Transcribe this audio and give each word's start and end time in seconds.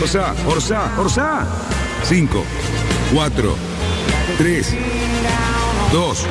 Orsa, 0.00 0.34
Orsa, 0.46 0.92
Orsa. 0.98 1.46
5, 2.04 2.44
4, 3.14 3.54
3, 4.38 4.74
2, 5.92 6.26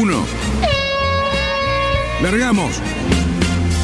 1. 0.00 0.24
Largamos. 2.22 2.72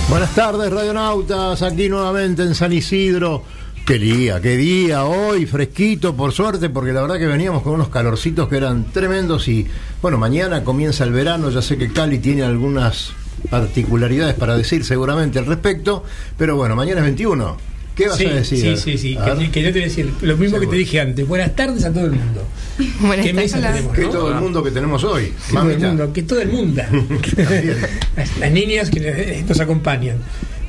Buenas 0.09 0.35
tardes, 0.35 0.73
radionautas, 0.73 1.63
aquí 1.63 1.89
nuevamente 1.89 2.43
en 2.43 2.55
San 2.55 2.73
Isidro. 2.73 3.45
Qué 3.87 3.99
día, 3.99 4.41
qué 4.41 4.57
día 4.57 5.05
hoy, 5.05 5.47
fresquito, 5.47 6.17
por 6.17 6.33
suerte, 6.33 6.69
porque 6.69 6.93
la 6.93 7.03
verdad 7.03 7.19
que 7.19 7.27
veníamos 7.27 7.63
con 7.63 7.75
unos 7.75 7.89
calorcitos 7.89 8.49
que 8.49 8.57
eran 8.57 8.85
tremendos 8.93 9.47
y 9.47 9.67
bueno, 10.03 10.19
mañana 10.19 10.65
comienza 10.65 11.05
el 11.05 11.13
verano, 11.13 11.51
ya 11.51 11.63
sé 11.63 11.79
que 11.79 11.93
Cali 11.93 12.19
tiene 12.19 12.43
algunas 12.43 13.13
particularidades 13.49 14.35
para 14.35 14.57
decir 14.57 14.85
seguramente 14.85 15.39
al 15.39 15.47
respecto, 15.47 16.03
pero 16.37 16.57
bueno, 16.57 16.75
mañana 16.75 16.99
es 16.99 17.05
21. 17.05 17.76
¿Qué 17.97 18.09
vas 18.09 18.19
sí, 18.19 18.27
a 18.27 18.35
decir? 18.35 18.77
Sí, 18.77 18.77
sí, 18.77 18.99
sí. 18.99 19.17
Que, 19.39 19.51
que 19.51 19.63
yo 19.63 19.69
te 19.69 19.73
voy 19.73 19.83
a 19.83 19.85
decir 19.87 20.13
lo 20.21 20.37
mismo 20.37 20.61
que 20.61 20.67
te 20.67 20.77
dije 20.77 21.01
antes. 21.01 21.27
Buenas 21.27 21.57
tardes 21.57 21.83
a 21.85 21.93
todo 21.93 22.05
el 22.05 22.13
mundo. 22.13 22.47
Buenas 23.01 23.25
¿Qué 23.27 23.33
mesa 23.33 23.59
tenemos, 23.61 23.95
Que 23.95 24.03
no? 24.03 24.11
todo 24.11 24.29
el 24.29 24.35
mundo 24.41 24.63
que 24.63 24.71
tenemos 24.71 25.03
hoy. 25.03 25.33
Que 25.49 25.55
todo 25.55 25.71
el 25.71 25.79
mundo, 25.81 26.13
que 26.13 26.23
todo 26.23 26.41
el 26.43 26.49
mundo. 26.49 26.83
las, 28.17 28.39
las 28.39 28.53
niñas 28.53 28.91
que 28.91 29.45
nos 29.49 29.59
acompañan. 29.61 30.19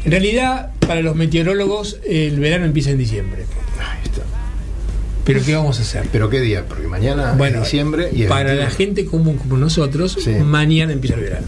En 0.05 0.11
realidad, 0.11 0.71
para 0.79 1.01
los 1.01 1.15
meteorólogos, 1.17 1.97
el 2.07 2.39
verano 2.39 2.65
empieza 2.65 2.91
en 2.91 2.97
diciembre. 2.97 3.43
Ahí 3.77 3.99
está. 4.05 4.21
Pero 5.25 5.43
¿qué 5.43 5.53
vamos 5.53 5.79
a 5.79 5.81
hacer? 5.81 6.05
Pero 6.09 6.29
qué 6.29 6.39
día, 6.39 6.65
porque 6.65 6.87
mañana 6.87 7.33
Bueno, 7.33 7.57
es 7.57 7.63
diciembre 7.65 8.07
y 8.13 8.23
para 8.23 8.51
21. 8.53 8.63
la 8.63 8.69
gente 8.73 9.05
común 9.05 9.35
como 9.37 9.57
nosotros, 9.57 10.17
Sí. 10.23 10.29
mañana 10.31 10.93
empieza 10.93 11.15
el 11.15 11.21
verano. 11.23 11.47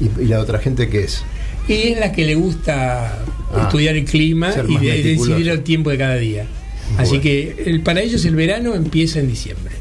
¿Y, 0.00 0.22
y 0.22 0.26
la 0.26 0.40
otra 0.40 0.58
gente 0.58 0.88
qué 0.88 1.04
es? 1.04 1.22
Y 1.68 1.72
es 1.92 1.98
la 2.00 2.12
que 2.12 2.24
le 2.26 2.34
gusta 2.34 3.20
Ah, 3.56 3.62
estudiar 3.62 3.94
el 3.96 4.04
clima 4.04 4.52
y 4.68 4.78
de- 4.78 5.02
decidir 5.02 5.48
el 5.48 5.62
tiempo 5.62 5.90
de 5.90 5.98
cada 5.98 6.16
día. 6.16 6.46
Así 6.98 7.20
que 7.20 7.62
el- 7.66 7.80
para 7.82 8.00
ellos 8.02 8.24
el 8.24 8.34
verano 8.34 8.74
empieza 8.74 9.20
en 9.20 9.28
diciembre. 9.28 9.72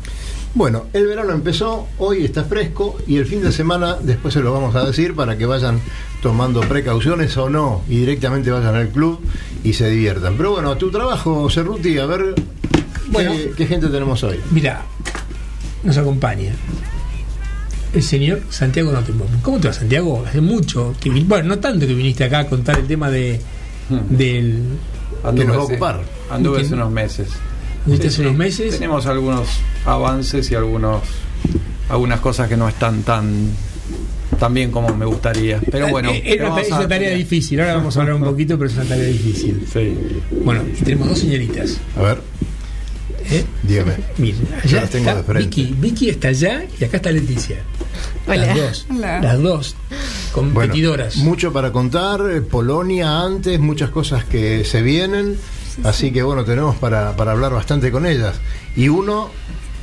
Bueno, 0.56 0.86
el 0.94 1.08
verano 1.08 1.34
empezó, 1.34 1.88
hoy 1.98 2.24
está 2.24 2.44
fresco 2.44 2.98
y 3.08 3.18
el 3.18 3.26
fin 3.26 3.42
de 3.42 3.52
semana 3.52 3.98
después 4.02 4.34
se 4.36 4.42
lo 4.42 4.54
vamos 4.54 4.76
a 4.76 4.86
decir 4.86 5.16
para 5.16 5.36
que 5.38 5.48
vayan 5.48 5.80
tomando 6.22 6.62
precauciones 6.62 7.36
o 7.38 7.50
no 7.50 7.82
y 7.90 7.98
directamente 7.98 8.52
vayan 8.52 8.76
al 8.76 8.90
club 8.90 9.20
y 9.64 9.74
se 9.74 9.90
diviertan. 9.90 10.38
Pero 10.38 10.52
bueno, 10.52 10.78
tu 10.78 10.92
trabajo, 10.92 11.50
Cerruti, 11.50 11.98
a 11.98 12.06
ver 12.06 12.36
Bueno. 13.08 13.32
¿qué, 13.32 13.52
qué 13.58 13.66
gente 13.66 13.88
tenemos 13.88 14.22
hoy. 14.24 14.40
Mira, 14.52 14.84
nos 15.84 15.98
acompaña 15.98 16.54
el 17.94 18.04
señor 18.04 18.42
Santiago 18.50 18.92
Notenbaum. 18.92 19.30
¿Cómo 19.42 19.60
te 19.60 19.68
va, 19.68 19.74
Santiago? 19.74 20.24
Hace 20.28 20.42
mucho 20.42 20.96
que 21.00 21.10
bueno, 21.10 21.50
no 21.50 21.60
tanto 21.60 21.86
que 21.88 21.94
viniste 21.94 22.24
acá 22.24 22.40
a 22.40 22.46
contar 22.48 22.80
el 22.80 22.88
tema 22.88 23.10
de 23.10 23.40
del 24.10 24.64
Que 25.36 25.46
nos 25.46 25.56
va 25.58 25.62
a 25.62 25.64
hace- 25.64 25.74
ocupar. 25.74 26.02
Anduve 26.30 26.62
hace 26.62 26.74
unos 26.74 26.92
meses. 26.92 27.28
viniste 27.86 28.10
Sí, 28.10 28.14
hace 28.16 28.22
unos 28.24 28.36
meses. 28.38 28.74
Tenemos 28.74 29.06
algunos 29.06 29.48
avances 29.86 30.50
y 30.52 30.56
algunos 30.56 31.02
algunas 31.90 32.20
cosas 32.22 32.48
que 32.50 32.58
no 32.58 32.68
están 32.68 33.04
tan 33.04 33.50
tan 34.40 34.54
bien 34.54 34.72
como 34.72 34.96
me 34.96 35.06
gustaría. 35.06 35.60
Pero 35.72 35.90
bueno, 35.90 36.10
Eh, 36.10 36.18
eh, 36.18 36.22
¿qué 36.24 36.34
es 36.62 36.70
una, 36.72 36.82
es 36.82 36.88
tarea 36.90 37.12
difícil. 37.16 37.60
Ahora 37.62 37.76
vamos 37.76 37.96
a 37.96 38.02
hablar 38.02 38.16
un 38.16 38.24
poquito, 38.24 38.58
pero 38.58 38.70
es 38.70 38.76
una 38.76 38.86
tarea 38.86 39.06
difícil. 39.06 39.66
Sí. 39.72 39.96
Bueno, 40.44 40.64
y 40.68 40.82
tenemos 40.84 41.10
dos 41.10 41.20
señoritas. 41.20 41.78
A 41.96 42.02
ver, 42.02 42.18
¿eh? 43.30 43.46
dígame. 43.64 43.94
Miren, 44.18 44.42
Yo 44.66 44.78
allá 44.78 44.82
las 44.82 44.90
tengo 44.90 45.10
está 45.10 45.16
de 45.16 45.24
frente. 45.24 45.46
Vicky. 45.62 45.76
Vicky 45.80 46.10
está 46.10 46.28
allá 46.30 46.64
y 46.80 46.84
acá 46.84 46.98
está 46.98 47.12
Leticia. 47.12 47.58
Hola. 48.28 48.46
Las 48.46 48.56
dos. 48.56 48.86
Hola. 48.90 49.22
Las 49.22 49.42
dos. 49.42 49.76
Bueno, 49.90 50.54
Competidoras. 50.54 51.18
mucho 51.18 51.54
para 51.54 51.72
contar, 51.72 52.22
eh, 52.32 52.42
Polonia 52.42 53.22
antes, 53.22 53.60
muchas 53.60 53.90
cosas 53.92 54.26
que 54.26 54.66
se 54.66 54.82
vienen, 54.82 55.38
así 55.84 56.12
que 56.12 56.24
bueno, 56.24 56.44
tenemos 56.44 56.76
para, 56.78 57.16
para 57.16 57.32
hablar 57.34 57.54
bastante 57.54 57.92
con 57.92 58.06
ellas. 58.06 58.36
Y 58.76 58.90
uno, 58.90 59.30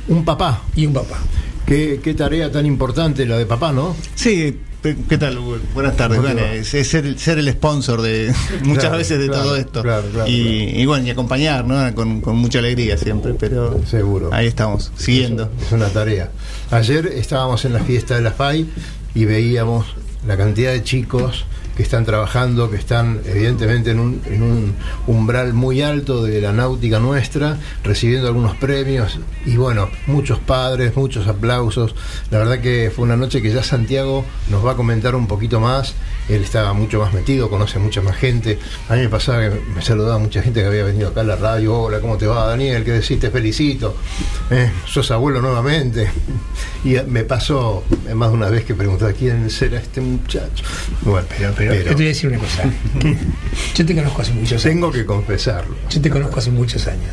un 0.07 0.25
papá. 0.25 0.63
y 0.75 0.85
un 0.85 0.93
papá. 0.93 1.19
Qué, 1.65 2.01
qué 2.03 2.13
tarea 2.13 2.51
tan 2.51 2.65
importante 2.65 3.25
la 3.25 3.37
de 3.37 3.45
papá, 3.45 3.71
¿no? 3.71 3.95
Sí, 4.15 4.59
¿qué 4.81 5.17
tal? 5.17 5.37
Hugo? 5.37 5.57
Buenas 5.73 5.95
tardes. 5.95 6.19
Es, 6.53 6.73
es 6.73 6.87
ser, 6.87 7.17
ser 7.19 7.37
el 7.39 7.49
sponsor 7.51 8.01
de 8.01 8.33
muchas 8.63 8.83
Claro, 8.85 8.97
veces 8.97 9.19
de 9.19 9.27
claro, 9.27 9.43
todo 9.43 9.55
esto. 9.57 9.81
claro, 9.83 10.07
claro, 10.11 10.29
y, 10.29 10.81
y 10.81 10.85
bueno, 10.85 11.05
y 11.05 11.09
acompañar, 11.11 11.65
¿no? 11.65 11.93
Con, 11.93 12.21
con 12.21 12.37
mucha 12.37 12.59
alegría 12.59 12.97
siempre, 12.97 13.33
pero 13.35 13.79
Seguro. 13.85 14.29
ahí 14.33 14.47
estamos, 14.47 14.91
siguiendo. 14.95 15.51
Es 15.65 15.71
una 15.71 15.87
tarea. 15.89 16.31
Ayer 16.71 17.05
estábamos 17.07 17.63
en 17.65 17.73
la 17.73 17.79
fiesta 17.79 18.15
de 18.15 18.21
la 18.21 18.31
FAI 18.31 18.65
y 19.13 19.25
veíamos 19.25 19.85
la 20.27 20.37
cantidad 20.37 20.71
de 20.71 20.83
chicos 20.83 21.45
que 21.81 21.85
están 21.85 22.05
trabajando, 22.05 22.69
que 22.69 22.77
están 22.77 23.21
evidentemente 23.25 23.89
en 23.89 23.99
un, 23.99 24.21
en 24.27 24.43
un 24.43 24.75
umbral 25.07 25.53
muy 25.53 25.81
alto 25.81 26.23
de 26.23 26.39
la 26.39 26.53
náutica 26.53 26.99
nuestra, 26.99 27.57
recibiendo 27.83 28.27
algunos 28.27 28.55
premios 28.55 29.19
y 29.47 29.57
bueno, 29.57 29.89
muchos 30.05 30.37
padres, 30.37 30.95
muchos 30.95 31.27
aplausos. 31.27 31.95
La 32.29 32.37
verdad 32.37 32.59
que 32.59 32.91
fue 32.95 33.03
una 33.05 33.17
noche 33.17 33.41
que 33.41 33.51
ya 33.51 33.63
Santiago 33.63 34.23
nos 34.51 34.63
va 34.63 34.73
a 34.73 34.75
comentar 34.75 35.15
un 35.15 35.25
poquito 35.25 35.59
más. 35.59 35.95
Él 36.31 36.43
estaba 36.43 36.73
mucho 36.73 36.99
más 36.99 37.13
metido, 37.13 37.49
conoce 37.49 37.79
mucha 37.79 38.01
más 38.01 38.15
gente. 38.15 38.57
A 38.89 38.95
mí 38.95 39.01
me 39.01 39.09
pasaba 39.09 39.41
que 39.41 39.61
me 39.75 39.81
saludaba 39.81 40.17
mucha 40.17 40.41
gente 40.41 40.61
que 40.61 40.67
había 40.67 40.83
venido 40.83 41.09
acá 41.09 41.21
a 41.21 41.23
la 41.25 41.35
radio. 41.35 41.77
Hola, 41.77 41.99
¿cómo 41.99 42.17
te 42.17 42.25
va, 42.25 42.47
Daniel? 42.47 42.83
¿Qué 42.83 42.91
decís? 42.91 43.19
Te 43.19 43.29
felicito. 43.29 43.95
Eh, 44.49 44.71
sos 44.85 45.11
abuelo 45.11 45.41
nuevamente. 45.41 46.09
Y 46.83 46.95
me 47.05 47.23
pasó 47.23 47.83
más 48.15 48.31
de 48.31 48.35
una 48.35 48.49
vez 48.49 48.65
que 48.65 48.73
preguntaba 48.73 49.13
quién 49.13 49.51
será 49.51 49.77
este 49.77 50.01
muchacho. 50.01 50.63
Bueno, 51.01 51.27
pero, 51.37 51.53
Pero, 51.55 51.75
yo 51.75 51.83
te 51.83 51.93
voy 51.93 52.05
a 52.05 52.07
decir 52.07 52.29
una 52.29 52.39
cosa. 52.39 52.63
Yo 53.75 53.85
te 53.85 53.95
conozco 53.95 54.21
hace 54.23 54.33
muchos 54.33 54.51
años. 54.53 54.63
tengo 54.63 54.91
que 54.91 55.05
confesarlo. 55.05 55.75
Yo 55.91 56.01
te 56.01 56.09
conozco 56.09 56.39
hace 56.39 56.49
muchos 56.49 56.87
años. 56.87 57.11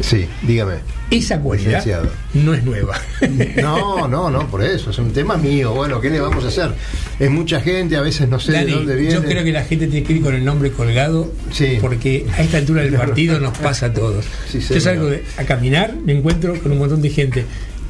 Sí, 0.00 0.26
dígame. 0.42 0.74
Esa 1.10 1.40
cualidad 1.40 1.68
Licenciado. 1.84 2.10
no 2.34 2.54
es 2.54 2.62
nueva. 2.64 2.94
No, 3.60 4.06
no, 4.08 4.30
no, 4.30 4.46
por 4.48 4.62
eso, 4.62 4.90
es 4.90 4.98
un 4.98 5.12
tema 5.12 5.36
mío. 5.36 5.72
Bueno, 5.72 6.00
¿qué 6.00 6.10
le 6.10 6.20
vamos 6.20 6.44
a 6.44 6.48
hacer? 6.48 6.70
Es 7.18 7.30
mucha 7.30 7.60
gente, 7.60 7.96
a 7.96 8.00
veces 8.02 8.28
no 8.28 8.38
sé 8.38 8.52
Dani, 8.52 8.66
de 8.66 8.72
dónde 8.72 8.96
viene. 8.96 9.14
yo 9.14 9.24
creo 9.24 9.42
que 9.44 9.52
la 9.52 9.64
gente 9.64 9.86
tiene 9.88 10.06
que 10.06 10.12
ir 10.14 10.22
con 10.22 10.34
el 10.34 10.44
nombre 10.44 10.70
colgado 10.70 11.32
Sí. 11.52 11.78
porque 11.80 12.26
a 12.36 12.42
esta 12.42 12.58
altura 12.58 12.82
del 12.82 12.94
partido 12.96 13.40
nos 13.40 13.56
pasa 13.58 13.86
a 13.86 13.92
todos. 13.92 14.24
Sí, 14.50 14.60
yo 14.60 14.80
salgo 14.80 15.06
de- 15.06 15.24
a 15.36 15.44
caminar, 15.44 15.94
me 16.04 16.12
encuentro 16.16 16.54
con 16.62 16.72
un 16.72 16.78
montón 16.78 17.02
de 17.02 17.10
gente. 17.10 17.44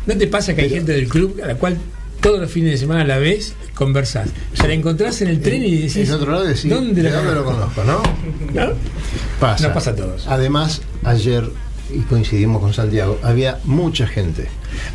¿No 0.07 0.17
te 0.17 0.27
pasa 0.27 0.55
que 0.55 0.63
hay 0.63 0.69
Pero- 0.69 0.81
gente 0.81 0.93
del 0.93 1.09
club 1.09 1.41
a 1.43 1.47
la 1.49 1.55
cual 1.57 1.77
todos 2.21 2.41
los 2.41 2.51
fines 2.51 2.73
de 2.73 2.79
semana 2.79 3.05
la 3.05 3.19
ves, 3.19 3.55
conversás? 3.75 4.29
O 4.55 4.57
sea, 4.57 4.67
la 4.69 4.75
encontrás 4.75 5.21
en 5.23 5.29
el 5.29 5.41
tren 5.41 5.63
y 5.65 5.77
decís, 5.77 5.97
En 6.09 6.13
otro 6.13 6.33
lado 6.33 6.45
decís, 6.45 6.69
¿dónde, 6.71 7.03
¿de 7.03 7.11
la 7.11 7.17
dónde 7.17 7.35
lo 7.35 7.45
conozco? 7.45 7.85
¿No? 7.85 8.03
¿No? 8.55 8.73
Pasa. 9.39 9.65
Nos 9.65 9.75
pasa 9.75 9.91
a 9.91 9.97
todos. 9.97 10.27
Además, 10.27 10.81
ayer, 11.05 11.45
y 11.95 12.01
coincidimos 12.01 12.61
con 12.61 12.73
Santiago, 12.75 13.19
había 13.23 13.59
mucha 13.65 14.07
gente. 14.07 14.47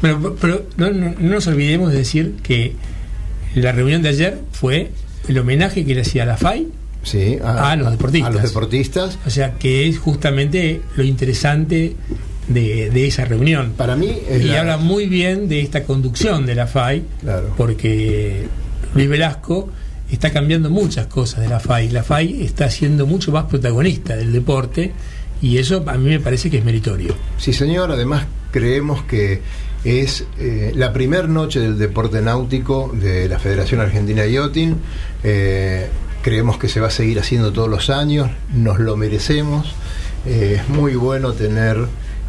Bueno, 0.01 0.35
pero 0.39 0.65
no, 0.77 0.91
no- 0.91 1.13
no 1.17 1.29
nos 1.35 1.47
olvidemos 1.47 1.91
de 1.91 1.97
decir 1.97 2.35
que 2.43 2.73
la 3.55 3.71
reunión 3.71 4.01
de 4.01 4.09
ayer 4.09 4.39
fue 4.51 4.91
el 5.27 5.37
homenaje 5.37 5.85
que 5.85 5.95
le 5.95 6.01
hacía 6.01 6.25
la 6.25 6.37
FAI, 6.37 6.67
Sí, 7.03 7.37
A 7.43 7.75
los 7.75 7.91
deportistas. 7.91 8.29
A 8.29 8.33
los 8.33 8.43
deportistas. 8.43 9.19
o 9.25 9.29
sea, 9.29 9.55
que 9.59 9.89
es 9.89 9.99
justamente 9.99 10.81
lo 10.95 11.03
interesante 11.03 11.95
de, 12.47 12.89
de 12.91 13.07
esa 13.07 13.25
reunión. 13.25 13.73
Para 13.75 13.97
mí 13.97 14.19
es 14.29 14.41
Y 14.41 14.45
la- 14.45 14.61
habla 14.61 14.77
muy 14.77 15.07
bien 15.07 15.49
de 15.49 15.59
esta 15.59 15.83
conducción 15.83 16.45
de 16.45 16.55
la 16.55 16.65
FAI, 16.65 17.03
Claro. 17.19 17.53
porque 17.57 18.47
Luis 18.95 19.09
Velasco 19.09 19.69
está 20.09 20.31
cambiando 20.31 20.69
muchas 20.69 21.07
cosas 21.07 21.41
de 21.41 21.49
la 21.49 21.59
FAI. 21.59 21.89
La 21.89 22.03
FAI 22.03 22.43
está 22.43 22.69
siendo 22.69 23.05
mucho 23.05 23.33
más 23.33 23.45
protagonista 23.45 24.15
del 24.15 24.31
deporte 24.31 24.93
y 25.43 25.57
eso 25.57 25.83
a 25.85 25.97
mí 25.97 26.09
me 26.09 26.21
parece 26.21 26.49
que 26.49 26.59
es 26.59 26.63
meritorio. 26.63 27.13
Sí, 27.37 27.51
señor. 27.51 27.91
Además, 27.91 28.25
creemos 28.51 29.03
que, 29.03 29.41
es 29.83 30.25
eh, 30.39 30.71
la 30.73 30.93
primer 30.93 31.27
noche 31.27 31.59
del 31.59 31.77
deporte 31.77 32.21
náutico 32.21 32.89
de 32.93 33.27
la 33.27 33.37
Federación 33.37 33.81
Argentina 33.81 34.21
de 34.21 34.31
Yachting. 34.31 34.77
Eh, 35.25 35.89
creemos 36.21 36.57
que 36.57 36.69
se 36.69 36.79
va 36.79 36.87
a 36.87 36.91
seguir 36.91 37.19
haciendo 37.19 37.51
todos 37.51 37.67
los 37.67 37.89
años, 37.89 38.29
nos 38.53 38.79
lo 38.79 38.95
merecemos. 38.95 39.75
Eh, 40.25 40.61
es 40.61 40.69
muy 40.69 40.95
bueno 40.95 41.33
tener 41.33 41.77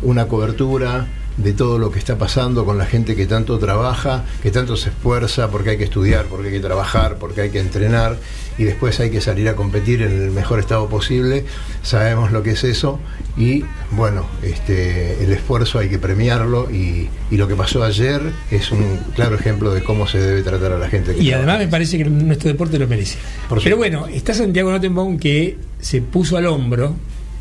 una 0.02 0.26
cobertura 0.26 1.06
de 1.36 1.52
todo 1.52 1.78
lo 1.78 1.90
que 1.90 1.98
está 1.98 2.16
pasando 2.16 2.64
con 2.64 2.78
la 2.78 2.86
gente 2.86 3.16
que 3.16 3.26
tanto 3.26 3.58
trabaja, 3.58 4.24
que 4.42 4.50
tanto 4.50 4.76
se 4.76 4.90
esfuerza, 4.90 5.50
porque 5.50 5.70
hay 5.70 5.78
que 5.78 5.84
estudiar, 5.84 6.26
porque 6.26 6.48
hay 6.48 6.54
que 6.54 6.60
trabajar, 6.60 7.16
porque 7.18 7.42
hay 7.42 7.50
que 7.50 7.60
entrenar 7.60 8.18
y 8.56 8.64
después 8.64 9.00
hay 9.00 9.10
que 9.10 9.20
salir 9.20 9.48
a 9.48 9.56
competir 9.56 10.02
en 10.02 10.12
el 10.12 10.30
mejor 10.30 10.60
estado 10.60 10.88
posible. 10.88 11.44
Sabemos 11.82 12.30
lo 12.30 12.42
que 12.42 12.52
es 12.52 12.64
eso 12.64 13.00
y 13.36 13.64
bueno, 13.90 14.26
este, 14.42 15.24
el 15.24 15.32
esfuerzo 15.32 15.80
hay 15.80 15.88
que 15.88 15.98
premiarlo 15.98 16.70
y, 16.70 17.08
y 17.30 17.36
lo 17.36 17.48
que 17.48 17.56
pasó 17.56 17.82
ayer 17.82 18.20
es 18.50 18.70
un 18.70 18.98
claro 19.14 19.34
ejemplo 19.34 19.72
de 19.74 19.82
cómo 19.82 20.06
se 20.06 20.18
debe 20.18 20.42
tratar 20.42 20.72
a 20.72 20.78
la 20.78 20.88
gente. 20.88 21.14
Que 21.14 21.22
Y 21.22 21.32
además 21.32 21.58
me 21.58 21.68
parece 21.68 21.98
que 21.98 22.04
nuestro 22.04 22.48
deporte 22.48 22.78
lo 22.78 22.86
merece. 22.86 23.18
Pero 23.62 23.76
bueno, 23.76 24.06
está 24.06 24.34
Santiago 24.34 24.70
Notenbaum 24.70 25.18
que 25.18 25.58
se 25.80 26.00
puso 26.00 26.36
al 26.36 26.46
hombro, 26.46 26.94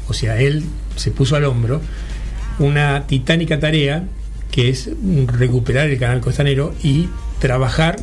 o 0.07 0.13
sea, 0.13 0.40
él 0.42 0.63
se 0.95 1.12
puso 1.12 1.36
al 1.36 1.45
hombro 1.45 1.81
una 2.59 3.05
titánica 3.07 3.59
tarea 3.59 4.03
que 4.51 4.69
es 4.69 4.89
recuperar 5.27 5.89
el 5.89 5.97
canal 5.97 6.21
costanero 6.21 6.73
y 6.83 7.07
trabajar 7.39 7.95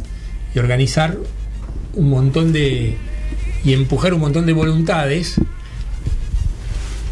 y 0.55 0.59
organizar 0.59 1.17
un 1.95 2.11
montón 2.11 2.53
de 2.53 2.97
y 3.65 3.73
empujar 3.73 4.15
un 4.15 4.21
montón 4.21 4.47
de 4.47 4.53
voluntades. 4.53 5.37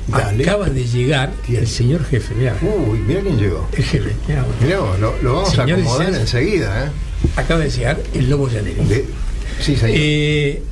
Dale. 0.08 0.43
Acaba 0.43 0.70
de 0.70 0.85
llegar 0.87 1.32
¿Quién? 1.44 1.61
el 1.61 1.67
señor 1.69 2.02
jefe, 2.06 2.35
mirá, 2.35 2.56
Uy, 2.62 2.99
mira 3.06 3.20
quién 3.20 3.38
llegó. 3.38 3.69
el 3.76 3.84
jefe, 3.84 4.11
mirá, 4.26 4.44
Mirá 4.62 4.79
vos, 4.81 4.99
lo, 4.99 5.14
lo 5.23 5.34
vamos 5.34 5.50
Señores, 5.50 5.84
a 5.87 5.88
acomodar 5.91 6.14
enseguida. 6.14 6.87
¿eh? 6.87 6.88
acaba 7.37 7.61
de 7.61 7.70
llegar 7.70 8.00
el 8.14 8.31
lobo 8.31 8.49
llanero. 8.49 8.82
De- 8.84 9.05
sí, 9.61 9.76
señor. 9.76 9.96
Eh, 10.00 10.62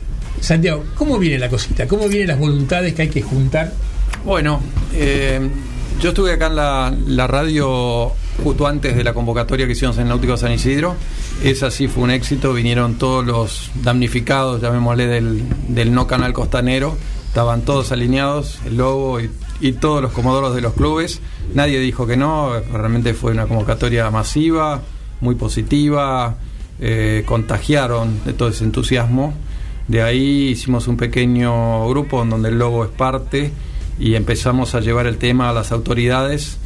Santiago, 0.40 0.84
¿cómo 0.94 1.18
viene 1.18 1.38
la 1.38 1.50
cosita? 1.50 1.86
¿Cómo 1.86 2.08
vienen 2.08 2.28
las 2.28 2.38
voluntades 2.38 2.94
que 2.94 3.02
hay 3.02 3.08
que 3.08 3.20
juntar? 3.20 3.74
Bueno, 4.24 4.62
eh, 4.94 5.40
yo 6.00 6.10
estuve 6.10 6.32
acá 6.32 6.46
en 6.46 6.56
la, 7.16 7.26
radio 7.26 8.12
justo 8.42 8.66
antes 8.66 8.96
de 8.96 9.04
la 9.04 9.14
convocatoria 9.14 9.66
que 9.66 9.72
hicimos 9.72 9.96
en 9.98 10.08
Náutico 10.08 10.36
San 10.36 10.52
Isidro. 10.52 10.94
Esa 11.42 11.70
sí 11.70 11.88
fue 11.88 12.04
un 12.04 12.10
éxito, 12.10 12.52
vinieron 12.52 12.96
todos 12.96 13.24
los 13.24 13.70
damnificados, 13.82 14.60
llamémosle, 14.60 15.06
del, 15.06 15.42
del 15.68 15.94
no 15.94 16.06
canal 16.06 16.32
costanero. 16.32 16.96
Estaban 17.28 17.62
todos 17.62 17.92
alineados, 17.92 18.58
el 18.66 18.76
Lobo 18.76 19.20
y, 19.20 19.30
y 19.60 19.72
todos 19.72 20.02
los 20.02 20.12
comodoros 20.12 20.54
de 20.54 20.60
los 20.60 20.74
clubes. 20.74 21.20
Nadie 21.54 21.78
dijo 21.80 22.06
que 22.06 22.16
no, 22.16 22.52
realmente 22.72 23.14
fue 23.14 23.32
una 23.32 23.46
convocatoria 23.46 24.10
masiva, 24.10 24.82
muy 25.20 25.34
positiva, 25.34 26.36
eh, 26.78 27.22
contagiaron 27.26 28.24
de 28.24 28.32
todo 28.32 28.48
ese 28.48 28.64
entusiasmo. 28.64 29.34
De 29.88 30.02
ahí 30.02 30.48
hicimos 30.48 30.88
un 30.88 30.96
pequeño 30.96 31.88
grupo 31.88 32.22
en 32.22 32.30
donde 32.30 32.48
el 32.50 32.58
Lobo 32.58 32.84
es 32.84 32.90
parte 32.90 33.52
y 33.98 34.14
empezamos 34.14 34.74
a 34.74 34.80
llevar 34.80 35.06
el 35.06 35.18
tema 35.18 35.50
a 35.50 35.52
las 35.52 35.72
autoridades, 35.72 36.58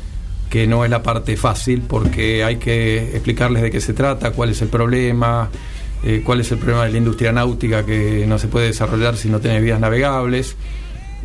que 0.49 0.67
no 0.67 0.85
es 0.85 0.91
la 0.91 1.03
parte 1.03 1.37
fácil 1.37 1.83
porque 1.83 2.43
hay 2.43 2.57
que 2.57 3.13
explicarles 3.13 3.63
de 3.63 3.71
qué 3.71 3.81
se 3.81 3.93
trata, 3.93 4.33
cuál 4.33 4.51
es 4.51 4.61
el 4.63 4.69
problema, 4.69 5.49
eh, 6.03 6.23
cuál 6.25 6.41
es 6.41 6.51
el 6.51 6.59
problema 6.59 6.85
de 6.87 6.93
la 6.93 6.99
industria 6.99 7.31
náutica 7.31 7.87
que 7.87 8.25
no 8.27 8.39
se 8.39 8.49
puede 8.49 8.67
desarrollar 8.67 9.17
si 9.17 9.29
no 9.29 9.39
tiene 9.39 9.61
vías 9.61 9.79
navegables. 9.79 10.57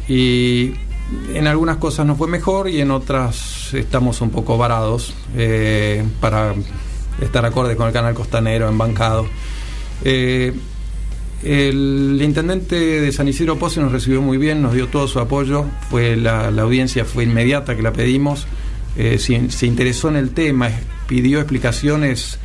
Y 0.08 0.74
en 1.34 1.48
algunas 1.48 1.78
cosas 1.78 2.06
nos 2.06 2.18
fue 2.18 2.28
mejor 2.28 2.70
y 2.70 2.82
en 2.82 2.92
otras 2.92 3.74
estamos 3.74 4.22
un 4.22 4.30
poco 4.30 4.58
varados 4.58 5.16
eh, 5.36 6.04
para 6.20 6.54
estar 7.20 7.46
acorde 7.46 7.76
con 7.76 7.88
el 7.88 7.94
canal 7.94 8.14
costanero, 8.14 8.70
embancado. 8.70 9.26
El 11.44 12.20
intendente 12.22 12.76
de 12.76 13.12
San 13.12 13.28
Isidro 13.28 13.58
Pose 13.58 13.80
nos 13.80 13.92
recibió 13.92 14.22
muy 14.22 14.38
bien, 14.38 14.62
nos 14.62 14.74
dio 14.74 14.88
todo 14.88 15.08
su 15.08 15.20
apoyo, 15.20 15.66
fue 15.90 16.16
la, 16.16 16.48
audiencia 16.48 17.06
fue 17.06 17.24
inmediata 17.24 17.76
que 17.76 17.82
la 17.82 17.94
pedimos, 17.94 18.48
eh, 18.98 19.20
se, 19.20 19.66
interesó 19.66 20.10
en 20.10 20.16
el 20.16 20.32
tema, 20.32 20.70
pidió 21.08 21.40
explicaciones 21.40 22.40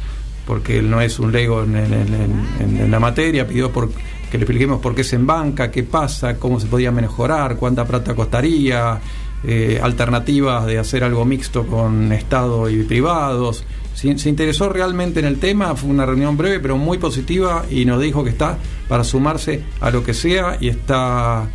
porque 0.47 0.79
él 0.79 0.91
no 0.91 1.01
es 1.01 1.19
un 1.21 1.31
lego 1.31 1.63
en 1.63 2.91
la 2.91 2.99
materia, 2.99 3.47
pidió 3.47 3.71
por, 3.71 3.91
que 4.31 4.39
le 4.39 4.45
expliquemos 4.45 4.81
por 4.81 4.95
qué 4.95 5.05
se 5.05 5.17
embanca, 5.17 5.71
qué 5.71 5.83
pasa, 5.83 6.37
cómo 6.37 6.61
se 6.61 6.67
podía 6.67 6.93
mejorar, 6.93 7.57
cuánta 7.57 7.85
plata 7.85 8.15
costaría, 8.15 9.01
eh, 9.43 9.81
alternativas 9.83 10.67
de 10.67 10.79
hacer 10.79 11.03
algo 11.03 11.25
mixto 11.25 11.67
con 11.67 12.13
Estado 12.13 12.71
y 12.71 12.85
privados. 12.85 13.65
Se, 13.95 14.09
interesó 14.09 14.69
realmente 14.71 15.21
en 15.21 15.27
el 15.27 15.39
tema, 15.39 15.75
fue 15.77 15.91
una 15.91 16.07
reunión 16.07 16.37
breve 16.37 16.61
pero 16.61 16.79
muy 16.79 16.99
positiva 16.99 17.67
y 17.71 17.85
nos 17.85 18.01
dijo 18.01 18.25
que 18.25 18.31
está 18.31 18.59
para 18.89 19.05
sumarse 19.05 19.63
a 19.81 19.91
lo 19.91 20.03
que 20.03 20.15
sea 20.15 20.57
y 20.59 20.69
está 20.69 21.49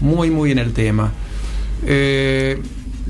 muy 0.00 0.30
muy 0.30 0.52
en 0.52 0.58
el 0.58 0.72
tema. 0.72 1.12
Eh, 1.84 2.60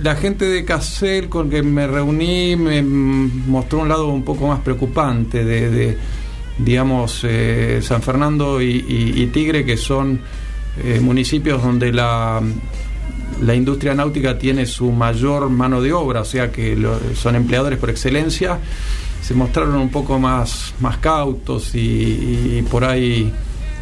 la 0.02 0.14
gente 0.14 0.46
de 0.46 0.64
Casel 0.64 1.28
con 1.28 1.50
que 1.50 1.62
me 1.62 1.86
reuní 1.86 2.56
me 2.56 2.82
mostró 2.82 3.80
un 3.80 3.88
lado 3.88 4.08
un 4.08 4.22
poco 4.22 4.46
más 4.46 4.60
preocupante 4.60 5.44
de, 5.44 5.98
digamos, 6.58 7.20
eh, 7.24 7.80
San 7.82 8.00
Fernando 8.00 8.62
y 8.62 9.28
Tigre, 9.32 9.64
que 9.64 9.76
son 9.76 10.20
eh, 10.84 11.00
municipios 11.00 11.60
donde 11.60 11.92
la, 11.92 12.40
la 13.42 13.54
industria 13.54 13.94
náutica 13.94 14.38
tiene 14.38 14.66
su 14.66 14.90
mayor 14.90 15.48
mano 15.48 15.80
de 15.80 15.92
obra, 15.92 16.22
o 16.22 16.24
sea 16.24 16.50
que 16.50 16.76
son 17.14 17.36
empleadores 17.36 17.78
por 17.78 17.90
excelencia, 17.90 18.58
se 19.22 19.34
mostraron 19.34 19.76
un 19.76 19.90
poco 19.90 20.18
más, 20.18 20.74
más 20.80 20.98
cautos 20.98 21.74
y, 21.74 22.58
y 22.58 22.66
por 22.68 22.84
ahí 22.84 23.32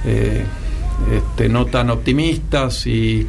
eh, 0.05 0.45
este, 1.13 1.49
no 1.49 1.67
tan 1.67 1.91
optimistas 1.91 2.87
y, 2.87 3.27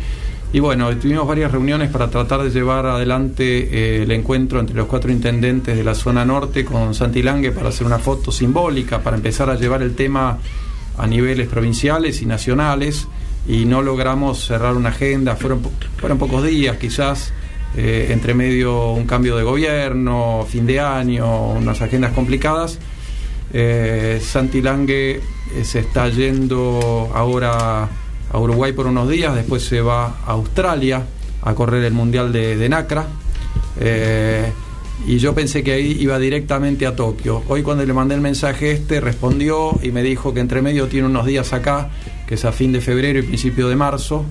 y 0.53 0.59
bueno, 0.59 0.95
tuvimos 0.97 1.27
varias 1.27 1.51
reuniones 1.51 1.89
para 1.89 2.09
tratar 2.09 2.41
de 2.41 2.49
llevar 2.49 2.85
adelante 2.85 3.43
eh, 3.43 4.03
el 4.03 4.11
encuentro 4.11 4.59
entre 4.59 4.75
los 4.75 4.87
cuatro 4.87 5.11
intendentes 5.11 5.75
de 5.75 5.83
la 5.83 5.93
zona 5.93 6.23
norte 6.23 6.63
con 6.63 6.95
Santi 6.95 7.21
Lange 7.21 7.51
para 7.51 7.69
hacer 7.69 7.85
una 7.85 7.99
foto 7.99 8.31
simbólica, 8.31 9.01
para 9.01 9.17
empezar 9.17 9.49
a 9.49 9.55
llevar 9.55 9.81
el 9.81 9.95
tema 9.95 10.37
a 10.97 11.07
niveles 11.07 11.47
provinciales 11.47 12.21
y 12.21 12.25
nacionales 12.25 13.07
y 13.47 13.65
no 13.65 13.81
logramos 13.81 14.45
cerrar 14.45 14.75
una 14.75 14.89
agenda, 14.89 15.35
fueron, 15.35 15.61
fueron 15.97 16.17
pocos 16.17 16.43
días 16.43 16.77
quizás, 16.77 17.31
eh, 17.75 18.09
entre 18.11 18.33
medio 18.33 18.91
un 18.91 19.05
cambio 19.05 19.37
de 19.37 19.43
gobierno, 19.43 20.45
fin 20.49 20.65
de 20.65 20.79
año, 20.79 21.51
unas 21.51 21.81
agendas 21.81 22.11
complicadas. 22.11 22.79
Eh, 23.53 24.19
Santi 24.21 24.61
Lange 24.61 25.15
eh, 25.15 25.21
se 25.63 25.79
está 25.79 26.09
yendo 26.09 27.09
ahora 27.13 27.87
a 28.29 28.39
Uruguay 28.39 28.73
por 28.73 28.87
unos 28.87 29.09
días, 29.09 29.33
después 29.33 29.63
se 29.63 29.79
va 29.81 30.17
a 30.25 30.31
Australia 30.31 31.03
a 31.41 31.55
correr 31.55 31.83
el 31.85 31.93
Mundial 31.93 32.33
de, 32.33 32.57
de 32.57 32.69
Nacra. 32.69 33.07
Eh, 33.79 34.51
y 35.05 35.19
yo 35.19 35.33
pensé 35.33 35.63
que 35.63 35.73
ahí 35.73 35.97
iba 35.99 36.19
directamente 36.19 36.85
a 36.85 36.95
Tokio. 36.95 37.43
Hoy 37.47 37.61
cuando 37.61 37.85
le 37.85 37.93
mandé 37.93 38.15
el 38.15 38.21
mensaje 38.21 38.71
este, 38.71 38.99
respondió 38.99 39.79
y 39.81 39.91
me 39.91 40.03
dijo 40.03 40.33
que 40.33 40.39
entre 40.39 40.61
medio 40.61 40.87
tiene 40.87 41.07
unos 41.07 41.25
días 41.25 41.53
acá, 41.53 41.91
que 42.27 42.35
es 42.35 42.45
a 42.45 42.51
fin 42.51 42.71
de 42.71 42.81
febrero 42.81 43.19
y 43.19 43.23
principio 43.23 43.67
de 43.69 43.75
marzo, 43.75 44.25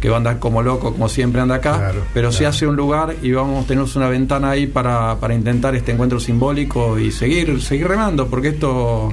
que 0.00 0.08
va 0.08 0.16
a 0.16 0.18
andar 0.18 0.38
como 0.38 0.62
loco, 0.62 0.92
como 0.92 1.08
siempre 1.08 1.40
anda 1.40 1.56
acá, 1.56 1.76
Claro, 1.78 2.02
pero 2.14 2.30
se 2.32 2.46
hace 2.46 2.66
un 2.66 2.76
lugar 2.76 3.16
y 3.22 3.32
vamos, 3.32 3.66
tenemos 3.66 3.96
una 3.96 4.08
ventana 4.08 4.50
ahí 4.50 4.66
para, 4.66 5.16
para 5.16 5.34
intentar 5.34 5.74
este 5.74 5.92
encuentro 5.92 6.20
simbólico 6.20 6.98
y 6.98 7.10
seguir, 7.10 7.60
seguir 7.62 7.88
remando, 7.88 8.28
porque 8.28 8.48
esto 8.48 9.10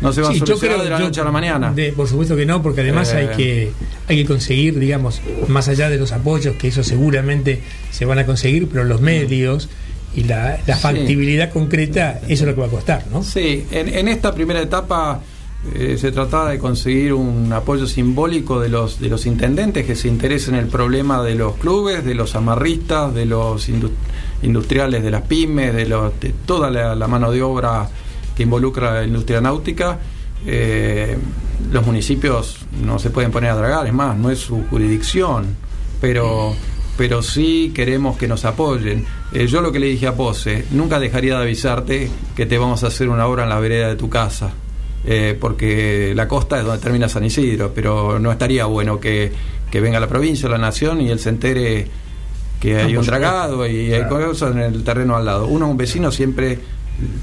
no 0.00 0.12
se 0.12 0.20
va 0.22 0.28
Sí, 0.28 0.36
a 0.36 0.38
yo 0.40 0.46
solucionar 0.46 0.76
creo 0.76 0.84
de 0.84 0.90
la 0.90 0.98
yo- 0.98 1.04
noche 1.06 1.20
a 1.20 1.24
la 1.24 1.32
mañana. 1.32 1.72
de- 1.72 1.92
por 1.92 2.06
supuesto 2.08 2.36
que 2.36 2.46
no, 2.46 2.62
porque 2.62 2.80
además 2.82 3.12
Eh. 3.12 3.16
hay 3.18 3.36
que 3.36 3.72
hay 4.08 4.16
que 4.16 4.24
conseguir, 4.24 4.78
digamos, 4.78 5.20
más 5.48 5.68
allá 5.68 5.88
de 5.90 5.98
los 5.98 6.12
apoyos, 6.12 6.54
que 6.56 6.68
eso 6.68 6.82
seguramente 6.84 7.60
se 7.90 8.04
van 8.04 8.18
a 8.18 8.26
conseguir, 8.26 8.68
pero 8.68 8.84
los 8.84 9.00
medios 9.00 9.68
y 10.14 10.24
la, 10.24 10.58
la 10.66 10.76
Sí. 10.76 10.80
factibilidad 10.82 11.50
concreta, 11.52 12.20
eso 12.28 12.44
es 12.44 12.48
lo 12.48 12.54
que 12.54 12.60
va 12.60 12.66
a 12.68 12.70
costar, 12.70 13.04
¿no? 13.12 13.22
Sí, 13.24 13.64
en, 13.72 13.88
en 13.88 14.08
esta 14.08 14.32
primera 14.34 14.60
etapa 14.60 15.20
eh, 15.74 15.96
se 15.98 16.10
trataba 16.10 16.50
de 16.50 16.58
conseguir 16.58 17.12
un 17.12 17.52
apoyo 17.52 17.86
simbólico 17.86 18.60
de 18.60 18.68
los, 18.70 18.98
de 18.98 19.08
los 19.08 19.26
intendentes 19.26 19.84
que 19.86 19.94
se 19.94 20.08
interesen 20.08 20.54
en 20.54 20.60
el 20.60 20.66
problema 20.68 21.22
de 21.22 21.34
los 21.34 21.56
clubes, 21.56 22.04
de 22.04 22.14
los 22.14 22.34
amarristas, 22.34 23.14
de 23.14 23.26
los 23.26 23.68
indu- 23.68 23.90
industriales, 24.42 25.02
de 25.02 25.10
las 25.10 25.22
pymes, 25.22 25.74
de, 25.74 25.86
los, 25.86 26.18
de 26.18 26.32
toda 26.46 26.70
la, 26.70 26.94
la 26.94 27.06
mano 27.08 27.30
de 27.30 27.42
obra 27.42 27.88
que 28.34 28.44
involucra 28.44 28.94
la 28.94 29.04
industria 29.04 29.40
náutica. 29.40 29.98
Eh, 30.46 31.18
los 31.70 31.84
municipios 31.84 32.56
no 32.82 32.98
se 32.98 33.10
pueden 33.10 33.30
poner 33.30 33.50
a 33.50 33.56
dragar, 33.56 33.86
es 33.86 33.92
más, 33.92 34.16
no 34.16 34.30
es 34.30 34.38
su 34.38 34.64
jurisdicción, 34.70 35.44
pero, 36.00 36.54
pero 36.96 37.20
sí 37.22 37.72
queremos 37.74 38.16
que 38.16 38.26
nos 38.26 38.46
apoyen. 38.46 39.04
Eh, 39.34 39.46
yo 39.46 39.60
lo 39.60 39.70
que 39.70 39.78
le 39.78 39.88
dije 39.88 40.06
a 40.06 40.14
Pose, 40.14 40.64
nunca 40.70 40.98
dejaría 40.98 41.36
de 41.36 41.42
avisarte 41.42 42.10
que 42.34 42.46
te 42.46 42.56
vamos 42.56 42.82
a 42.82 42.86
hacer 42.86 43.10
una 43.10 43.26
obra 43.26 43.42
en 43.42 43.50
la 43.50 43.60
vereda 43.60 43.88
de 43.88 43.96
tu 43.96 44.08
casa, 44.08 44.52
eh, 45.04 45.36
porque 45.40 46.12
la 46.14 46.28
costa 46.28 46.58
es 46.58 46.64
donde 46.64 46.82
termina 46.82 47.08
San 47.08 47.24
Isidro, 47.24 47.72
pero 47.74 48.18
no 48.18 48.30
estaría 48.32 48.66
bueno 48.66 49.00
que, 49.00 49.32
que 49.70 49.80
venga 49.80 50.00
la 50.00 50.08
provincia 50.08 50.48
la 50.48 50.58
nación 50.58 51.00
y 51.00 51.10
él 51.10 51.18
se 51.18 51.30
entere 51.30 51.86
que 52.60 52.76
hay 52.76 52.92
por 52.92 53.00
un 53.00 53.06
dragado 53.06 53.66
y 53.66 53.92
hay 53.92 54.06
cosas 54.06 54.52
en 54.52 54.60
el 54.60 54.84
terreno 54.84 55.16
al 55.16 55.24
lado. 55.24 55.46
Uno, 55.46 55.68
un 55.68 55.76
vecino, 55.76 56.10
siempre 56.10 56.58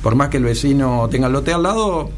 por 0.02 0.16
más 0.16 0.30
que 0.30 0.38
el 0.38 0.44
vecino 0.44 1.08
tenga 1.10 1.28
el 1.28 1.34
lote 1.34 1.54
al 1.54 1.64
lado, 1.64 2.10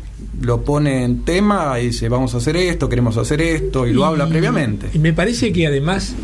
lo 0.42 0.64
pone 0.64 1.04
en 1.04 1.24
tema 1.24 1.80
y 1.80 1.88
dice, 1.88 2.10
vamos 2.10 2.34
a 2.34 2.38
hacer 2.38 2.56
esto, 2.56 2.88
queremos 2.88 3.18
hacer 3.18 3.42
esto, 3.42 3.86
y 3.88 3.94
lo 3.94 4.06
habla 4.06 4.28
previamente. 4.28 4.90
Y 4.94 5.00
me 5.00 5.14
parece 5.14 5.52
que 5.52 5.68
además 5.68 6.16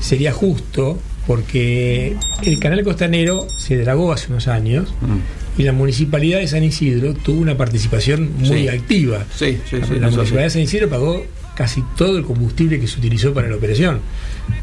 sería 0.00 0.32
justo 0.32 0.98
porque 1.26 2.16
el 2.42 2.58
canal 2.58 2.82
costanero 2.84 3.46
se 3.58 3.76
dragó 3.78 4.12
hace 4.12 4.28
unos 4.28 4.48
años 4.48 4.92
Mm. 5.00 5.60
y 5.60 5.64
la 5.64 5.72
municipalidad 5.72 6.38
de 6.40 6.48
San 6.48 6.64
Isidro 6.64 7.14
tuvo 7.14 7.40
una 7.40 7.56
participación 7.56 8.30
muy 8.38 8.62
Sí. 8.62 8.68
activa. 8.68 9.24
Sí, 9.34 9.58
sí, 9.68 9.76
sí, 9.86 9.94
la 9.98 10.08
eso 10.08 10.16
municipalidad 10.16 10.42
de. 10.44 10.50
San 10.50 10.62
Isidro 10.62 10.88
pagó 10.88 11.24
casi 11.54 11.82
todo 11.96 12.16
el 12.16 12.24
combustible 12.24 12.80
que 12.80 12.86
se 12.88 12.98
utilizó 12.98 13.34
para 13.34 13.48
la 13.48 13.56
operación. 13.56 14.00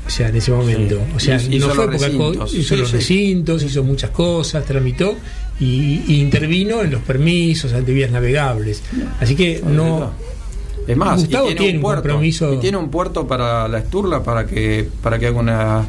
O 0.06 0.10
sea, 0.10 0.30
en 0.30 0.36
ese 0.36 0.52
momento. 0.52 1.00
O 1.16 1.20
sea, 1.20 1.36
Hizo 1.38 1.68
no 1.68 1.68
los 1.68 1.76
fue 1.76 1.86
poca 1.92 2.08
recintos. 2.08 2.54
Hizo 2.56 2.76
los 2.76 2.92
recintos, 2.92 3.64
hizo 3.64 3.84
muchas 3.84 4.10
cosas, 4.10 4.66
tramitó 4.66 5.16
y, 5.60 6.02
y 6.08 6.20
intervino 6.20 6.82
en 6.82 6.92
los 6.92 7.02
permisos 7.04 7.72
ante 7.74 7.94
vías 7.94 8.12
navegables. 8.12 8.82
Así 9.22 9.36
que 9.36 9.62
no. 9.66 10.12
Es 10.88 10.98
más, 10.98 11.20
Gustavo 11.20 11.52
y 11.52 11.54
tiene, 11.54 11.60
tiene 11.60 11.72
un 11.74 11.76
un 11.78 11.82
puerto, 11.84 12.10
compromiso- 12.10 12.54
y 12.56 12.58
tiene 12.58 12.78
un 12.78 12.90
puerto 12.90 13.28
para 13.28 13.68
la 13.68 13.78
Esturla 13.78 14.24
para 14.24 14.48
que 14.48 14.90
para 15.04 15.20
que 15.20 15.28
haga 15.28 15.40
una 15.40 15.86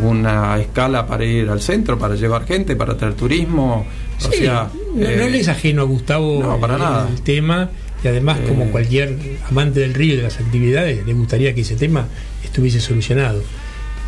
una 0.00 0.58
escala 0.60 1.06
para 1.06 1.24
ir 1.24 1.48
al 1.48 1.60
centro, 1.60 1.98
para 1.98 2.14
llevar 2.16 2.44
gente, 2.46 2.74
para 2.76 2.96
traer 2.96 3.14
turismo, 3.14 3.86
o 4.20 4.30
Sí, 4.32 4.38
sea, 4.38 4.70
no, 4.94 5.04
eh, 5.06 5.16
no 5.18 5.28
le 5.28 5.40
es 5.40 5.48
ajeno 5.48 5.82
a 5.82 5.84
Gustavo 5.84 6.40
no, 6.42 6.60
para 6.60 6.74
el, 6.74 6.80
nada. 6.80 7.08
el 7.08 7.20
tema 7.22 7.70
y 8.02 8.08
además 8.08 8.38
Eh. 8.40 8.46
como 8.48 8.66
cualquier 8.70 9.16
amante 9.50 9.80
del 9.80 9.94
río 9.94 10.14
y 10.14 10.16
de 10.18 10.22
las 10.24 10.38
actividades 10.40 11.04
le 11.06 11.12
gustaría 11.14 11.54
que 11.54 11.62
ese 11.62 11.76
tema 11.76 12.06
estuviese 12.42 12.80
solucionado. 12.80 13.42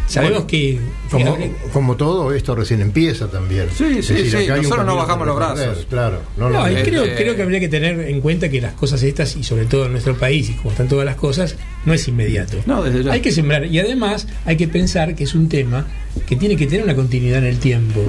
Sabemos 0.08 0.44
Bueno, 0.44 0.46
que, 0.46 0.80
Como, 1.10 1.36
que- 1.36 1.50
como 1.72 1.96
todo, 1.96 2.32
esto 2.32 2.54
recién 2.54 2.80
empieza 2.80 3.26
también. 3.28 3.66
Sí, 3.76 4.02
sí, 4.04 4.30
sí, 4.30 4.36
hay 4.36 4.50
un 4.50 4.56
nosotros 4.62 4.86
no 4.86 4.94
bajamos 4.96 5.26
los 5.26 5.34
brazos. 5.36 5.86
Claro, 5.90 6.20
no, 6.36 6.48
No, 6.48 6.60
no, 6.60 6.70
y 6.70 6.74
no. 6.76 6.82
creo, 6.82 7.02
creo 7.16 7.34
que 7.34 7.42
habría 7.42 7.58
que 7.58 7.68
tener 7.68 7.98
en 8.00 8.20
cuenta 8.20 8.48
que 8.48 8.60
las 8.60 8.74
cosas 8.74 9.02
estas, 9.02 9.34
y 9.34 9.42
sobre 9.42 9.64
todo 9.64 9.86
en 9.86 9.92
nuestro 9.92 10.16
país, 10.16 10.48
y 10.50 10.52
como 10.54 10.70
están 10.70 10.86
todas 10.86 11.04
las 11.04 11.16
cosas, 11.16 11.56
no 11.86 11.94
es 11.94 12.06
inmediato. 12.08 12.58
No, 12.66 12.82
desde 12.82 13.04
ya. 13.04 13.12
Hay 13.12 13.20
que 13.20 13.32
sembrar, 13.32 13.64
y 13.64 13.78
además 13.78 14.26
hay 14.44 14.56
que 14.58 14.68
pensar 14.68 15.14
que 15.14 15.24
es 15.24 15.34
un 15.34 15.48
tema 15.48 15.86
que 16.28 16.36
tiene 16.36 16.56
que 16.56 16.66
tener 16.66 16.84
una 16.84 16.94
continuidad 16.94 17.38
en 17.38 17.44
el 17.46 17.58
tiempo, 17.58 18.00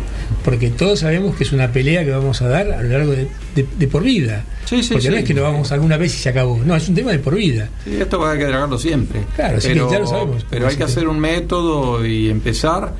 porque 0.43 0.69
todos 0.69 0.99
sabemos 0.99 1.35
que 1.35 1.43
es 1.45 1.51
una 1.53 1.71
pelea 1.71 2.03
que 2.03 2.11
vamos 2.11 2.41
a 2.41 2.47
dar 2.47 2.71
a 2.71 2.81
lo 2.81 2.89
largo 2.89 3.11
de, 3.11 3.27
de- 3.55 3.67
de 3.77 3.87
por 3.87 4.03
vida. 4.03 4.43
Sí, 4.65 4.83
sí, 4.83 4.93
porque 4.93 5.09
no 5.09 5.15
es 5.17 5.23
que 5.25 5.33
lo 5.33 5.43
vamos 5.43 5.71
alguna 5.71 5.95
vez 5.97 6.13
y 6.15 6.17
se 6.19 6.29
acabó, 6.29 6.59
no, 6.65 6.75
es 6.75 6.87
un 6.89 6.95
tema 6.95 7.11
de 7.11 7.19
por 7.19 7.35
vida. 7.35 7.69
Sí, 7.85 7.95
esto 7.99 8.19
va 8.19 8.31
a 8.33 8.37
que 8.37 8.45
dragarlo 8.45 8.77
siempre. 8.77 9.21
Claro, 9.35 9.61
sí, 9.61 9.69
pero, 9.69 9.89
ya 9.91 9.99
lo 9.99 10.07
sabemos. 10.07 10.45
Pero 10.49 10.67
hay 10.67 10.75
que 10.75 10.83
hacer 10.83 11.07
un 11.07 11.19
método 11.19 12.05
y 12.05 12.29
empezar. 12.29 12.93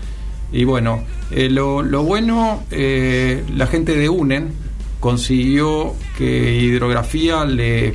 Y 0.51 0.63
bueno, 0.63 1.03
eh, 1.31 1.50
lo, 1.50 1.81
lo 1.81 2.03
bueno, 2.03 2.63
eh, 2.72 3.43
la 3.55 3.67
gente 3.67 3.96
de 3.98 4.07
UNEN 4.07 4.51
consiguió 5.00 5.93
que 6.17 6.55
Hidrografía 6.62 7.46
le, 7.46 7.93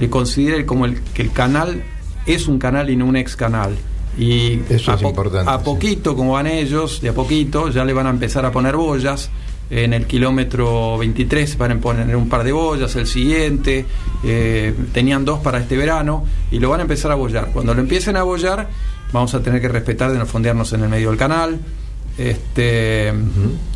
le 0.00 0.10
considere 0.10 0.64
como 0.66 0.86
el, 0.86 1.00
que 1.14 1.22
el 1.22 1.32
canal 1.32 1.82
es 2.26 2.48
un 2.48 2.58
canal 2.58 2.90
y 2.90 2.96
no 2.96 3.06
un 3.06 3.16
ex 3.16 3.36
canal. 3.36 3.74
Y 4.16 4.60
Eso 4.68 4.92
a, 4.92 4.94
es 4.94 5.02
importante, 5.02 5.50
a 5.50 5.58
sí. 5.58 5.64
poquito, 5.64 6.14
como 6.14 6.32
van 6.32 6.46
ellos, 6.46 7.00
de 7.00 7.08
a 7.08 7.12
poquito, 7.12 7.68
ya 7.70 7.84
le 7.84 7.92
van 7.92 8.06
a 8.06 8.10
empezar 8.10 8.44
a 8.46 8.52
poner 8.52 8.76
boyas. 8.76 9.30
En 9.70 9.94
el 9.94 10.06
kilómetro 10.06 10.98
23 10.98 11.56
van 11.56 11.72
a 11.72 11.78
poner 11.80 12.14
un 12.14 12.28
par 12.28 12.44
de 12.44 12.52
boyas, 12.52 12.94
el 12.96 13.06
siguiente, 13.06 13.86
eh, 14.22 14.74
tenían 14.92 15.24
dos 15.24 15.40
para 15.40 15.58
este 15.58 15.76
verano 15.76 16.24
y 16.50 16.58
lo 16.58 16.68
van 16.68 16.80
a 16.80 16.82
empezar 16.82 17.10
a 17.10 17.14
bollar. 17.14 17.48
Cuando 17.52 17.74
lo 17.74 17.80
empiecen 17.80 18.16
a 18.16 18.22
bollar, 18.22 18.68
vamos 19.12 19.34
a 19.34 19.42
tener 19.42 19.60
que 19.60 19.68
respetar 19.68 20.12
de 20.12 20.18
no 20.18 20.26
fondearnos 20.26 20.72
en 20.74 20.82
el 20.82 20.90
medio 20.90 21.08
del 21.08 21.18
canal. 21.18 21.58
Este, 22.16 23.12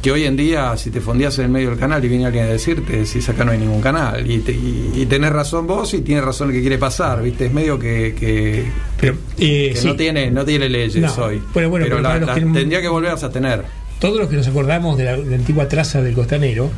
Que 0.01 0.13
hoy 0.13 0.25
en 0.25 0.37
día, 0.37 0.77
si 0.77 0.91
te 0.91 1.01
fondeas 1.01 1.37
en 1.41 1.47
el 1.47 1.51
medio 1.51 1.71
del 1.71 1.79
canal 1.79 2.05
y 2.05 2.09
viene 2.09 2.27
alguien 2.27 2.45
a 2.45 2.49
decirte, 2.49 3.05
si 3.05 3.19
acá 3.31 3.45
no 3.45 3.51
hay 3.51 3.59
ningún 3.59 3.81
canal, 3.81 4.31
y, 4.31 4.39
te- 4.39 4.53
y- 4.53 4.93
y 4.95 5.07
tenés 5.07 5.33
razón 5.33 5.67
vos 5.67 5.93
y 5.95 6.03
tienes 6.03 6.23
razón 6.25 6.49
el 6.51 6.55
que 6.55 6.61
quiere 6.61 6.79
pasar, 6.79 7.21
¿viste? 7.23 7.47
Es 7.47 7.53
medio 7.53 7.79
que, 7.81 8.15
que, 8.19 8.65
Pero, 9.01 9.15
eh, 9.39 9.71
que 9.73 9.77
sí, 9.77 9.89
no, 9.89 9.97
tiene, 9.97 10.31
no 10.31 10.45
tiene 10.45 10.69
leyes 10.69 11.17
No, 11.17 11.25
hoy. 11.25 11.43
pero 11.53 11.69
bueno, 11.69 11.87
pero 11.87 12.01
la- 12.01 12.09
para 12.11 12.21
los 12.21 12.29
la- 12.29 12.35
que- 12.37 12.41
tendría 12.43 12.81
que 12.81 12.89
volverlas 12.89 13.25
a 13.25 13.31
tener. 13.33 13.65
todos 13.99 14.19
los 14.19 14.29
que 14.29 14.37
nos 14.37 14.47
acordamos 14.47 14.97
de 14.97 15.05
la, 15.05 15.17
de 15.17 15.27
la 15.31 15.37
antigua 15.37 15.67
traza 15.69 16.01
del 16.01 16.15
costanero, 16.15 16.71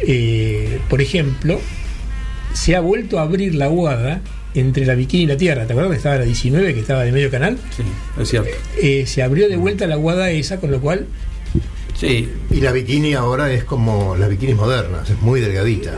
eh, 0.00 0.78
por 0.90 1.00
ejemplo, 1.00 1.58
se 2.52 2.76
ha 2.76 2.80
vuelto 2.80 3.18
a 3.18 3.22
abrir 3.22 3.54
la 3.54 3.64
aguada 3.64 4.20
entre 4.54 4.84
la 4.86 4.94
bikini 4.94 5.24
y 5.24 5.26
la 5.26 5.36
tierra. 5.36 5.66
¿Te 5.66 5.72
acuerdas 5.72 5.92
que 5.92 5.96
estaba 5.98 6.16
la 6.16 6.24
19, 6.24 6.74
que 6.74 6.80
estaba 6.80 7.04
de 7.04 7.12
medio 7.12 7.30
canal? 7.30 7.58
Sí, 7.76 7.82
es 8.20 8.28
cierto. 8.28 8.50
Eh, 8.80 9.04
se 9.06 9.22
abrió 9.22 9.48
de 9.48 9.56
vuelta 9.56 9.86
la 9.86 9.94
aguada 9.94 10.30
esa, 10.30 10.58
con 10.60 10.70
lo 10.70 10.80
cual 10.80 11.06
Sí, 11.94 12.28
Y 12.50 12.60
la 12.60 12.72
bikini 12.72 13.14
ahora 13.14 13.52
es 13.52 13.62
como 13.62 14.16
las 14.16 14.28
bikinis 14.28 14.56
modernas, 14.56 15.08
es 15.08 15.20
muy 15.22 15.40
delgadita. 15.40 15.92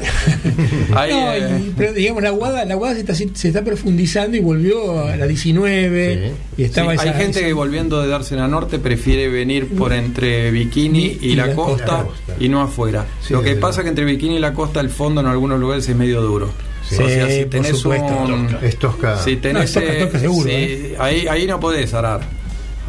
hay, 0.94 1.10
No, 1.12 1.32
eh, 1.32 1.60
y- 1.68 1.72
pero 1.78 1.92
digamos, 1.94 2.22
la 2.22 2.28
aguada, 2.28 2.64
la 2.66 2.74
aguada 2.74 2.94
se, 2.94 3.00
está, 3.00 3.14
se 3.14 3.48
está 3.48 3.64
profundizando 3.64 4.36
y 4.36 4.40
volvió 4.40 5.06
a 5.06 5.16
la 5.16 5.26
19 5.26 6.32
y 6.52 6.56
sí, 6.56 6.62
estaba 6.64 6.92
hay 6.92 6.98
gente 6.98 7.38
esa- 7.38 7.40
que 7.46 7.52
volviendo 7.54 8.02
de 8.02 8.08
Dársena 8.08 8.46
Norte 8.48 8.78
prefiere 8.78 9.28
venir 9.28 9.68
por 9.68 9.94
entre 9.94 10.50
Bikini 10.50 11.16
y, 11.22 11.28
Y 11.30 11.36
la, 11.36 11.46
la 11.46 11.54
costa, 11.54 12.04
costa. 12.04 12.34
y 12.38 12.48
no 12.50 12.60
afuera. 12.60 13.06
Sí, 13.22 13.32
Lo 13.32 13.42
que 13.42 13.54
pasa 13.54 13.76
luego. 13.78 13.82
que 13.84 13.88
entre 13.90 14.04
Bikini 14.04 14.36
y 14.36 14.40
la 14.40 14.52
costa 14.52 14.80
el 14.80 14.90
fondo 14.90 15.22
en 15.22 15.26
algunos 15.28 15.58
lugares 15.58 15.88
es 15.88 15.96
medio 15.96 16.20
duro. 16.20 16.50
Sí, 16.96 17.02
o 17.02 17.08
sea, 17.08 17.28
si 17.30 17.40
por 17.42 17.50
tenés 17.50 17.78
supuesto. 17.78 18.06
un, 18.24 18.56
Es 18.62 18.78
tosca. 18.78 19.16
si 19.22 19.36
tenés 19.36 19.54
No, 19.54 19.62
es 19.62 19.72
tosca, 19.72 19.92
eh, 19.92 20.00
tosca 20.02 20.18
seguro, 20.20 20.50
¿eh? 20.50 20.94
ahí 20.98 21.26
ahí 21.28 21.46
no 21.46 21.60
podés 21.60 21.92
arar. 21.94 22.20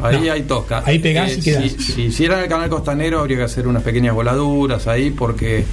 Ahí 0.02 0.20
No. 0.26 0.32
hay 0.32 0.42
tosca. 0.42 0.82
Ahí 0.84 0.98
pegás 0.98 1.38
y 1.38 1.40
quedás. 1.42 1.62
Si, 1.72 1.82
si 1.92 2.02
hicieran 2.02 2.40
el 2.40 2.48
canal 2.48 2.68
costanero 2.68 3.20
habría 3.20 3.38
que 3.38 3.42
hacer 3.44 3.66
unas 3.66 3.82
pequeñas 3.82 4.14
voladuras 4.14 4.86
ahí 4.88 5.10
porque 5.10 5.64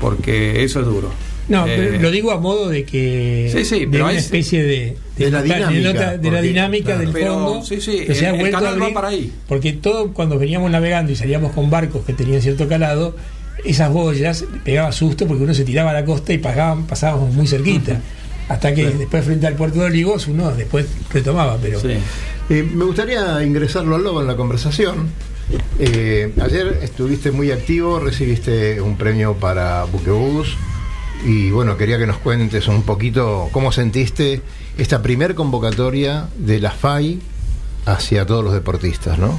porque 0.00 0.62
eso 0.64 0.80
es 0.80 0.86
duro. 0.86 1.10
No, 1.48 1.64
Eh, 1.66 1.74
pero 1.92 2.02
lo 2.02 2.10
digo 2.10 2.32
a 2.32 2.40
modo 2.40 2.68
de 2.68 2.84
que 2.84 3.48
Sí, 3.54 3.64
sí, 3.64 3.80
de 3.80 3.86
pero 3.86 4.04
una 4.06 4.14
especie 4.14 4.64
de, 4.64 4.96
De 5.16 5.30
la 5.30 5.42
nota- 5.42 5.54
dinámica, 5.54 5.92
nota- 5.92 6.18
de 6.18 6.30
la 6.32 6.42
dinámica 6.42 6.84
claro. 6.86 7.00
del 7.02 7.10
Pero, 7.12 7.34
fondo. 7.34 7.64
sí, 7.64 7.80
sí, 7.80 8.04
que 8.04 8.14
se 8.14 8.20
el- 8.20 8.26
ha 8.26 8.30
el 8.30 8.40
vuelto 8.40 8.56
a 8.56 8.60
canal 8.60 8.74
va 8.80 8.84
abrir, 8.86 8.94
para 8.94 9.08
ahí. 9.08 9.32
Porque 9.46 9.72
todo 9.74 10.12
cuando 10.12 10.38
veníamos 10.40 10.70
navegando 10.72 11.12
y 11.12 11.16
salíamos 11.16 11.52
con 11.52 11.70
barcos 11.70 12.04
que 12.04 12.14
tenían 12.14 12.42
cierto 12.42 12.66
calado, 12.68 13.14
esas 13.64 13.92
boyas 13.92 14.44
pegaba 14.64 14.92
susto 14.92 15.26
porque 15.26 15.44
uno 15.44 15.54
se 15.54 15.64
tiraba 15.64 15.90
a 15.90 15.94
la 15.94 16.04
costa 16.04 16.32
y 16.32 16.38
pagaban, 16.38 16.86
pasábamos 16.86 17.32
muy 17.34 17.46
cerquita. 17.46 18.00
Hasta 18.48 18.74
que 18.74 18.90
después 18.90 19.24
frente 19.24 19.46
al 19.46 19.54
puerto 19.54 19.80
de 19.80 19.86
Olivos 19.86 20.28
uno 20.28 20.52
después 20.52 20.86
retomaba, 21.12 21.58
pero 21.60 21.80
sí. 21.80 21.96
Eh, 22.48 22.62
me 22.62 22.84
gustaría 22.84 23.42
ingresarlo 23.42 23.96
al 23.96 24.04
lobo 24.04 24.20
en 24.20 24.28
la 24.28 24.36
conversación. 24.36 25.08
Eh, 25.78 26.32
ayer 26.40 26.78
estuviste 26.82 27.32
muy 27.32 27.50
activo, 27.50 27.98
recibiste 27.98 28.80
un 28.80 28.96
premio 28.96 29.34
para 29.34 29.84
Buquebus 29.84 30.56
y 31.24 31.50
bueno, 31.50 31.76
quería 31.76 31.98
que 31.98 32.06
nos 32.06 32.18
cuentes 32.18 32.68
un 32.68 32.82
poquito 32.82 33.48
cómo 33.52 33.72
sentiste 33.72 34.42
esta 34.78 35.02
primer 35.02 35.34
convocatoria 35.34 36.28
de 36.38 36.60
la 36.60 36.70
FAI 36.70 37.20
hacia 37.84 38.26
todos 38.26 38.44
los 38.44 38.52
deportistas, 38.52 39.18
¿no? 39.18 39.38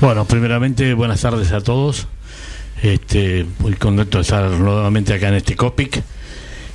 Bueno, 0.00 0.24
primeramente 0.26 0.92
buenas 0.94 1.20
tardes 1.22 1.52
a 1.52 1.60
todos. 1.60 2.06
Este, 2.82 3.46
muy 3.58 3.74
contento 3.74 4.18
de 4.18 4.22
estar 4.22 4.48
nuevamente 4.50 5.14
acá 5.14 5.28
en 5.28 5.34
este 5.34 5.56
COPIC, 5.56 6.02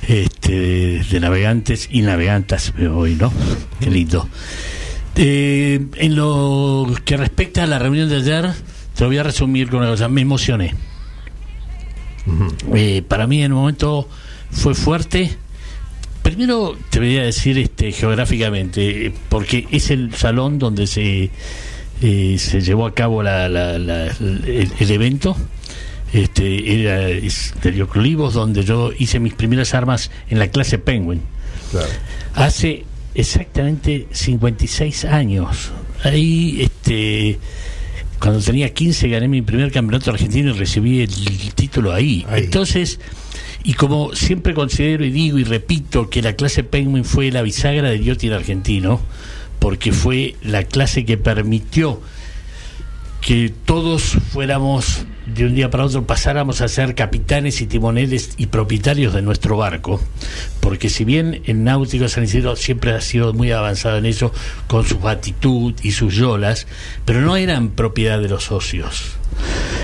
este, 0.08 1.00
de 1.08 1.20
navegantes 1.20 1.88
y 1.90 2.02
navegantas 2.02 2.72
hoy, 2.92 3.14
¿no? 3.14 3.32
Qué 3.80 3.90
lindo. 3.90 4.28
Eh, 5.14 5.80
en 5.96 6.16
lo 6.16 6.92
que 7.04 7.16
respecta 7.16 7.62
a 7.62 7.66
la 7.66 7.78
reunión 7.78 8.08
de 8.08 8.16
ayer, 8.16 8.50
te 8.94 9.04
lo 9.04 9.08
voy 9.08 9.18
a 9.18 9.22
resumir 9.22 9.68
con 9.68 9.80
una 9.80 9.90
cosa. 9.90 10.08
Me 10.08 10.22
emocioné. 10.22 10.74
Eh, 12.74 13.02
para 13.06 13.26
mí 13.26 13.38
en 13.38 13.44
el 13.46 13.52
momento 13.52 14.08
fue 14.50 14.74
fuerte. 14.74 15.36
Primero 16.22 16.76
te 16.90 16.98
voy 17.00 17.16
a 17.18 17.24
decir 17.24 17.58
este, 17.58 17.90
geográficamente, 17.92 19.06
eh, 19.06 19.12
porque 19.28 19.66
es 19.70 19.90
el 19.90 20.14
salón 20.14 20.58
donde 20.58 20.86
se, 20.86 21.30
eh, 22.00 22.36
se 22.38 22.60
llevó 22.60 22.86
a 22.86 22.94
cabo 22.94 23.22
la- 23.22 23.48
la- 23.48 23.78
la- 23.78 24.06
el, 24.06 24.70
el 24.78 24.90
evento. 24.90 25.36
Este, 26.12 26.82
era 26.82 27.08
es 27.08 27.54
de 27.62 27.82
Olivos, 27.82 28.34
donde 28.34 28.64
yo 28.64 28.92
hice 28.98 29.18
mis 29.18 29.34
primeras 29.34 29.72
armas 29.74 30.10
en 30.28 30.38
la 30.38 30.48
clase 30.48 30.78
Penguin. 30.78 31.22
Claro. 31.70 31.88
Hace 32.34 32.84
exactamente 33.14 34.08
56 34.10 35.06
años. 35.06 35.72
Ahí, 36.04 36.62
este, 36.62 37.38
cuando 38.18 38.40
tenía 38.40 38.72
15 38.72 39.08
gané 39.08 39.28
mi 39.28 39.42
primer 39.42 39.72
campeonato 39.72 40.10
argentino 40.10 40.50
y 40.50 40.58
recibí 40.58 41.00
el, 41.00 41.54
título 41.54 41.92
ahí. 41.92 42.26
Ahí. 42.28 42.44
Entonces, 42.44 43.00
y 43.64 43.74
como 43.74 44.14
siempre 44.14 44.54
considero 44.54 45.04
y 45.04 45.10
digo 45.10 45.38
y 45.38 45.44
repito 45.44 46.10
que 46.10 46.22
la 46.22 46.34
clase 46.34 46.64
Penguin 46.64 47.04
fue 47.04 47.30
la 47.30 47.42
bisagra 47.42 47.90
del 47.90 48.04
yachting 48.04 48.32
argentino, 48.32 49.00
porque 49.58 49.92
fue 49.92 50.36
la 50.42 50.64
clase 50.64 51.04
que 51.04 51.16
permitió 51.16 52.00
que 53.22 53.54
todos 53.64 54.18
fuéramos 54.32 55.06
de 55.26 55.46
un 55.46 55.54
día 55.54 55.70
para 55.70 55.84
otro 55.84 56.04
pasáramos 56.04 56.60
a 56.60 56.66
ser 56.66 56.96
capitanes 56.96 57.60
y 57.60 57.66
timoneles 57.66 58.34
y 58.36 58.48
propietarios 58.48 59.14
de 59.14 59.22
nuestro 59.22 59.56
barco, 59.56 60.00
porque 60.60 60.90
si 60.90 61.04
bien 61.04 61.40
el 61.46 61.62
náutico 61.62 62.08
San 62.08 62.24
Isidro 62.24 62.56
siempre 62.56 62.92
ha 62.92 63.00
sido 63.00 63.32
muy 63.32 63.52
avanzado 63.52 63.96
en 63.96 64.06
eso 64.06 64.32
con 64.66 64.84
su 64.84 64.98
batitud 64.98 65.72
y 65.82 65.92
sus 65.92 66.16
yolas, 66.16 66.66
pero 67.04 67.20
no 67.20 67.36
eran 67.36 67.70
propiedad 67.70 68.20
de 68.20 68.28
los 68.28 68.44
socios. 68.44 69.16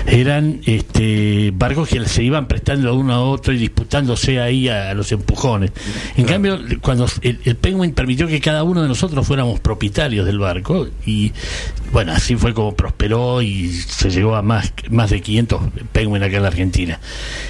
Eran 0.07 0.61
este, 0.65 1.51
barcos 1.53 1.89
que 1.89 2.03
se 2.07 2.23
iban 2.23 2.47
prestando 2.47 2.93
uno 2.95 3.13
a 3.13 3.21
otro 3.21 3.53
y 3.53 3.57
disputándose 3.57 4.39
ahí 4.39 4.69
a, 4.69 4.91
a 4.91 4.93
los 4.93 5.11
empujones. 5.11 5.71
En 6.17 6.25
cambio, 6.25 6.59
cuando 6.81 7.07
el, 7.21 7.39
el 7.43 7.55
Penguin 7.55 7.93
permitió 7.93 8.27
que 8.27 8.39
cada 8.39 8.63
uno 8.63 8.81
de 8.81 8.87
nosotros 8.87 9.25
fuéramos 9.25 9.59
propietarios 9.59 10.25
del 10.25 10.39
barco 10.39 10.87
y 11.05 11.31
bueno, 11.91 12.11
así 12.11 12.35
fue 12.35 12.53
como 12.53 12.75
prosperó 12.75 13.41
y 13.41 13.71
se 13.71 14.09
llegó 14.09 14.35
a 14.35 14.41
más, 14.41 14.73
más 14.89 15.09
de 15.09 15.21
500 15.21 15.61
Penguin 15.91 16.23
acá 16.23 16.37
en 16.37 16.41
la 16.43 16.49
Argentina. 16.49 16.99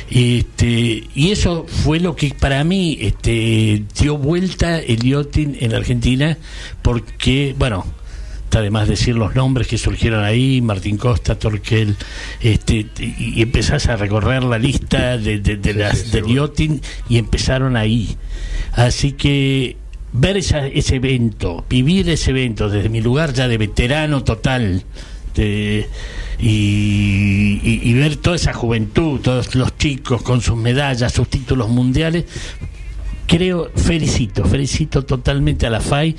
Este, 0.10 1.03
y 1.13 1.32
eso 1.32 1.65
fue 1.68 2.00
lo 2.00 2.15
que 2.15 2.34
para 2.39 2.63
mí 2.63 2.98
este, 3.01 3.84
dio 4.00 4.18
vuelta 4.18 4.79
el 4.79 5.00
yachting 5.00 5.58
en 5.60 5.72
la 5.72 5.77
Argentina 5.77 6.38
porque, 6.82 7.56
bueno, 7.58 7.86
está 8.50 8.62
de 8.62 8.72
más 8.72 8.88
decir 8.88 9.15
los 9.15 9.36
nombres 9.36 9.68
que 9.68 9.77
surgieron 9.77 10.24
ahí, 10.24 10.60
Martín 10.60 10.98
Costa, 10.98 11.38
Torquel, 11.38 11.96
este, 12.41 12.88
y, 12.98 13.44
empezás 13.44 13.86
a 13.88 13.96
recorrer 13.96 14.41
la 14.44 14.58
lista 14.58 15.20
de, 15.20 15.38
de- 15.39 15.58
de 15.58 15.74
las, 15.75 16.00
sí, 16.00 16.10
del 16.10 16.25
yachting 16.34 16.82
y 17.10 17.20
empezaron 17.20 17.77
ahí. 17.77 18.18
Así 18.74 19.12
que 19.12 19.77
ver 20.13 20.36
esa- 20.38 20.65
ese 20.65 20.96
evento, 20.96 21.63
vivir 21.70 22.10
ese 22.10 22.32
evento 22.32 22.70
desde 22.70 22.89
mi 22.89 23.01
lugar 23.01 23.34
ya 23.34 23.48
de 23.48 23.60
veterano 23.60 24.24
total, 24.24 24.84
de- 25.36 25.88
y, 26.39 27.60
y- 27.63 27.82
y 27.84 27.94
ver 27.94 28.15
toda 28.15 28.36
esa 28.36 28.53
juventud, 28.53 29.20
todos 29.20 29.53
los 29.53 29.77
chicos 29.77 30.24
con 30.24 30.41
sus 30.41 30.58
medallas, 30.58 31.13
sus 31.13 31.27
títulos 31.29 31.70
mundiales, 31.70 32.25
creo, 33.27 33.70
felicito, 33.75 34.44
felicito 34.46 35.06
totalmente 35.06 35.68
a 35.68 35.70
la 35.70 35.82
FAI 35.82 36.15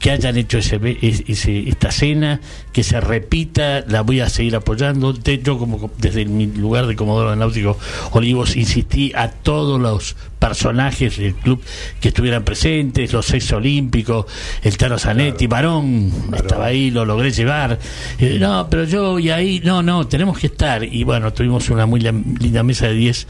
que 0.00 0.10
hayan 0.10 0.36
hecho 0.38 0.58
ese, 0.58 0.80
ese- 1.02 1.68
esta 1.68 1.92
cena, 1.92 2.40
que 2.72 2.82
se 2.82 3.00
repita, 3.00 3.84
la 3.86 4.00
voy 4.00 4.20
a 4.20 4.28
seguir 4.30 4.56
apoyando. 4.56 5.12
De- 5.12 5.40
yo 5.42 5.58
como 5.58 5.90
desde 5.98 6.24
mi 6.24 6.46
lugar 6.46 6.86
de 6.86 6.96
Comodoro 6.96 7.36
Náutico 7.36 7.78
Olivos 8.12 8.56
insistí 8.56 9.12
a 9.14 9.28
todos 9.30 9.78
los 9.78 10.16
personajes 10.38 11.18
del 11.18 11.34
club 11.34 11.62
que 12.00 12.08
estuvieran 12.08 12.44
presentes, 12.44 13.12
los 13.12 13.30
ex 13.34 13.52
olímpicos, 13.52 14.24
el 14.62 14.76
Tano 14.78 14.98
Zanetti, 14.98 15.46
Barón, 15.46 16.10
estaba 16.34 16.64
ahí, 16.66 16.90
lo 16.90 17.04
logré 17.04 17.30
llevar. 17.30 17.78
Eh, 18.18 18.38
no, 18.40 18.66
pero 18.70 18.84
yo 18.84 19.18
y 19.18 19.28
ahí, 19.28 19.60
no, 19.62 19.82
no, 19.82 20.06
tenemos 20.08 20.38
que 20.38 20.46
estar. 20.46 20.82
Y 20.82 21.04
bueno, 21.04 21.30
tuvimos 21.34 21.68
una 21.68 21.84
muy 21.84 22.00
linda 22.00 22.62
mesa 22.62 22.86
de 22.88 22.94
10 22.94 23.26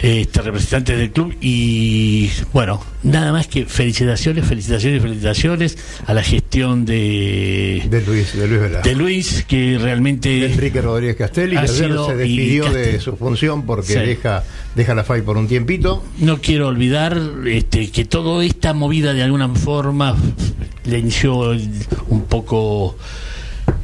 este, 0.00 0.42
representantes 0.42 0.96
del 0.96 1.10
club 1.10 1.34
y 1.40 2.30
bueno, 2.52 2.80
nada 3.02 3.32
más 3.32 3.48
que 3.48 3.66
felicitaciones, 3.66 4.44
felicitaciones, 4.46 5.02
felicitaciones 5.02 5.76
a 6.06 6.14
la 6.14 6.22
gestión 6.22 6.84
de, 6.84 7.84
De 7.90 8.00
Luis, 8.02 8.36
de 8.36 8.46
Luis 8.46 8.60
Velasco. 8.60 8.88
de 8.88 8.94
Luis, 8.94 9.44
que 9.48 9.72
de 9.72 9.78
realmente 9.78 10.46
Enrique 10.52 10.80
Rodríguez 10.80 11.16
Castelli, 11.16 11.52
que 11.52 11.58
ayer 11.58 11.96
se 12.06 12.14
despidió 12.16 12.70
de 12.72 13.00
su 13.00 13.16
función 13.16 13.66
porque 13.66 13.92
Sí. 13.94 13.98
deja, 13.98 14.44
deja 14.74 14.94
la 14.94 15.02
FAI 15.04 15.22
por 15.22 15.36
un 15.36 15.48
tiempito. 15.48 16.04
no 16.18 16.40
quiero 16.40 16.68
olvidar 16.68 17.20
este, 17.46 17.90
que 17.90 18.04
toda 18.04 18.44
esta 18.44 18.74
movida 18.74 19.12
de 19.14 19.22
alguna 19.22 19.48
forma 19.48 20.16
le 20.84 20.98
inició 20.98 21.50
un 22.08 22.22
poco 22.28 22.96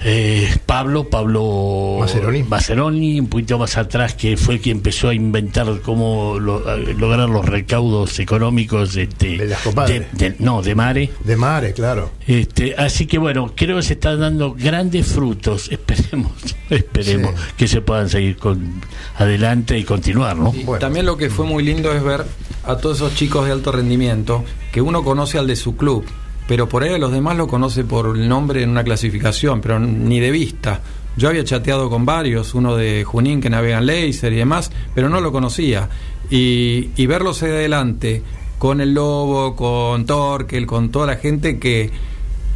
eh, 0.04 0.54
Pablo, 0.66 1.08
Pablo 1.08 1.96
Maceroni. 2.00 2.42
Maceroni, 2.42 3.20
un 3.20 3.28
poquito 3.28 3.58
más 3.58 3.76
atrás, 3.76 4.14
que 4.14 4.36
fue 4.36 4.54
el 4.56 4.60
que 4.60 4.70
empezó 4.70 5.08
a 5.08 5.14
inventar 5.14 5.66
cómo 5.82 6.38
lo- 6.38 6.68
a 6.68 6.76
lograr 6.76 7.28
los 7.28 7.44
recaudos 7.46 8.18
económicos 8.18 8.94
de, 8.94 9.06
de- 9.06 9.54
Padre. 9.74 10.08
de- 10.12 10.30
de- 10.30 10.36
no, 10.38 10.62
de 10.62 10.74
Mare. 10.74 11.10
De 11.24 11.36
Mare, 11.36 11.72
claro. 11.72 12.10
Este, 12.26 12.74
así 12.76 13.06
que 13.06 13.18
bueno, 13.18 13.52
creo 13.54 13.76
que 13.76 13.82
se 13.82 13.94
están 13.94 14.20
dando 14.20 14.54
grandes 14.54 15.06
frutos. 15.06 15.68
Esperemos, 15.70 16.32
esperemos 16.70 17.34
Sí. 17.34 17.52
que 17.56 17.68
se 17.68 17.80
puedan 17.80 18.08
seguir 18.08 18.36
con 18.36 18.80
adelante 19.16 19.78
y 19.78 19.84
continuar, 19.84 20.36
¿no? 20.36 20.52
Y 20.54 20.64
Bueno. 20.64 20.80
También 20.80 21.06
lo 21.06 21.16
que 21.16 21.30
fue 21.30 21.46
muy 21.46 21.62
lindo 21.64 21.92
es 21.92 22.02
ver 22.02 22.24
a 22.64 22.76
todos 22.76 22.96
esos 22.98 23.14
chicos 23.14 23.46
de 23.46 23.52
alto 23.52 23.72
rendimiento 23.72 24.44
que 24.72 24.80
uno 24.80 25.02
conoce 25.04 25.38
al 25.38 25.46
de 25.46 25.56
su 25.56 25.76
club, 25.76 26.04
pero 26.46 26.68
por 26.68 26.82
ahí 26.82 26.92
a 26.92 26.98
los 26.98 27.12
demás 27.12 27.36
lo 27.36 27.46
conoce 27.46 27.84
por 27.84 28.16
el 28.16 28.28
nombre 28.28 28.62
en 28.62 28.70
una 28.70 28.84
clasificación, 28.84 29.60
pero 29.60 29.78
ni 29.78 30.20
de 30.20 30.30
vista. 30.30 30.80
Yo 31.16 31.28
había 31.28 31.44
chateado 31.44 31.88
con 31.88 32.04
varios, 32.04 32.54
uno 32.54 32.76
de 32.76 33.04
Junín 33.04 33.40
que 33.40 33.50
navegan 33.50 33.86
laser 33.86 34.32
y 34.32 34.36
demás, 34.36 34.70
pero 34.94 35.08
no 35.08 35.20
lo 35.20 35.30
conocía. 35.32 35.88
Y, 36.30 36.90
y 36.96 37.06
verlos 37.06 37.42
adelante 37.42 38.22
con 38.58 38.80
el 38.80 38.94
Lobo, 38.94 39.54
con 39.54 40.06
Torkel, 40.06 40.66
con 40.66 40.90
toda 40.90 41.06
la 41.06 41.16
gente 41.16 41.58
que 41.58 41.90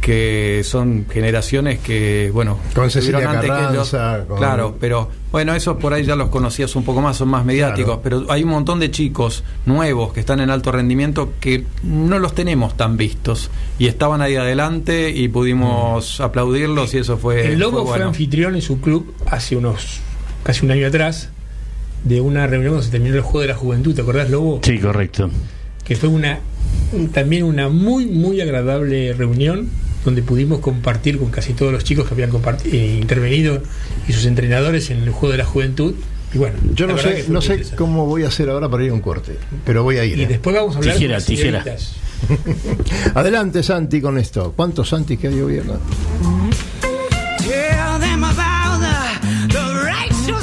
que 0.01 0.61
son 0.63 1.05
generaciones 1.09 1.79
que, 1.79 2.31
bueno, 2.33 2.57
Con 2.73 2.89
Cecilia 2.89 3.29
antes 3.29 3.51
que 3.51 3.57
ellos. 3.73 3.89
Carranza, 3.91 4.25
con- 4.27 4.37
Claro, 4.37 4.77
pero 4.79 5.09
bueno, 5.31 5.53
esos 5.53 5.77
por 5.77 5.93
ahí 5.93 6.03
ya 6.05 6.15
los 6.15 6.29
conocías 6.29 6.75
un 6.75 6.83
poco 6.83 7.01
más, 7.01 7.17
son 7.17 7.27
más 7.27 7.45
mediáticos, 7.45 7.99
Claro. 7.99 8.23
pero 8.25 8.31
hay 8.31 8.43
un 8.43 8.49
montón 8.49 8.79
de 8.79 8.89
chicos 8.91 9.43
nuevos 9.65 10.13
que 10.13 10.21
están 10.21 10.39
en 10.39 10.49
alto 10.49 10.71
rendimiento 10.71 11.33
que 11.39 11.65
no 11.83 12.17
los 12.17 12.33
tenemos 12.33 12.75
tan 12.77 12.97
vistos 12.97 13.49
y 13.77 13.87
estaban 13.87 14.21
ahí 14.21 14.35
adelante 14.35 15.09
y 15.11 15.27
pudimos 15.27 16.19
aplaudirlos 16.21 16.93
y 16.93 16.99
eso 16.99 17.17
fue 17.17 17.45
el 17.53 17.59
Lobo 17.59 17.85
fue 17.85 17.97
fue, 17.97 18.05
anfitrión 18.05 18.55
en 18.55 18.61
su 18.61 18.79
club 18.79 19.13
hace 19.25 19.55
unos 19.57 19.99
casi 20.43 20.65
un 20.65 20.71
año 20.71 20.87
atrás 20.87 21.29
de 22.05 22.21
una 22.21 22.47
reunión 22.47 22.71
cuando 22.73 22.85
se 22.85 22.91
terminó 22.91 23.15
el 23.15 23.21
juego 23.21 23.41
de 23.41 23.47
la 23.49 23.55
juventud, 23.55 23.93
¿te 23.93 24.01
acordás, 24.01 24.29
Lobo? 24.29 24.61
Sí, 24.63 24.79
correcto. 24.79 25.29
Que 25.83 25.95
fue 25.97 26.07
una 26.07 26.39
un- 26.93 27.09
también 27.09 27.43
una 27.43 27.67
muy 27.67 28.05
muy 28.05 28.39
agradable 28.41 29.13
reunión 29.13 29.69
donde 30.05 30.21
pudimos 30.21 30.59
compartir 30.59 31.17
con 31.17 31.29
casi 31.29 31.53
todos 31.53 31.71
los 31.71 31.83
chicos 31.83 32.07
que 32.07 32.13
habían 32.13 32.31
eh, 32.65 32.97
intervenido 33.01 33.61
y 34.07 34.13
sus 34.13 34.25
entrenadores 34.25 34.89
en 34.89 34.99
el 35.03 35.09
juego 35.11 35.31
de 35.31 35.37
la 35.37 35.45
juventud. 35.45 35.95
Y 36.33 36.37
bueno, 36.37 36.57
Yo 36.75 36.85
no 36.85 36.97
sé, 36.97 37.25
no 37.27 37.41
sé 37.41 37.63
cómo 37.75 38.05
voy 38.05 38.23
a 38.23 38.27
hacer 38.27 38.49
ahora 38.49 38.69
para 38.69 38.83
ir 38.83 38.91
a 38.91 38.93
un 38.93 39.01
corte, 39.01 39.35
pero 39.65 39.83
voy 39.83 39.97
a 39.97 40.05
ir. 40.05 40.17
Y 40.17 40.23
¿eh? 40.23 40.27
después 40.27 40.55
vamos 40.55 40.75
a 40.75 40.79
hablar 40.79 40.95
Tijera, 40.95 41.15
con 41.17 41.25
tijera. 41.25 41.65
Adelante, 43.15 43.63
Santi, 43.63 44.01
con 44.01 44.17
esto. 44.17 44.53
¿Cuántos 44.55 44.89
Santis 44.89 45.17
que 45.19 45.27
hay 45.29 45.41
hoy? 45.41 45.61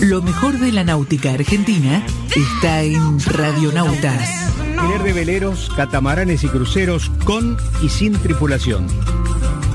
Lo 0.01 0.23
mejor 0.23 0.59
de 0.59 0.73
la 0.73 0.85
náutica 0.85 1.33
argentina 1.33 2.05
está 2.35 2.83
en 2.83 3.19
Radionautas. 3.21 4.47
Alquiler 4.79 5.03
de 5.03 5.13
veleros, 5.13 5.71
catamaranes 5.75 6.45
y 6.45 6.49
cruceros 6.49 7.11
con 7.25 7.57
y 7.83 7.89
sin 7.89 8.13
tripulación. 8.13 8.87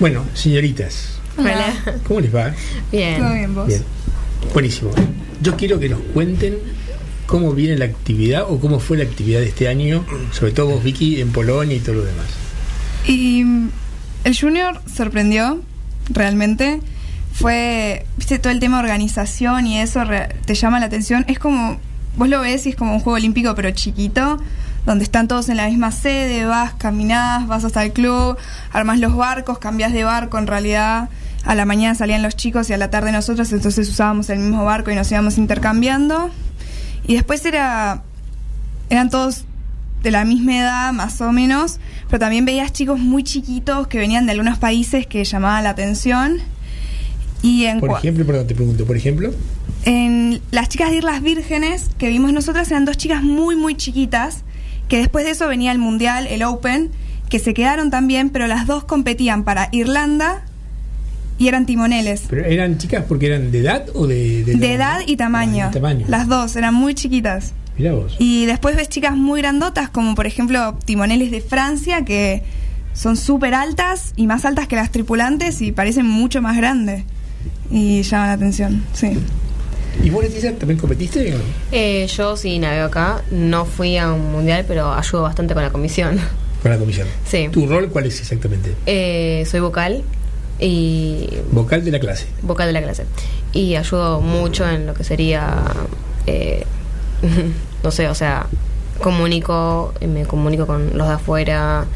Bueno, 0.00 0.24
señoritas, 0.34 1.18
Hola. 1.36 2.00
¿cómo 2.08 2.20
les 2.20 2.34
va? 2.34 2.54
Bien. 2.90 3.20
Todo 3.20 3.32
bien, 3.32 3.54
vos. 3.54 3.66
Bien. 3.68 3.82
Buenísimo. 4.52 4.90
Yo 5.40 5.56
quiero 5.56 5.78
que 5.78 5.88
nos 5.88 6.00
cuenten 6.12 6.58
cómo 7.26 7.52
viene 7.52 7.78
la 7.78 7.84
actividad 7.84 8.44
o 8.48 8.58
cómo 8.58 8.80
fue 8.80 8.96
la 8.96 9.04
actividad 9.04 9.40
de 9.40 9.46
este 9.46 9.68
año, 9.68 10.04
sobre 10.32 10.50
todo 10.52 10.66
vos, 10.70 10.82
Vicky, 10.82 11.20
en 11.20 11.30
Polonia 11.30 11.76
y 11.76 11.80
todo 11.80 11.96
lo 11.96 12.04
demás. 12.04 12.26
Y 13.06 13.44
mm, 13.44 13.70
el 14.24 14.36
Junior 14.36 14.80
sorprendió, 14.92 15.62
realmente. 16.10 16.80
Fue, 17.38 18.04
viste, 18.16 18.40
todo 18.40 18.52
el 18.52 18.58
tema 18.58 18.80
organización 18.80 19.66
y 19.68 19.78
eso 19.78 20.02
te 20.44 20.54
llama 20.54 20.80
la 20.80 20.86
atención. 20.86 21.24
Es 21.28 21.38
como, 21.38 21.78
vos 22.16 22.28
lo 22.28 22.40
ves 22.40 22.66
y 22.66 22.70
es 22.70 22.76
como 22.76 22.94
un 22.94 23.00
juego 23.00 23.16
olímpico, 23.16 23.54
pero 23.54 23.70
chiquito, 23.70 24.40
donde 24.86 25.04
están 25.04 25.28
todos 25.28 25.48
en 25.48 25.56
la 25.56 25.68
misma 25.68 25.92
sede, 25.92 26.46
vas, 26.46 26.74
caminás, 26.74 27.46
vas 27.46 27.64
hasta 27.64 27.84
el 27.84 27.92
club, 27.92 28.36
armas 28.72 28.98
los 28.98 29.14
barcos, 29.14 29.58
cambias 29.58 29.92
de 29.92 30.02
barco 30.02 30.36
en 30.38 30.48
realidad. 30.48 31.10
A 31.44 31.54
la 31.54 31.64
mañana 31.64 31.94
salían 31.94 32.22
los 32.22 32.34
chicos 32.34 32.68
y 32.70 32.72
a 32.72 32.76
la 32.76 32.90
tarde 32.90 33.12
nosotros, 33.12 33.52
entonces 33.52 33.88
usábamos 33.88 34.28
el 34.30 34.40
mismo 34.40 34.64
barco 34.64 34.90
y 34.90 34.96
nos 34.96 35.10
íbamos 35.12 35.38
intercambiando. 35.38 36.30
Y 37.06 37.14
después 37.14 37.44
era 37.44 38.02
eran 38.90 39.10
todos 39.10 39.44
de 40.02 40.10
la 40.10 40.24
misma 40.24 40.58
edad, 40.58 40.92
más 40.92 41.20
o 41.20 41.32
menos, 41.32 41.78
pero 42.08 42.18
también 42.18 42.44
veías 42.44 42.72
chicos 42.72 42.98
muy 42.98 43.22
chiquitos 43.22 43.86
que 43.86 43.98
venían 43.98 44.26
de 44.26 44.32
algunos 44.32 44.58
países 44.58 45.06
que 45.06 45.24
llamaban 45.24 45.64
la 45.64 45.70
atención. 45.70 46.38
Y 47.42 47.64
en, 47.64 47.80
Por 47.80 47.90
ejemplo, 47.98 48.26
perdón, 48.26 48.46
te 48.46 48.54
pregunto, 48.54 48.84
por 48.84 48.96
ejemplo, 48.96 49.32
en 49.84 50.40
las 50.50 50.68
chicas 50.68 50.90
de 50.90 50.96
Islas 50.96 51.22
Vírgenes 51.22 51.90
que 51.98 52.08
vimos 52.08 52.32
nosotras 52.32 52.70
eran 52.70 52.84
dos 52.84 52.96
chicas 52.96 53.22
muy, 53.22 53.56
muy 53.56 53.76
chiquitas, 53.76 54.42
que 54.88 54.98
después 54.98 55.24
de 55.24 55.32
eso 55.32 55.46
venía 55.48 55.72
el 55.72 55.78
Mundial, 55.78 56.26
el 56.26 56.42
Open, 56.42 56.90
que 57.28 57.38
se 57.38 57.54
quedaron 57.54 57.90
también, 57.90 58.30
pero 58.30 58.46
las 58.46 58.66
dos 58.66 58.84
competían 58.84 59.44
para 59.44 59.68
Irlanda 59.72 60.42
y 61.38 61.46
eran 61.46 61.66
timoneles. 61.66 62.24
pero 62.28 62.44
eran 62.44 62.78
chicas 62.78 63.04
porque 63.08 63.26
eran 63.26 63.52
de 63.52 63.60
edad 63.60 63.86
o 63.94 64.06
de, 64.06 64.44
De 64.44 64.72
edad 64.72 65.00
y 65.06 65.16
tamaño. 65.16 65.66
Ah, 65.68 65.70
tamaño. 65.70 66.06
Las 66.08 66.26
dos 66.26 66.56
eran 66.56 66.74
muy 66.74 66.94
chiquitas. 66.94 67.54
Mirá 67.76 67.92
vos. 67.92 68.16
Y 68.18 68.46
después 68.46 68.74
ves 68.74 68.88
chicas 68.88 69.16
muy 69.16 69.40
grandotas, 69.40 69.88
como 69.88 70.16
por 70.16 70.26
ejemplo 70.26 70.76
timoneles 70.84 71.30
de 71.30 71.40
Francia, 71.40 72.04
que 72.04 72.42
son 72.92 73.16
súper 73.16 73.54
altas 73.54 74.14
y 74.16 74.26
más 74.26 74.44
altas 74.44 74.66
que 74.66 74.74
las 74.74 74.90
tripulantes 74.90 75.62
y 75.62 75.70
parecen 75.70 76.06
mucho 76.06 76.42
más 76.42 76.56
grandes. 76.56 77.04
Y 77.70 78.02
llaman 78.02 78.28
la 78.28 78.32
atención, 78.34 78.84
sí. 78.92 79.18
¿Y 80.02 80.10
vos, 80.10 80.22
Leticia, 80.22 80.56
también 80.56 80.78
competiste? 80.78 81.34
Eh, 81.72 82.06
yo 82.06 82.36
sí 82.36 82.58
navego 82.58 82.86
acá. 82.86 83.22
No 83.30 83.64
fui 83.64 83.96
a 83.98 84.12
un 84.12 84.30
mundial, 84.32 84.64
pero 84.68 84.92
ayudo 84.92 85.22
bastante 85.22 85.54
con 85.54 85.62
la 85.62 85.70
comisión. 85.70 86.18
Con 86.62 86.70
la 86.70 86.78
comisión. 86.78 87.06
Sí. 87.26 87.48
¿Tu 87.50 87.66
rol 87.66 87.88
cuál 87.88 88.06
es 88.06 88.20
exactamente? 88.20 88.74
Eh, 88.86 89.44
soy 89.50 89.60
vocal 89.60 90.02
y 90.60 91.28
Vocal 91.52 91.84
de 91.84 91.90
la 91.90 92.00
clase. 92.00 92.26
vocal 92.42 92.66
de 92.68 92.72
la 92.72 92.82
clase. 92.82 93.04
Y 93.52 93.74
ayudo 93.76 94.20
mucho 94.20 94.68
en 94.68 94.86
lo 94.86 94.94
que 94.94 95.04
sería, 95.04 95.54
eh, 96.26 96.64
no 97.82 97.90
sé, 97.90 98.08
o 98.08 98.14
sea, 98.14 98.46
comunico, 99.00 99.94
me 100.06 100.24
comunico 100.24 100.66
con 100.66 100.96
los 100.96 101.08
de 101.08 101.14
afuera. 101.14 101.86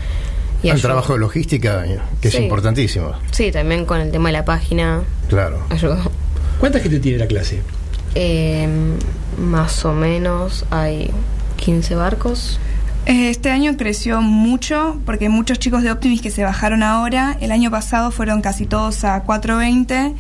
Y 0.63 0.69
El 0.71 0.81
trabajo 0.81 1.15
de 1.15 1.19
logística, 1.19 1.85
que 2.21 2.29
es 2.29 2.35
importantísimo. 2.37 3.13
Sí, 3.33 3.51
también 3.51 3.85
con 3.85 4.01
el 4.01 4.11
tema 4.13 4.29
de 4.29 4.35
la 4.35 4.45
página, 4.45 5.03
Claro. 5.29 5.61
ayudo. 5.71 5.99
¿Cuánta 6.61 6.79
gente 6.79 7.01
tiene 7.01 7.19
la 7.19 7.27
clase? 7.27 7.61
Eh, 8.15 8.69
más 9.39 9.85
o 9.85 9.93
menos 9.93 10.65
hay 10.71 11.11
15 11.57 11.97
barcos. 11.97 12.61
Eh, 13.07 13.31
Este 13.31 13.51
año 13.51 13.77
creció 13.77 14.21
mucho 14.23 15.01
porque 15.05 15.25
hay 15.25 15.31
muchos 15.33 15.59
chicos 15.59 15.83
de 15.83 15.91
Optimis 15.91 16.23
que 16.23 16.31
se 16.31 16.45
bajaron 16.45 16.85
ahora. 16.85 17.37
El 17.41 17.51
año 17.51 17.71
pasado 17.71 18.13
fueron 18.13 18.43
casi 18.43 18.65
todos 18.67 19.03
a 19.03 19.21
420 19.23 20.15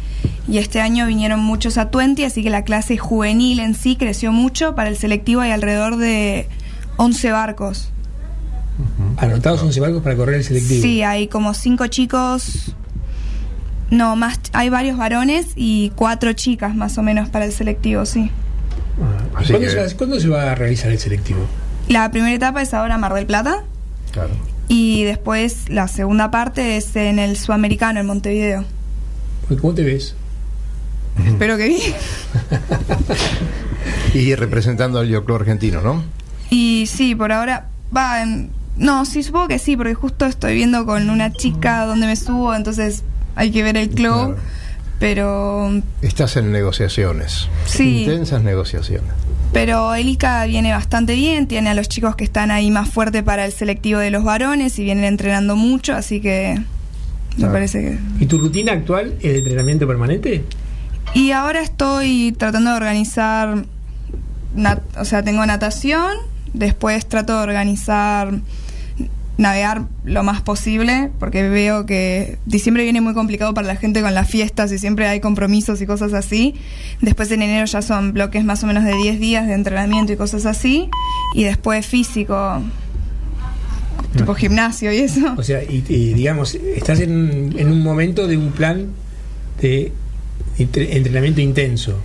y 0.48 0.59
este 0.59 0.81
año 0.81 1.07
vinieron 1.07 1.38
muchos 1.38 1.78
a 1.78 1.85
20, 1.85 2.26
así 2.26 2.42
que 2.42 2.50
la 2.50 2.64
clase 2.64 2.98
juvenil 2.98 3.61
en 3.61 3.74
sí 3.76 3.94
creció 3.94 4.33
mucho. 4.33 4.74
Para 4.74 4.88
el 4.88 4.96
selectivo 4.96 5.42
hay 5.42 5.52
alrededor 5.52 5.96
de 5.96 6.48
11 6.96 7.31
barcos. 7.31 7.90
Anotados 9.16 9.62
11 9.62 9.80
barcos 9.80 10.02
para 10.02 10.16
correr 10.16 10.37
el 10.37 10.44
selectivo. 10.44 10.82
Sí, 10.82 11.02
hay 11.02 11.28
como 11.28 11.54
5 11.54 11.87
chicos. 11.88 12.74
No, 13.90 14.16
más 14.16 14.40
hay 14.52 14.70
varios 14.70 14.96
varones 14.96 15.48
y 15.54 15.92
cuatro 15.96 16.32
chicas 16.32 16.74
más 16.74 16.96
o 16.96 17.02
menos 17.02 17.28
para 17.28 17.44
el 17.44 17.52
selectivo, 17.52 18.06
sí. 18.06 18.30
Ah, 19.00 19.38
Así 19.40 19.52
¿Cuándo, 19.52 19.68
que- 19.68 19.74
se 19.74 19.80
va, 19.82 19.87
cuándo 19.98 20.20
se 20.20 20.28
va 20.28 20.52
a 20.52 20.54
realizar 20.54 20.90
el 20.90 20.98
selectivo? 20.98 21.40
La 21.88 22.11
primera 22.11 22.35
etapa 22.35 22.62
es 22.62 22.72
ahora 22.72 22.96
Mar 22.96 23.12
del 23.12 23.26
Plata 23.26 23.64
Claro. 24.12 24.30
y 24.68 25.04
después 25.04 25.68
la 25.68 25.88
segunda 25.88 26.30
parte 26.30 26.78
es 26.78 26.96
en 26.96 27.18
el 27.18 27.37
Sudamericano, 27.37 28.00
en 28.00 28.06
Montevideo. 28.06 28.64
¿Cómo 29.61 29.74
te 29.74 29.82
ves? 29.82 30.14
Espero 31.26 31.58
que 31.58 31.68
bien. 31.68 31.80
Y 34.14 34.35
representando 34.35 34.98
al 34.98 35.08
Club 35.08 35.37
argentino, 35.37 35.80
¿no? 35.80 36.02
Y 36.50 36.87
sí, 36.87 37.14
por 37.14 37.32
ahora 37.32 37.66
va. 37.94 38.22
en- 38.22 38.50
no, 38.83 39.05
sí, 39.07 39.23
supongo 39.23 39.47
que 39.47 39.61
sí, 39.61 39.77
porque 39.77 39.95
justo 39.95 40.27
estoy 40.27 40.55
viendo 40.55 40.85
con 40.85 41.09
una 41.09 41.33
chica 41.33 41.87
donde 41.87 42.09
me 42.09 42.16
subo, 42.16 42.53
entonces 42.53 43.05
hay 43.37 43.53
que 43.53 43.62
ver 43.62 43.77
el 43.77 43.90
club. 43.90 44.35
Claro. 44.35 44.62
Pero, 44.99 45.83
Estás 46.01 46.37
en 46.37 46.53
negociaciones. 46.53 47.49
Sí. 47.64 48.01
Intensas 48.01 48.42
negociaciones. 48.42 49.11
pero 49.53 49.95
el 49.95 50.09
ICA 50.09 50.45
viene 50.47 50.73
bastante 50.73 51.14
bien, 51.14 51.49
tiene 51.49 51.71
a 51.71 51.75
los 51.75 51.88
chicos 51.88 52.14
que 52.16 52.25
están 52.25 52.51
ahí 52.51 52.71
más 52.71 52.88
fuerte 52.88 53.23
para 53.23 53.45
el 53.45 53.53
selectivo 53.53 54.01
de 54.01 54.11
los 54.11 54.25
varones 54.25 54.79
y 54.79 54.85
vienen 54.85 55.05
entrenando 55.05 55.57
mucho, 55.57 55.95
así 55.95 56.21
que 56.21 56.61
me 57.37 57.49
parece 57.49 57.81
que. 57.83 57.99
¿Y 58.21 58.27
tu 58.27 58.38
rutina 58.38 58.73
actual 58.73 59.14
es 59.21 59.33
de 59.33 59.38
entrenamiento 59.38 59.87
permanente? 59.87 60.45
Y 61.14 61.33
ahora 61.33 61.62
estoy 61.62 62.35
tratando 62.37 62.71
de 62.71 62.77
organizar, 62.77 63.64
o 64.99 65.05
sea, 65.05 65.23
tengo 65.23 65.45
natación, 65.47 66.16
después 66.53 67.07
trato 67.07 67.37
de 67.37 67.42
organizar 67.42 68.40
navegar 69.38 69.87
lo 70.05 70.23
más 70.23 70.42
posible, 70.42 71.11
porque 71.18 71.49
veo 71.49 71.87
que 71.87 72.38
diciembre 72.47 72.85
viene 72.85 73.01
muy 73.01 73.14
complicado 73.14 73.55
para 73.55 73.66
la 73.66 73.77
gente 73.77 74.03
con 74.03 74.14
las 74.14 74.29
fiestas 74.29 74.71
y 74.73 74.79
siempre 74.79 75.07
hay 75.09 75.21
compromisos 75.21 75.81
y 75.81 75.87
cosas 75.87 76.12
así. 76.12 76.55
Después 77.01 77.31
en 77.33 77.42
enero 77.42 77.64
ya 77.66 77.83
son 77.83 78.12
bloques 78.12 78.45
más 78.45 78.62
o 78.62 78.66
menos 78.66 78.85
de 78.85 78.95
10 78.95 79.18
días 79.21 79.47
de 79.47 79.55
entrenamiento 79.55 80.12
y 80.12 80.16
cosas 80.16 80.45
así. 80.47 80.88
Y 81.35 81.45
después 81.45 81.87
físico, 81.87 82.62
tipo 84.16 84.35
gimnasio 84.35 84.92
y 84.92 84.99
eso. 84.99 85.35
O 85.37 85.42
sea, 85.42 85.62
y, 85.62 85.83
y, 85.88 86.12
digamos, 86.14 86.55
estás 86.55 87.01
en, 87.01 87.55
en 87.59 87.73
un 87.73 87.83
momento 87.83 88.27
de 88.29 88.37
un 88.37 88.53
plan 88.53 88.88
de 89.61 89.92
entre- 90.59 90.97
entrenamiento 90.97 91.40
intenso. 91.40 91.99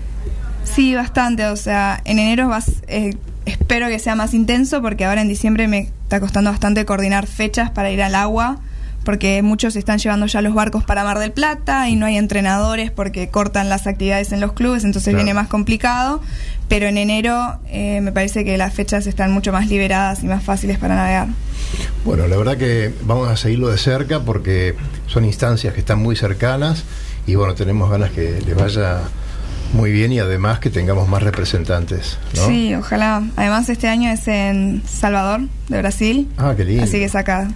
Sí, 0.63 0.95
bastante. 0.95 1.45
O 1.45 1.55
sea, 1.57 2.01
en 2.05 2.19
enero 2.19 2.47
vas, 2.47 2.71
eh, 2.87 3.15
espero 3.45 3.87
que 3.89 3.99
sea 3.99 4.15
más 4.15 4.33
intenso 4.33 4.81
porque 4.81 5.05
ahora 5.05 5.21
en 5.21 5.27
diciembre 5.27 5.67
me 5.67 5.89
está 6.07 6.21
costando 6.21 6.49
bastante 6.51 6.85
coordinar 6.85 7.27
fechas 7.27 7.69
para 7.69 7.91
ir 7.91 8.01
al 8.01 8.15
agua 8.15 8.59
porque 9.03 9.41
muchos 9.41 9.75
están 9.75 9.99
llevando 9.99 10.25
ya 10.25 10.41
los 10.41 10.53
barcos 10.53 10.83
para 10.85 11.03
Mar 11.03 11.19
del 11.19 11.31
Plata 11.33 11.89
y 11.89 11.95
no 11.97 12.05
hay 12.05 12.15
entrenadores 12.17 12.91
porque 12.91 13.29
cortan 13.29 13.67
las 13.69 13.87
actividades 13.87 14.31
en 14.31 14.39
los 14.41 14.53
clubes, 14.53 14.83
entonces 14.85 15.11
Claro. 15.11 15.23
viene 15.23 15.33
más 15.33 15.47
complicado. 15.47 16.21
Pero 16.69 16.87
en 16.87 16.97
enero 16.97 17.57
eh, 17.69 17.99
me 18.01 18.11
parece 18.13 18.43
que 18.45 18.57
las 18.57 18.73
fechas 18.73 19.05
están 19.07 19.31
mucho 19.31 19.51
más 19.53 19.67
liberadas 19.67 20.23
y 20.23 20.27
más 20.27 20.43
fáciles 20.43 20.77
para 20.77 20.95
navegar. 20.95 21.27
Bueno, 22.03 22.27
la 22.27 22.35
verdad 22.37 22.57
que 22.57 22.93
vamos 23.03 23.29
a 23.29 23.35
seguirlo 23.37 23.67
de 23.69 23.77
cerca 23.77 24.21
porque 24.21 24.75
son 25.07 25.23
instancias 25.25 25.73
que 25.73 25.79
están 25.81 25.99
muy 25.99 26.15
cercanas 26.17 26.83
y 27.25 27.35
bueno, 27.35 27.53
tenemos 27.55 27.89
ganas 27.89 28.11
que 28.11 28.41
les 28.45 28.55
vaya 28.55 28.99
muy 29.73 29.91
bien 29.91 30.11
y 30.11 30.19
además 30.19 30.59
que 30.59 30.69
tengamos 30.69 31.07
más 31.07 31.23
representantes, 31.23 32.17
¿no? 32.35 32.47
Sí, 32.47 32.73
ojalá. 32.75 33.23
Además 33.35 33.69
este 33.69 33.87
año 33.87 34.11
es 34.11 34.27
en 34.27 34.81
Salvador, 34.87 35.41
de 35.69 35.77
Brasil. 35.77 36.29
Ah, 36.37 36.53
qué 36.55 36.63
lindo. 36.65 36.83
Así 36.83 36.99
que 36.99 37.09
saca 37.09 37.47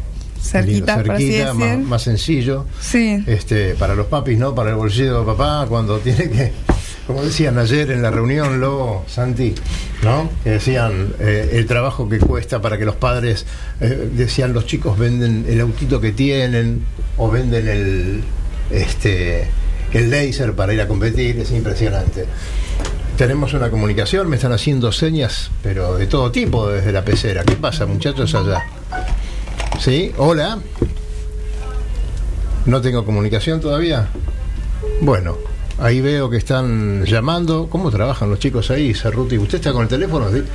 Qué 0.52 0.62
lindo, 0.64 0.88
cerquita, 0.88 1.04
por 1.04 1.12
así 1.12 1.28
cerquita, 1.32 1.54
decir. 1.54 1.78
más, 1.78 1.88
más 1.88 2.02
sencillo. 2.02 2.66
Sí. 2.80 3.24
Este, 3.28 3.76
para 3.76 3.96
los 3.96 4.08
papis, 4.08 4.38
¿no? 4.38 4.56
Para 4.56 4.72
el 4.72 4.76
bolsillo 4.76 5.20
de 5.20 5.26
papá, 5.26 5.66
cuando 5.70 6.00
tiene 6.00 6.30
que, 6.30 6.52
como 7.08 7.24
decían 7.24 7.58
ayer 7.58 7.92
en 7.92 8.02
la 8.02 8.10
reunión, 8.12 8.60
Lobo, 8.60 9.06
Santi, 9.08 9.54
¿no? 10.04 10.30
Que 10.44 10.52
decían 10.52 11.14
eh, 11.20 11.52
el 11.54 11.66
trabajo 11.68 12.10
que 12.10 12.18
cuesta 12.20 12.62
para 12.62 12.78
que 12.78 12.86
los 12.86 12.96
padres, 12.96 13.46
eh, 13.80 14.10
decían 14.14 14.52
los 14.54 14.66
chicos 14.66 14.98
venden 14.98 15.46
el 15.48 15.62
autito 15.62 16.02
que 16.02 16.12
tienen 16.12 16.84
o 17.18 17.30
venden 17.30 17.68
el, 17.68 18.24
este, 18.72 19.48
el 19.94 20.10
laser 20.10 20.54
para 20.54 20.74
ir 20.74 20.82
a 20.82 20.88
competir, 20.88 21.40
es 21.40 21.52
impresionante. 21.52 22.26
Tenemos 23.18 23.54
una 23.54 23.70
comunicación, 23.70 24.30
me 24.30 24.38
están 24.38 24.54
haciendo 24.54 24.92
señas, 24.92 25.52
pero 25.62 25.96
de 25.96 26.08
todo 26.08 26.32
tipo 26.32 26.70
desde 26.70 26.92
la 26.92 27.04
pecera. 27.04 27.44
¿Qué 27.44 27.56
pasa, 27.56 27.86
muchachos, 27.86 28.34
allá? 28.34 28.64
¿Sí? 29.80 30.12
Hola. 30.18 30.60
No 32.66 32.82
tengo 32.82 33.06
comunicación 33.06 33.60
todavía. 33.60 34.08
Bueno, 35.02 35.38
ahí 35.80 36.02
veo 36.02 36.30
que 36.30 36.38
están 36.38 37.06
llamando. 37.06 37.68
¿Cómo 37.70 37.92
trabajan 37.92 38.30
los 38.30 38.40
chicos 38.40 38.72
ahí, 38.72 38.94
Cerruti? 38.94 39.38
¿Usted 39.38 39.58
está 39.58 39.74
con 39.74 39.84
el 39.84 39.88
teléfono? 39.88 40.26
¿Usted 40.28 40.46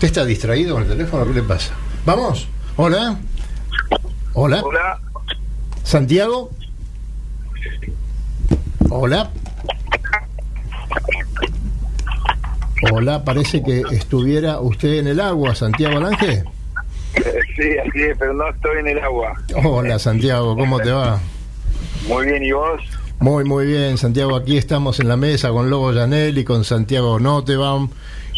está 0.00 0.24
distraído 0.24 0.74
con 0.74 0.84
el 0.84 0.88
teléfono? 0.88 1.26
¿Qué 1.26 1.34
le 1.34 1.42
pasa? 1.42 1.74
¿Vamos? 2.06 2.48
Hola. 2.76 3.18
Hola. 4.34 4.62
Hola. 4.62 5.00
Santiago. 5.82 6.50
Hola. 8.94 9.30
Hola, 12.92 13.24
parece 13.24 13.62
que 13.62 13.82
estuviera 13.90 14.60
usted 14.60 14.98
en 14.98 15.06
el 15.06 15.18
agua, 15.18 15.54
Santiago 15.54 15.98
Lange. 15.98 16.32
Eh, 16.34 16.44
Sí, 17.56 17.68
así 17.78 18.02
es, 18.02 18.18
pero 18.18 18.34
no 18.34 18.48
estoy 18.48 18.80
en 18.80 18.88
el 18.88 18.98
agua. 18.98 19.34
Hola, 19.64 19.98
Santiago, 19.98 20.56
¿cómo 20.56 20.78
te 20.78 20.90
va? 20.90 21.20
Muy 22.06 22.26
bien, 22.26 22.42
¿y 22.42 22.52
vos? 22.52 22.82
Muy, 23.18 23.44
muy 23.44 23.66
bien, 23.66 23.96
Santiago. 23.96 24.36
Aquí 24.36 24.58
estamos 24.58 25.00
en 25.00 25.08
la 25.08 25.16
mesa 25.16 25.50
con 25.50 25.70
Lobo 25.70 25.92
Janelli, 25.92 26.44
con 26.44 26.64
Santiago 26.64 27.18
Notebaum 27.18 27.88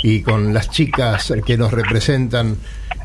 y 0.05 0.23
con 0.23 0.55
las 0.55 0.71
chicas 0.71 1.33
que 1.45 1.57
nos 1.57 1.73
representan. 1.73 2.59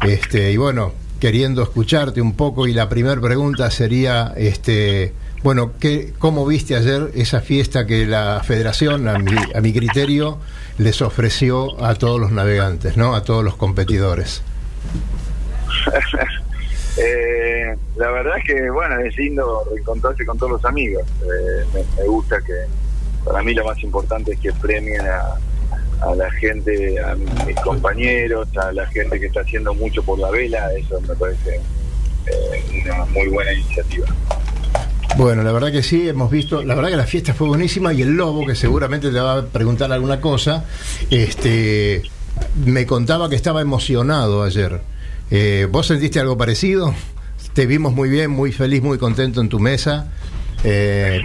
Este, 0.04 0.52
y 0.52 0.58
bueno, 0.58 0.94
queriendo 1.20 1.64
escucharte 1.64 2.22
un 2.22 2.34
poco. 2.34 2.68
Y 2.68 2.74
la 2.74 2.90
primera 2.90 3.20
pregunta 3.20 3.72
sería: 3.72 4.34
este, 4.36 5.14
bueno, 5.44 5.74
¿qué, 5.80 6.14
¿cómo 6.18 6.46
viste 6.46 6.76
ayer 6.76 7.12
esa 7.16 7.42
fiesta 7.42 7.86
que 7.86 8.06
la 8.06 8.42
federación, 8.44 9.08
a 9.08 9.18
mi, 9.18 9.32
a 9.54 9.62
mi 9.62 9.74
criterio, 9.74 10.40
les 10.78 11.02
ofreció 11.02 11.84
a 11.84 11.96
todos 11.96 12.20
los 12.20 12.32
navegantes, 12.32 12.98
¿no? 12.98 13.16
A 13.16 13.24
todos 13.24 13.44
los 13.44 13.56
competidores. 13.56 14.42
Eh, 17.02 17.78
la 17.96 18.12
verdad 18.12 18.40
es 18.40 18.44
que, 18.44 18.70
bueno, 18.70 19.00
es 19.00 19.16
lindo 19.16 19.64
reencontrarse 19.72 20.26
con 20.26 20.38
todos 20.38 20.54
los 20.54 20.66
amigos. 20.66 21.04
Eh, 21.22 21.84
me, 21.98 22.04
gusta 22.04 22.42
que, 22.42 22.54
para 23.24 23.42
mí 23.42 23.54
lo 23.54 23.64
más 23.64 23.82
importante 23.84 24.34
es 24.34 24.40
que 24.40 24.52
premien 24.52 25.00
a, 25.02 25.38
a 26.02 26.16
la 26.16 26.30
gente, 26.32 27.00
a 27.00 27.16
mis 27.16 27.56
compañeros, 27.62 28.50
a 28.58 28.74
la 28.74 28.86
gente 28.88 29.18
que 29.18 29.28
está 29.28 29.42
haciendo 29.42 29.74
mucho 29.76 30.04
por 30.04 30.20
la 30.20 30.30
vela. 30.30 30.74
Eso 30.74 31.00
me 31.02 31.16
parece 31.16 31.62
eh, 32.26 32.84
una 32.84 33.06
muy 33.06 33.28
buena 33.30 33.54
iniciativa. 33.54 34.08
Bueno, 35.20 35.44
la 35.44 35.52
verdad 35.52 35.70
que 35.70 35.84
sí, 35.84 36.08
hemos 36.08 36.32
visto, 36.32 36.64
la 36.64 36.76
verdad 36.76 36.92
que 36.92 36.96
la 36.96 37.06
fiesta 37.06 37.34
fue 37.34 37.50
buenísima 37.50 37.92
y 37.92 38.02
el 38.04 38.16
lobo, 38.16 38.46
que 38.48 38.56
seguramente 38.56 39.12
te 39.12 39.20
va 39.20 39.40
a 39.40 39.46
preguntar 39.46 39.92
alguna 39.92 40.22
cosa, 40.22 40.64
este, 41.10 42.04
me 42.66 42.86
contaba 42.86 43.30
que 43.30 43.36
estaba 43.36 43.60
emocionado 43.60 44.44
ayer. 44.44 44.80
Eh, 45.30 45.68
¿Vos 45.70 45.88
sentiste 45.88 46.22
algo 46.22 46.38
parecido? 46.38 46.96
Te 47.54 47.66
vimos 47.66 47.92
muy 47.94 48.08
bien, 48.08 48.32
muy 48.32 48.54
feliz, 48.54 48.82
muy 48.82 48.98
contento 48.98 49.42
en 49.42 49.50
tu 49.50 49.60
mesa. 49.60 50.10
Eh, 50.64 51.22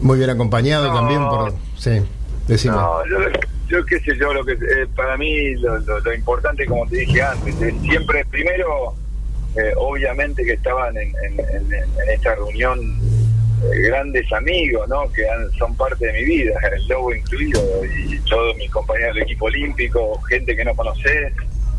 muy 0.00 0.18
bien 0.18 0.30
acompañado 0.30 0.88
No. 0.88 0.94
también 0.94 1.20
por... 1.28 1.54
Sí, 1.78 2.00
decime. 2.48 2.74
No, 2.74 3.06
yo, 3.08 3.18
yo 3.68 3.86
qué 3.86 4.00
sé 4.00 4.16
yo, 4.18 4.34
lo 4.34 4.44
que 4.44 4.54
eh, 4.54 4.88
para 4.96 5.16
mí 5.16 5.54
lo, 5.54 5.78
lo- 5.78 6.00
lo 6.00 6.12
importante, 6.14 6.66
como 6.66 6.84
te 6.88 6.96
dije 6.96 7.22
antes, 7.22 7.54
es 7.62 7.74
siempre 7.82 8.24
primero, 8.28 8.92
eh, 9.56 9.72
obviamente 9.76 10.44
que 10.44 10.52
estaban 10.52 10.96
en, 10.96 11.12
en- 11.24 11.40
en- 11.40 11.72
en 11.72 12.10
esta 12.12 12.34
reunión 12.34 12.78
eh, 13.62 13.78
grandes 13.88 14.32
amigos, 14.32 14.88
¿no? 14.88 15.10
Que 15.12 15.28
han- 15.28 15.50
son 15.58 15.76
parte 15.76 16.06
de 16.06 16.12
mi 16.14 16.24
vida, 16.24 16.54
el 16.74 16.86
Lobo 16.88 17.14
incluido, 17.14 17.60
y 17.84 18.18
todos 18.20 18.56
mis 18.56 18.70
compañeros 18.70 19.14
del 19.16 19.24
equipo 19.24 19.46
olímpico, 19.46 20.18
gente 20.22 20.56
que 20.56 20.64
no 20.64 20.74
conoces, 20.74 21.32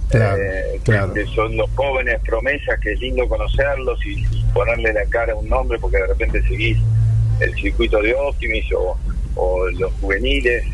Claro, 0.10 0.42
eh, 0.44 0.80
claro. 0.84 1.14
que 1.14 1.26
son 1.28 1.56
los 1.56 1.70
jóvenes 1.72 2.20
promesas, 2.26 2.78
que 2.82 2.92
es 2.94 3.00
lindo 3.00 3.28
conocerlos 3.30 4.06
y, 4.06 4.20
y 4.30 4.44
ponerle 4.54 4.92
la 4.94 5.06
cara 5.06 5.32
a 5.32 5.36
un 5.38 5.48
nombre, 5.48 5.80
porque 5.80 5.98
de 5.98 6.08
repente 6.08 6.42
seguís 6.44 6.78
el 7.40 7.54
circuito 7.56 8.02
de 8.02 8.14
Optimis 8.14 8.66
o, 8.74 8.98
o 9.36 9.68
los 9.70 9.92
juveniles 10.02 10.66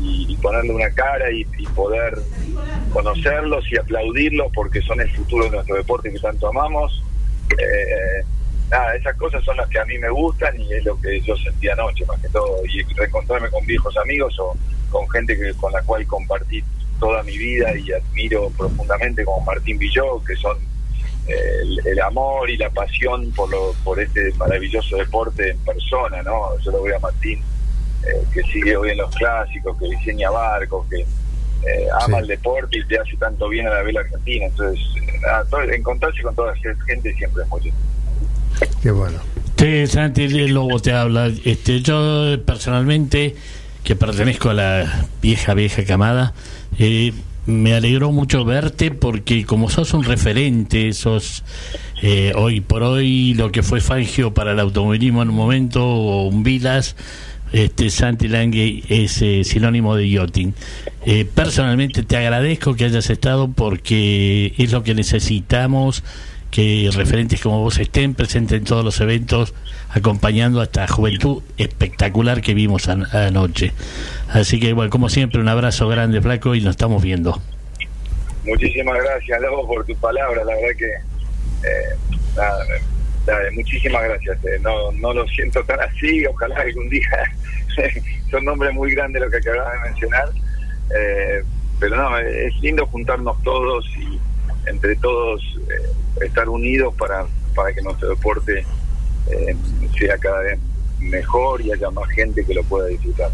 y, 0.00 0.36
ponerle 0.42 0.72
una 0.72 0.90
cara 0.90 1.30
y, 1.30 1.46
y 1.56 1.66
poder 1.68 2.18
conocerlos 2.92 3.64
y 3.70 3.78
aplaudirlos 3.78 4.50
porque 4.52 4.82
son 4.82 5.00
el 5.00 5.10
futuro 5.10 5.44
de 5.44 5.50
nuestro 5.52 5.76
deporte 5.76 6.12
que 6.12 6.18
tanto 6.18 6.48
amamos. 6.48 7.02
Eh, 7.50 8.24
nada, 8.70 8.94
esas 8.96 9.16
cosas 9.16 9.44
son 9.44 9.56
las 9.56 9.68
que 9.68 9.78
a 9.78 9.84
mí 9.84 9.98
me 9.98 10.10
gustan 10.10 10.60
y 10.60 10.72
es 10.72 10.84
lo 10.84 11.00
que 11.00 11.20
yo 11.20 11.36
sentí 11.36 11.68
anoche 11.68 12.04
más 12.06 12.20
que 12.20 12.28
todo. 12.28 12.64
Y 12.66 12.82
reencontrarme 12.94 13.50
con 13.50 13.64
viejos 13.66 13.96
amigos 13.96 14.38
o 14.38 14.56
con 14.90 15.08
gente 15.10 15.36
que, 15.38 15.54
con 15.54 15.72
la 15.72 15.82
cual 15.82 16.06
compartí 16.06 16.62
toda 16.98 17.22
mi 17.22 17.36
vida 17.36 17.76
y 17.76 17.92
admiro 17.92 18.50
profundamente 18.50 19.24
como 19.24 19.44
Martín 19.44 19.78
Villó, 19.78 20.22
que 20.24 20.36
son 20.36 20.56
eh, 21.26 21.34
el, 21.62 21.86
el 21.86 22.00
amor 22.00 22.48
y 22.50 22.56
la 22.56 22.70
pasión 22.70 23.30
por, 23.32 23.50
lo, 23.50 23.72
por 23.84 24.00
este 24.00 24.32
maravilloso 24.34 24.96
deporte 24.96 25.50
en 25.50 25.58
persona, 25.58 26.22
¿no? 26.22 26.58
Yo 26.60 26.70
lo 26.70 26.82
veo 26.82 26.96
a 26.96 27.00
Martín, 27.00 27.42
eh, 28.06 28.22
que 28.32 28.42
sigue 28.52 28.76
hoy 28.76 28.90
en 28.90 28.98
los 28.98 29.14
clásicos, 29.14 29.76
que 29.78 29.86
diseña 29.88 30.30
barcos, 30.30 30.86
que 30.88 31.00
eh, 31.00 31.86
ama 32.04 32.18
el 32.18 32.26
deporte 32.26 32.78
y 32.78 32.84
te 32.86 32.98
hace 32.98 33.16
tanto 33.16 33.48
bien 33.48 33.66
a 33.66 33.70
la 33.70 33.82
vela 33.82 34.00
argentina. 34.00 34.46
Entonces, 34.46 34.84
eh, 34.96 35.18
nada, 35.22 35.44
todo- 35.50 35.62
encontrarse 35.62 36.22
con 36.22 36.34
toda 36.34 36.52
esa 36.54 36.74
gente 36.86 37.14
siempre 37.14 37.42
es 37.44 37.48
muy. 37.48 37.72
Qué 38.82 38.90
bueno. 38.90 39.18
Sí, 39.56 39.86
Santi, 39.86 40.24
el 40.24 40.54
lobo 40.54 40.80
te 40.80 40.92
habla. 40.92 41.30
Este, 41.44 41.80
yo 41.82 42.36
personalmente, 42.44 43.36
que 43.84 43.94
pertenezco 43.94 44.50
a 44.50 44.54
la 44.54 45.06
vieja, 45.22 45.54
vieja 45.54 45.84
camada, 45.84 46.34
eh, 46.78 47.12
me 47.46 47.74
alegró 47.74 48.10
mucho 48.12 48.44
verte 48.44 48.90
porque 48.90 49.44
como 49.46 49.68
sos 49.70 49.94
un 49.94 50.04
referente, 50.04 50.92
sos 50.92 51.44
eh, 52.02 52.32
hoy 52.36 52.60
por 52.60 52.82
hoy 52.82 53.34
lo 53.34 53.50
que 53.52 53.62
fue 53.62 53.80
Fangio 53.80 54.34
para 54.34 54.52
el 54.52 54.60
automovilismo 54.60 55.22
en 55.22 55.30
un 55.30 55.36
momento, 55.36 55.84
o 55.86 56.26
un 56.26 56.42
Vilas, 56.42 56.96
este, 57.52 57.90
Santi 57.90 58.28
Lange 58.28 58.82
es 58.88 59.20
eh, 59.22 59.44
sinónimo 59.44 59.94
de 59.96 60.08
yachting. 60.08 60.54
Eh, 61.04 61.24
personalmente 61.24 62.02
te 62.02 62.16
agradezco 62.16 62.74
que 62.74 62.84
hayas 62.86 63.10
estado 63.10 63.48
porque 63.48 64.54
es 64.58 64.72
lo 64.72 64.82
que 64.82 64.94
necesitamos 64.94 66.02
que 66.50 66.90
referentes 66.92 67.40
como 67.40 67.60
vos 67.60 67.78
estén 67.78 68.14
presentes 68.14 68.58
en 68.58 68.64
todos 68.64 68.84
los 68.84 69.00
eventos, 69.00 69.54
acompañando 69.88 70.60
a 70.60 70.64
esta 70.64 70.86
juventud 70.86 71.42
espectacular 71.56 72.42
que 72.42 72.52
vimos 72.52 72.88
an- 72.88 73.06
anoche. 73.14 73.72
Así 74.28 74.60
que, 74.60 74.74
bueno, 74.74 74.90
como 74.90 75.08
siempre, 75.08 75.40
un 75.40 75.48
abrazo 75.48 75.88
grande, 75.88 76.20
Flaco, 76.20 76.54
y 76.54 76.60
nos 76.60 76.72
estamos 76.72 77.02
viendo. 77.02 77.40
Muchísimas 78.44 78.98
gracias, 79.02 79.40
Lobo, 79.40 79.66
por 79.66 79.86
tu 79.86 79.94
palabra. 79.96 80.44
La 80.44 80.54
verdad 80.54 80.76
que, 80.78 80.86
eh, 80.86 81.96
nada, 82.36 82.58
muchísimas 83.52 84.02
gracias. 84.04 84.38
eh. 84.44 84.58
No, 84.60 84.92
no 84.92 85.12
lo 85.12 85.26
siento 85.28 85.62
tan 85.64 85.80
así. 85.80 86.26
Ojalá 86.26 86.56
algún 86.56 86.88
día 86.88 87.08
son 88.30 88.44
nombres 88.44 88.72
muy 88.74 88.92
grandes 88.94 89.22
lo 89.22 89.30
que 89.30 89.36
acabas 89.36 89.72
de 89.72 89.90
mencionar. 89.90 90.28
Eh, 90.96 91.42
pero 91.78 91.96
no, 91.96 92.18
es 92.18 92.54
lindo 92.60 92.86
juntarnos 92.86 93.42
todos 93.42 93.84
y 93.98 94.18
entre 94.68 94.94
todos 94.96 95.42
eh, 95.68 96.24
estar 96.24 96.48
unidos 96.48 96.94
para, 96.98 97.26
para 97.54 97.72
que 97.72 97.82
nuestro 97.82 98.10
deporte 98.10 98.64
sea 99.98 100.18
cada 100.18 100.40
vez 100.40 100.58
mejor 100.98 101.60
y 101.60 101.72
haya 101.72 101.90
más 101.90 102.08
gente 102.10 102.44
que 102.44 102.54
lo 102.54 102.62
pueda 102.64 102.88
disfrutar. 102.88 103.30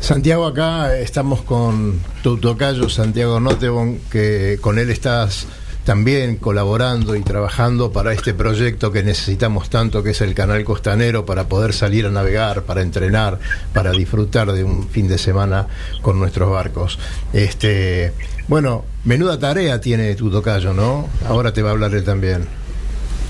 Santiago, 0.00 0.46
acá 0.46 0.96
estamos 0.96 1.42
con 1.42 2.00
tu 2.22 2.38
tocayo, 2.38 2.88
Santiago 2.88 3.40
Notebon, 3.40 3.98
que 4.10 4.58
con 4.60 4.78
él 4.78 4.90
estás 4.90 5.46
también 5.92 6.36
colaborando 6.36 7.16
y 7.16 7.22
trabajando 7.22 7.90
para 7.92 8.12
este 8.12 8.34
proyecto 8.34 8.92
que 8.92 9.02
necesitamos 9.02 9.70
tanto, 9.70 10.02
que 10.02 10.10
es 10.10 10.20
el 10.20 10.34
Canal 10.34 10.62
Costanero, 10.62 11.24
para 11.24 11.48
poder 11.48 11.72
salir 11.72 12.04
a 12.04 12.10
navegar, 12.10 12.64
para 12.64 12.82
entrenar, 12.82 13.38
para 13.72 13.92
disfrutar 13.92 14.52
de 14.52 14.64
un 14.64 14.86
fin 14.90 15.08
de 15.08 15.16
semana 15.16 15.66
con 16.02 16.18
nuestros 16.18 16.50
barcos. 16.50 16.98
Este, 17.32 18.12
bueno, 18.48 18.84
menuda 19.04 19.38
tarea 19.38 19.80
tiene 19.80 20.14
tu 20.14 20.30
tocayo, 20.30 20.74
¿no? 20.74 21.08
Ahora 21.26 21.54
te 21.54 21.62
va 21.62 21.70
a 21.70 21.72
hablar 21.72 21.94
él 21.94 22.04
también. 22.04 22.44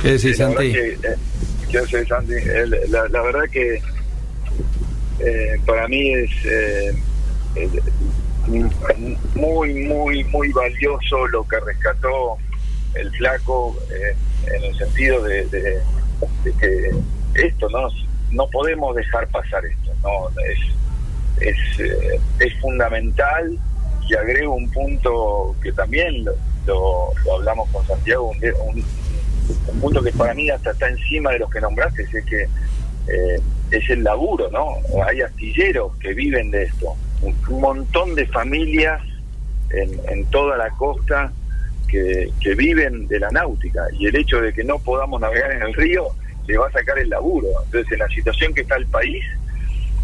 ¿Qué 0.03 0.15
decís, 0.15 0.39
Santi? 0.39 0.65
eh, 0.77 0.99
¿qué 1.71 1.79
haces, 1.79 2.09
Santi? 2.09 2.33
El- 2.33 2.77
la, 2.91 3.07
la 3.09 3.23
verdad 3.23 3.45
que 3.53 3.75
eh, 5.21 5.61
para 5.65 5.87
mí 5.87 6.13
es 6.13 6.31
eh, 6.45 6.93
eh, 7.55 7.69
muy, 9.37 9.75
muy, 9.75 10.25
muy 10.25 10.51
valioso 10.51 11.25
lo 11.29 11.47
que 11.47 11.61
rescató 11.61 12.37
el 12.99 13.11
flaco 13.13 13.77
eh, 13.91 14.15
en 14.55 14.65
el 14.65 14.77
sentido 14.77 15.23
de, 15.23 15.45
de- 15.47 15.79
que 16.61 16.91
esto 17.35 17.69
no 17.71 17.89
no 18.31 18.49
podemos 18.49 18.95
dejar 18.97 19.29
pasar 19.29 19.65
esto 19.65 19.91
no 20.03 20.29
es 20.51 20.59
es, 21.41 21.81
eh, 21.81 22.21
es 22.41 22.55
fundamental 22.61 23.57
y 24.09 24.15
agrego 24.15 24.55
un 24.55 24.69
punto 24.71 25.55
que 25.63 25.71
también 25.73 26.25
lo, 26.25 26.33
lo- 26.67 27.13
lo 27.25 27.35
hablamos 27.37 27.69
con 27.71 27.87
Santiago 27.87 28.31
un, 28.31 28.37
un- 28.69 28.85
un 29.69 29.81
punto 29.81 30.03
que 30.03 30.13
para 30.13 30.35
mí 30.35 30.51
hasta 30.51 30.71
está 30.73 30.89
encima 30.89 31.31
de 31.33 31.39
los 31.39 31.51
que 31.51 31.61
nombraste 31.61 32.03
es 32.03 32.25
que 32.25 32.43
eh, 33.11 33.41
es 33.71 33.89
el 33.91 34.03
laburo, 34.05 34.51
¿no? 34.51 34.77
Hay 35.07 35.23
astilleros 35.23 35.95
que 35.97 36.13
viven 36.13 36.51
de 36.51 36.65
esto, 36.65 36.95
un, 37.23 37.35
un 37.49 37.61
montón 37.61 38.15
de 38.15 38.27
familias 38.27 39.01
en, 39.71 39.99
en 40.11 40.25
toda 40.27 40.57
la 40.59 40.69
costa 40.71 41.33
que, 41.89 42.31
viven 42.57 43.09
de 43.09 43.19
la 43.19 43.31
náutica 43.31 43.87
y 43.99 44.07
el 44.07 44.17
hecho 44.17 44.41
de 44.41 44.53
que 44.53 44.65
no 44.65 44.79
podamos 44.79 45.21
navegar 45.21 45.53
en 45.53 45.63
el 45.63 45.75
río 45.75 46.09
le 46.47 46.57
va 46.57 46.69
a 46.69 46.73
sacar 46.73 46.99
el 46.99 47.09
laburo. 47.09 47.49
Entonces, 47.65 47.93
en 47.93 47.99
la 47.99 48.09
situación 48.09 48.55
que 48.55 48.63
está 48.63 48.77
el 48.77 48.87
país, 48.87 49.25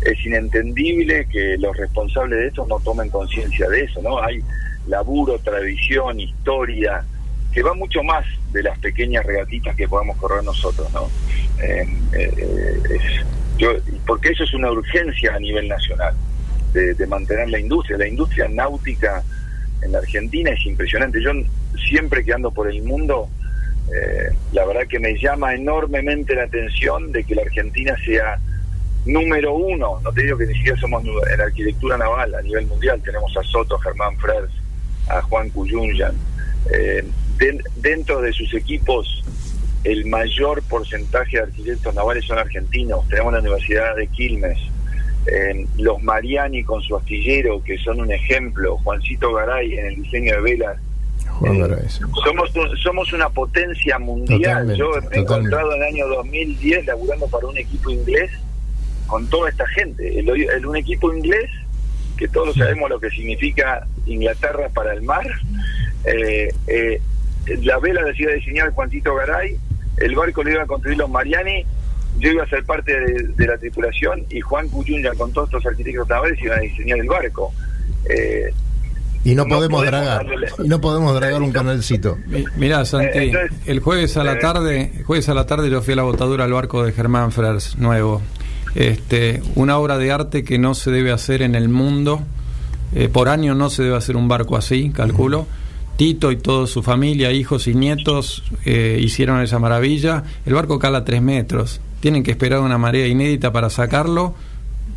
es 0.03 0.27
inentendible 0.27 1.27
que 1.31 1.57
los 1.59 1.77
responsables 1.77 2.39
de 2.39 2.47
esto 2.49 2.67
no 2.69 2.79
tomen 2.81 3.09
conciencia 3.09 3.69
de 3.69 3.83
eso, 3.83 4.03
¿no? 4.03 4.21
Hay 4.23 4.43
laburo, 4.87 5.39
tradición, 5.39 6.21
historia, 6.21 7.05
que 7.53 7.63
va 7.63 7.73
mucho 7.75 8.03
más 8.03 8.27
de 8.53 8.63
las 8.63 8.79
pequeñas 8.79 9.25
regatitas 9.25 9.75
que 9.77 9.89
podemos 9.89 10.17
correr 10.19 10.45
nosotros, 10.45 10.93
¿no? 10.93 11.09
Eh, 11.63 11.87
eh, 12.13 12.99
yo, 13.57 13.73
porque 14.07 14.31
eso 14.31 14.45
es 14.45 14.53
una 14.53 14.71
urgencia 14.71 15.35
a 15.35 15.39
nivel 15.39 15.69
nacional, 15.69 16.15
de 16.73 17.07
mantener 17.07 17.49
la 17.49 17.61
industria. 17.61 17.97
La 17.97 18.09
industria 18.09 18.49
náutica 18.49 19.23
en 19.85 19.93
la 19.93 19.99
Argentina 19.99 20.51
es 20.51 20.65
impresionante. 20.67 21.23
Yo 21.23 21.31
siempre 21.89 22.25
que 22.25 22.33
ando 22.33 22.51
por 22.51 22.69
el 22.71 22.83
mundo, 22.83 23.29
eh, 23.95 24.31
la 24.53 24.65
verdad 24.65 24.83
que 24.89 24.99
me 24.99 25.19
llama 25.19 25.55
enormemente 25.55 26.35
la 26.35 26.45
atención 26.45 27.13
de 27.13 27.25
que 27.25 27.35
la 27.35 27.43
Argentina 27.43 27.95
sea 28.05 28.39
número 29.07 29.55
uno, 29.55 30.01
no 30.03 30.13
te 30.13 30.23
digo 30.23 30.39
que 30.39 30.47
ni 30.47 30.55
siquiera 30.55 30.79
somos 30.81 31.05
en 31.05 31.41
arquitectura 31.41 31.99
naval 31.99 32.35
a 32.35 32.41
nivel 32.43 32.67
mundial, 32.67 33.03
tenemos 33.05 33.37
a 33.37 33.43
Soto, 33.43 33.79
Germán 33.79 34.17
Frers, 34.19 34.51
a 35.09 35.21
Juan 35.23 35.51
Cuyunyan. 35.51 36.15
Eh, 36.73 37.05
den- 37.37 37.63
dentro 37.77 38.23
de 38.23 38.33
sus 38.33 38.55
equipos, 38.55 39.23
el 39.85 40.07
mayor 40.07 40.63
porcentaje 40.63 41.37
de 41.37 41.43
arquitectos 41.43 41.95
navales 41.95 42.25
son 42.25 42.39
argentinos. 42.39 43.07
Tenemos 43.09 43.35
la 43.35 43.41
Universidad 43.41 43.95
de 43.97 44.07
Quilmes, 44.07 44.59
eh, 45.27 45.67
los 45.79 46.03
Mariani 46.03 46.63
con 46.65 46.83
su 46.83 46.97
astillero, 46.97 47.63
que 47.63 47.79
son 47.79 48.01
un 48.01 48.13
ejemplo, 48.13 48.77
Juancito 48.79 49.33
Garay 49.33 49.79
en 49.79 49.87
el 49.87 50.03
diseño 50.03 50.35
de 50.37 50.41
velas. 50.41 50.77
Juan 51.39 51.59
Garay, 51.59 51.89
sí. 51.89 52.01
Somos, 52.25 52.55
un- 52.55 52.77
somos 52.77 53.13
una 53.13 53.29
potencia 53.29 53.99
mundial. 53.99 54.41
Totalmente, 54.41 54.77
Yo 54.79 54.91
me 55.11 55.17
he 55.17 55.21
encontrado 55.21 55.75
en 55.75 55.83
el 55.83 55.89
año 55.89 56.07
2010 56.09 56.87
laburando 56.87 57.27
para 57.29 57.47
un 57.47 57.59
equipo 57.59 57.91
inglés 57.91 58.31
con 59.07 59.27
toda 59.29 59.51
esta 59.51 59.67
gente. 59.69 60.19
El, 60.19 60.29
el- 60.29 60.67
un 60.67 60.77
equipo 60.77 61.13
inglés, 61.13 61.51
que 62.17 62.29
todos 62.29 62.55
sabemos 62.57 62.89
lo 62.91 63.01
que 63.01 63.11
significa 63.11 63.87
Inglaterra 64.07 64.69
para 64.73 64.93
el 64.93 65.03
mar. 65.03 65.27
Eh, 66.05 66.53
eh, 66.67 67.01
la 67.63 67.79
vela 67.79 68.03
decía 68.05 68.31
diseñar 68.31 68.71
Juancito 68.73 69.15
Garay, 69.15 69.57
el 69.99 70.15
barco 70.15 70.43
lo 70.43 70.51
iba 70.51 70.63
a 70.63 70.67
construir 70.67 70.99
los 70.99 71.11
Mariani, 71.11 71.65
yo 72.19 72.31
iba 72.31 72.45
a 72.45 72.49
ser 72.49 72.65
parte 72.65 72.93
de, 72.99 73.29
de 73.37 73.47
la 73.47 73.59
tripulación 73.59 74.25
y 74.31 74.41
Juan 74.41 74.69
Cuyunya 74.69 75.13
con 75.15 75.33
todos 75.33 75.49
estos 75.49 75.67
arquitectos 75.67 76.09
navales 76.09 76.39
iban 76.43 76.59
a 76.59 76.63
diseñar 76.63 76.99
el 76.99 77.07
barco. 77.09 77.53
Eh, 78.09 78.53
Y 79.25 79.35
no, 79.35 79.45
No 79.45 79.57
podemos, 79.57 79.81
podemos 79.81 79.87
dragar. 79.87 80.27
darle- 80.27 80.49
Y 80.65 80.69
no 80.69 80.81
podemos 80.81 81.15
dragar 81.15 81.41
un 81.43 81.51
canalcito. 81.53 82.19
Mi- 82.27 82.45
Mirá, 82.57 82.85
Santi, 82.85 83.19
Eh, 83.19 83.25
entonces, 83.25 83.53
el 83.67 83.81
jueves 83.81 84.17
a 84.19 84.25
la 84.25 84.35
eh, 84.35 84.37
tarde, 84.37 84.93
el 84.99 85.05
jueves 85.05 85.29
a 85.31 85.35
la 85.35 85.47
tarde 85.47 85.71
yo 85.71 85.81
fui 85.83 85.95
a 85.95 85.97
la 85.97 86.03
botadura 86.03 86.45
al 86.45 86.53
barco 86.53 86.85
de 86.85 86.93
Germán 86.93 87.33
Frers 87.33 87.79
nuevo. 87.79 88.21
Este, 88.75 89.41
una 89.55 89.79
obra 89.79 89.99
de 89.99 90.11
arte 90.13 90.45
que 90.45 90.59
no 90.59 90.75
se 90.75 90.91
debe 90.91 91.11
hacer 91.13 91.41
en 91.43 91.55
el 91.55 91.69
mundo. 91.69 92.23
Eh, 92.95 93.09
por 93.09 93.29
año 93.29 93.55
no 93.55 93.71
se 93.71 93.83
debe 93.85 93.97
hacer 93.97 94.17
un 94.17 94.29
barco 94.29 94.57
así, 94.57 94.91
calculo. 94.91 95.47
Tito 95.97 96.33
y 96.33 96.37
toda 96.37 96.67
su 96.67 96.83
familia, 96.83 97.31
hijos 97.33 97.67
y 97.69 97.75
nietos, 97.75 98.43
eh, 98.65 98.99
hicieron 99.01 99.41
esa 99.43 99.59
maravilla. 99.61 100.25
El 100.45 100.55
barco 100.55 100.79
cala 100.79 101.05
tres 101.05 101.23
metros. 101.23 101.81
Tienen 102.05 102.23
que 102.23 102.33
esperar 102.33 102.61
una 102.61 102.77
marea 102.77 103.07
inédita 103.07 103.51
para 103.51 103.71
sacarlo 103.71 104.35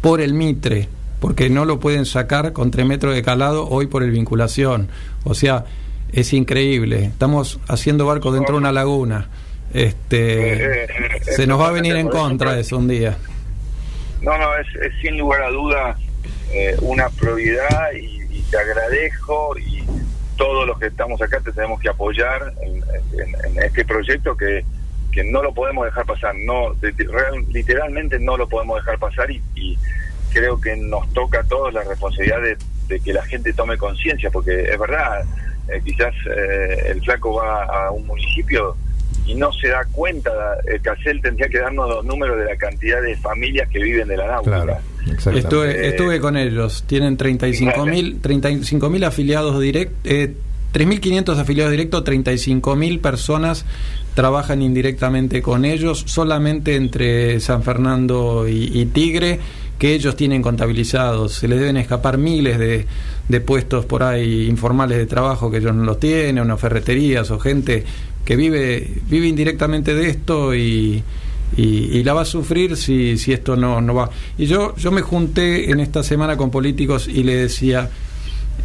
por 0.02 0.20
el 0.20 0.34
Mitre, 0.34 0.90
porque 1.22 1.50
no 1.50 1.64
lo 1.64 1.80
pueden 1.80 2.06
sacar 2.06 2.52
con 2.52 2.70
3 2.70 2.86
metros 2.86 3.16
de 3.16 3.22
calado 3.24 3.66
hoy 3.70 3.88
por 3.88 4.04
el 4.04 4.12
vinculación. 4.12 4.90
O 5.24 5.34
sea, 5.34 5.64
es 6.12 6.34
increíble. 6.34 7.06
Estamos 7.06 7.62
haciendo 7.70 8.06
barcos 8.06 8.34
dentro 8.34 8.56
de 8.56 8.60
una 8.60 8.74
laguna. 8.74 9.30
Este, 9.74 10.52
Eh, 10.52 10.84
eh, 10.84 10.88
eh, 10.90 11.32
se 11.32 11.48
nos 11.48 11.62
va 11.62 11.70
a 11.70 11.72
venir 11.72 11.96
en 11.96 12.10
contra 12.10 12.60
eso 12.60 12.78
un 12.78 12.90
día. 12.90 13.18
No, 14.22 14.38
no, 14.38 14.54
es, 14.58 14.68
es 14.76 14.92
sin 15.02 15.18
lugar 15.18 15.44
a 15.44 15.50
duda 15.50 15.98
eh, 16.52 16.76
una 16.82 17.08
prioridad 17.08 17.94
y, 17.98 18.38
y 18.38 18.42
te 18.52 18.58
agradezco 18.58 19.58
y 19.58 19.82
todos 20.36 20.68
los 20.68 20.78
que 20.78 20.88
estamos 20.88 21.22
acá 21.22 21.40
te 21.40 21.54
tenemos 21.54 21.80
que 21.80 21.88
apoyar 21.88 22.54
en, 22.62 22.76
en- 23.18 23.56
en 23.58 23.64
este 23.64 23.86
proyecto 23.86 24.36
que, 24.36 24.66
que 25.18 25.24
no 25.32 25.42
lo 25.42 25.52
podemos 25.54 25.86
dejar 25.86 26.06
pasar, 26.06 26.36
no 26.36 26.74
de- 26.76 26.92
de- 26.92 27.06
real- 27.06 27.44
literalmente 27.52 28.20
no 28.20 28.38
lo 28.38 28.48
podemos 28.48 28.78
dejar 28.78 29.00
pasar 29.00 29.32
y, 29.32 29.42
y 29.56 29.76
creo 30.32 30.62
que 30.62 30.76
nos 30.78 31.12
toca 31.14 31.40
a 31.40 31.44
todos 31.44 31.74
la 31.74 31.84
responsabilidad 31.84 32.42
de, 32.42 32.56
de 32.88 33.00
que 33.00 33.14
la 33.14 33.24
gente 33.26 33.52
tome 33.54 33.78
conciencia, 33.78 34.30
porque 34.30 34.62
es 34.62 34.78
verdad, 34.80 35.24
eh, 35.70 35.82
quizás 35.84 36.14
eh, 36.30 36.92
el 36.92 37.02
flaco 37.02 37.34
va 37.36 37.64
a 37.64 37.92
un 37.92 38.06
municipio 38.06 38.76
y 39.26 39.34
no 39.36 39.52
se 39.54 39.70
da 39.70 39.84
cuenta, 39.92 40.32
el 40.66 40.80
Casel 40.82 41.20
tendría 41.22 41.50
que 41.50 41.60
darnos 41.60 41.90
los 41.90 42.06
números 42.06 42.38
de 42.38 42.46
la 42.46 42.56
cantidad 42.56 43.02
de 43.02 43.16
familias 43.18 43.68
que 43.70 43.80
viven 43.80 44.08
de 44.08 44.18
la 44.18 44.28
náutica. 44.28 44.64
Claro, 44.64 44.78
exactamente. 45.12 45.40
Estuve, 45.40 45.72
Eh, 45.72 45.88
estuve 45.90 46.20
con 46.20 46.38
ellos. 46.38 46.84
Tienen 46.88 47.18
35.000 47.18 48.22
35.000 48.22 49.06
afiliados 49.06 49.60
directos. 49.60 49.98
Eh, 50.06 50.34
3.500 50.74 51.38
afiliados 51.38 51.72
directos, 51.72 52.04
35.000 52.04 53.02
personas 53.02 53.66
trabajan 54.14 54.62
indirectamente 54.62 55.42
con 55.42 55.64
ellos, 55.64 56.04
solamente 56.08 56.76
entre 56.76 57.40
San 57.40 57.62
Fernando 57.62 58.48
y, 58.48 58.86
Tigre, 58.88 59.40
que 59.78 59.94
ellos 59.94 60.16
tienen 60.16 60.42
contabilizados. 60.42 61.34
Se 61.34 61.48
les 61.48 61.60
deben 61.60 61.78
escapar 61.78 62.18
miles 62.18 62.58
de, 62.58 63.42
puestos 63.42 63.86
por 63.86 64.02
ahí 64.02 64.48
informales 64.48 64.98
de 64.98 65.06
trabajo 65.06 65.52
que 65.52 65.58
ellos 65.58 65.76
no 65.76 65.84
los 65.84 66.00
tienen, 66.00 66.48
no 66.48 66.58
ferreterías, 66.58 67.30
o 67.30 67.38
gente 67.38 67.84
que 68.26 68.36
vive, 68.36 68.92
vive 69.08 69.28
indirectamente 69.28 69.94
de 69.94 70.10
esto 70.10 70.56
y, 70.56 71.04
y, 71.56 71.64
y 71.64 72.04
la 72.04 72.14
va 72.14 72.22
a 72.22 72.26
sufrir 72.26 72.76
si, 72.76 73.18
si 73.18 73.34
esto 73.34 73.56
no, 73.56 73.82
no 73.82 73.94
va. 73.94 74.10
Y 74.38 74.48
yo, 74.48 74.76
yo 74.78 74.92
me 74.92 75.02
junté 75.02 75.72
en 75.72 75.80
esta 75.80 76.02
semana 76.04 76.36
con 76.36 76.50
políticos 76.50 77.08
y 77.08 77.24
le 77.24 77.36
decía, 77.36 77.90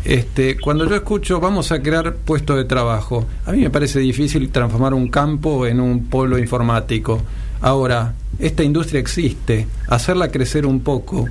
este, 0.05 0.59
cuando 0.59 0.89
yo 0.89 0.97
escucho 0.97 1.41
vamos 1.41 1.73
a 1.73 1.83
crear 1.83 2.15
puestos 2.15 2.57
de 2.57 2.65
trabajo, 2.65 3.27
a 3.47 3.53
mí 3.53 3.61
me 3.61 3.71
parece 3.71 4.01
difícil 4.01 4.51
transformar 4.51 4.95
un 4.95 5.09
campo 5.09 5.67
en 5.67 5.81
un 5.81 6.07
polo 6.07 6.39
informático. 6.39 7.21
Ahora, 7.61 8.15
esta 8.39 8.63
industria 8.63 9.01
existe, 9.01 9.67
hacerla 9.89 10.29
crecer 10.29 10.67
un 10.67 10.81
poco 10.81 11.29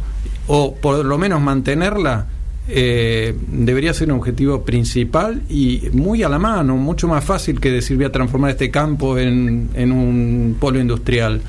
o 0.48 0.76
por 0.76 1.06
lo 1.06 1.18
menos 1.18 1.42
mantenerla 1.42 2.28
eh, 2.68 3.36
debería 3.48 3.94
ser 3.94 4.12
un 4.12 4.20
objetivo 4.20 4.64
principal 4.64 5.42
y 5.50 5.90
muy 5.94 6.24
a 6.24 6.30
la 6.30 6.40
mano, 6.40 6.78
mucho 6.78 7.08
más 7.08 7.24
fácil 7.24 7.60
que 7.60 7.72
decir 7.72 7.98
voy 7.98 8.06
a 8.06 8.12
transformar 8.12 8.52
este 8.52 8.70
campo 8.70 9.18
en, 9.18 9.70
un 9.92 10.56
polo 10.60 10.80
industrial. 10.80 11.42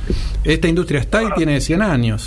Esta 0.43 0.69
industria 0.69 1.01
está 1.01 1.23
y 1.23 1.31
tiene 1.35 1.61
100 1.61 1.83
años. 1.83 2.27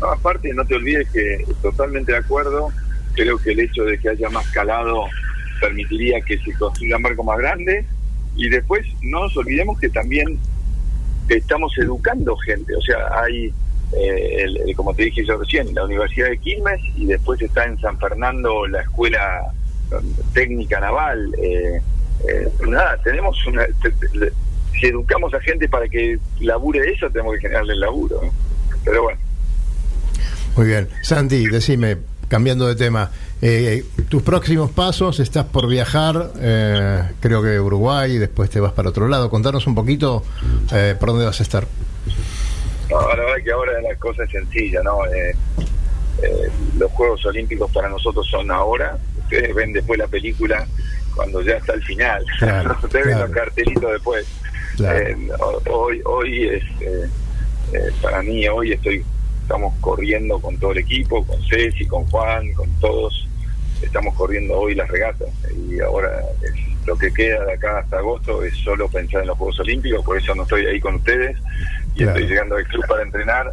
Aparte, 0.00 0.52
no 0.54 0.64
te 0.64 0.76
olvides 0.76 1.08
que 1.10 1.44
totalmente 1.60 2.12
de 2.12 2.18
acuerdo, 2.18 2.70
creo 3.14 3.38
que 3.38 3.52
el 3.52 3.60
hecho 3.60 3.84
de 3.84 3.98
que 3.98 4.08
haya 4.10 4.28
más 4.30 4.46
calado 4.50 5.04
permitiría 5.60 6.20
que 6.20 6.38
se 6.38 6.52
construyan 6.54 7.02
barcos 7.02 7.24
más 7.26 7.38
grandes 7.38 7.84
y 8.36 8.48
después 8.48 8.84
no 9.02 9.20
nos 9.20 9.36
olvidemos 9.36 9.78
que 9.78 9.88
también 9.90 10.38
estamos 11.28 11.72
educando 11.78 12.36
gente, 12.36 12.74
o 12.74 12.80
sea, 12.80 12.98
hay, 13.22 13.52
eh, 13.96 14.44
el- 14.66 14.74
como 14.76 14.92
te 14.94 15.04
dije 15.04 15.24
yo 15.24 15.36
recién, 15.38 15.72
la 15.74 15.84
Universidad 15.84 16.28
de 16.28 16.38
Quilmes 16.38 16.80
y 16.96 17.06
después 17.06 17.40
está 17.40 17.64
en 17.64 17.78
San 17.78 17.98
Fernando 17.98 18.66
la 18.66 18.82
Escuela 18.82 19.40
eh, 19.92 19.94
Técnica 20.34 20.80
Naval. 20.80 21.32
eh, 21.42 21.80
eh, 22.28 22.48
nada, 22.66 22.98
tenemos 23.02 23.36
una... 23.46 23.66
si 24.80 24.86
educamos 24.86 25.32
a 25.34 25.40
gente 25.40 25.68
para 25.68 25.88
que 25.88 26.18
labure 26.40 26.90
eso, 26.92 27.08
tenemos 27.10 27.34
que 27.36 27.40
generarle 27.42 27.74
el 27.74 27.80
laburo. 27.80 28.20
Pero 28.84 29.02
bueno. 29.04 29.18
Muy 30.56 30.66
bien. 30.66 30.88
Santi, 31.02 31.46
decime, 31.48 31.96
cambiando 32.32 32.66
de 32.66 32.74
tema, 32.76 33.10
eh, 33.42 33.84
tus 34.08 34.22
próximos 34.22 34.70
pasos, 34.70 35.20
estás 35.20 35.44
por 35.44 35.66
viajar, 35.68 36.30
eh, 36.40 37.02
creo 37.20 37.42
que 37.42 37.60
Uruguay, 37.60 38.16
después 38.16 38.48
te 38.48 38.58
vas 38.58 38.72
para 38.72 38.88
otro 38.88 39.06
lado. 39.06 39.28
Contanos 39.28 39.66
un 39.66 39.74
poquito 39.74 40.24
eh, 40.72 40.96
por 40.98 41.10
dónde 41.10 41.26
vas 41.26 41.38
a 41.40 41.42
estar. 41.42 41.66
No, 42.88 43.00
la 43.00 43.16
verdad 43.16 43.44
que 43.44 43.52
ahora 43.52 43.72
la 43.82 43.94
cosa 43.96 44.24
es 44.24 44.30
sencilla, 44.30 44.80
¿no? 44.82 45.04
Eh, 45.14 45.36
eh, 46.22 46.50
los 46.78 46.90
Juegos 46.92 47.22
Olímpicos 47.26 47.70
para 47.70 47.90
nosotros 47.90 48.26
son 48.30 48.50
ahora. 48.50 48.96
Ustedes 49.24 49.54
ven 49.54 49.74
después 49.74 49.98
la 49.98 50.06
película 50.06 50.66
cuando 51.14 51.42
ya 51.42 51.58
está 51.58 51.74
el 51.74 51.82
final. 51.82 52.24
Claro, 52.38 52.74
Ustedes 52.82 53.04
ven 53.04 53.14
claro. 53.14 53.26
los 53.26 53.36
cartelitos 53.36 53.92
después. 53.92 54.26
Claro. 54.78 54.98
Eh, 54.98 55.16
ho- 55.38 55.62
hoy, 55.70 56.00
hoy 56.06 56.48
es, 56.48 56.62
para 58.00 58.22
mí, 58.22 58.48
hoy 58.48 58.72
estoy, 58.72 59.04
estamos 59.52 59.74
corriendo 59.82 60.38
con 60.40 60.56
todo 60.56 60.72
el 60.72 60.78
equipo, 60.78 61.26
con 61.26 61.38
Ceci, 61.46 61.84
con 61.86 62.06
Juan, 62.06 62.50
con 62.54 62.70
todos. 62.80 63.28
Estamos 63.82 64.14
corriendo 64.14 64.58
hoy 64.58 64.74
las 64.74 64.88
regatas 64.88 65.28
y 65.68 65.78
ahora 65.80 66.08
es- 66.42 66.86
lo 66.86 66.96
que 66.96 67.12
queda 67.12 67.44
de 67.44 67.52
acá 67.52 67.80
hasta 67.80 67.98
agosto 67.98 68.42
es 68.42 68.56
solo 68.56 68.88
pensar 68.88 69.20
en 69.20 69.26
los 69.28 69.36
Juegos 69.36 69.60
Olímpicos, 69.60 70.02
por 70.06 70.16
eso 70.16 70.34
no 70.34 70.44
estoy 70.44 70.64
ahí 70.64 70.80
con 70.80 70.94
ustedes 70.94 71.36
y 71.94 71.98
Claro. 71.98 72.12
estoy 72.12 72.28
llegando 72.30 72.56
al 72.56 72.64
club 72.66 72.86
para 72.88 73.02
entrenar. 73.02 73.52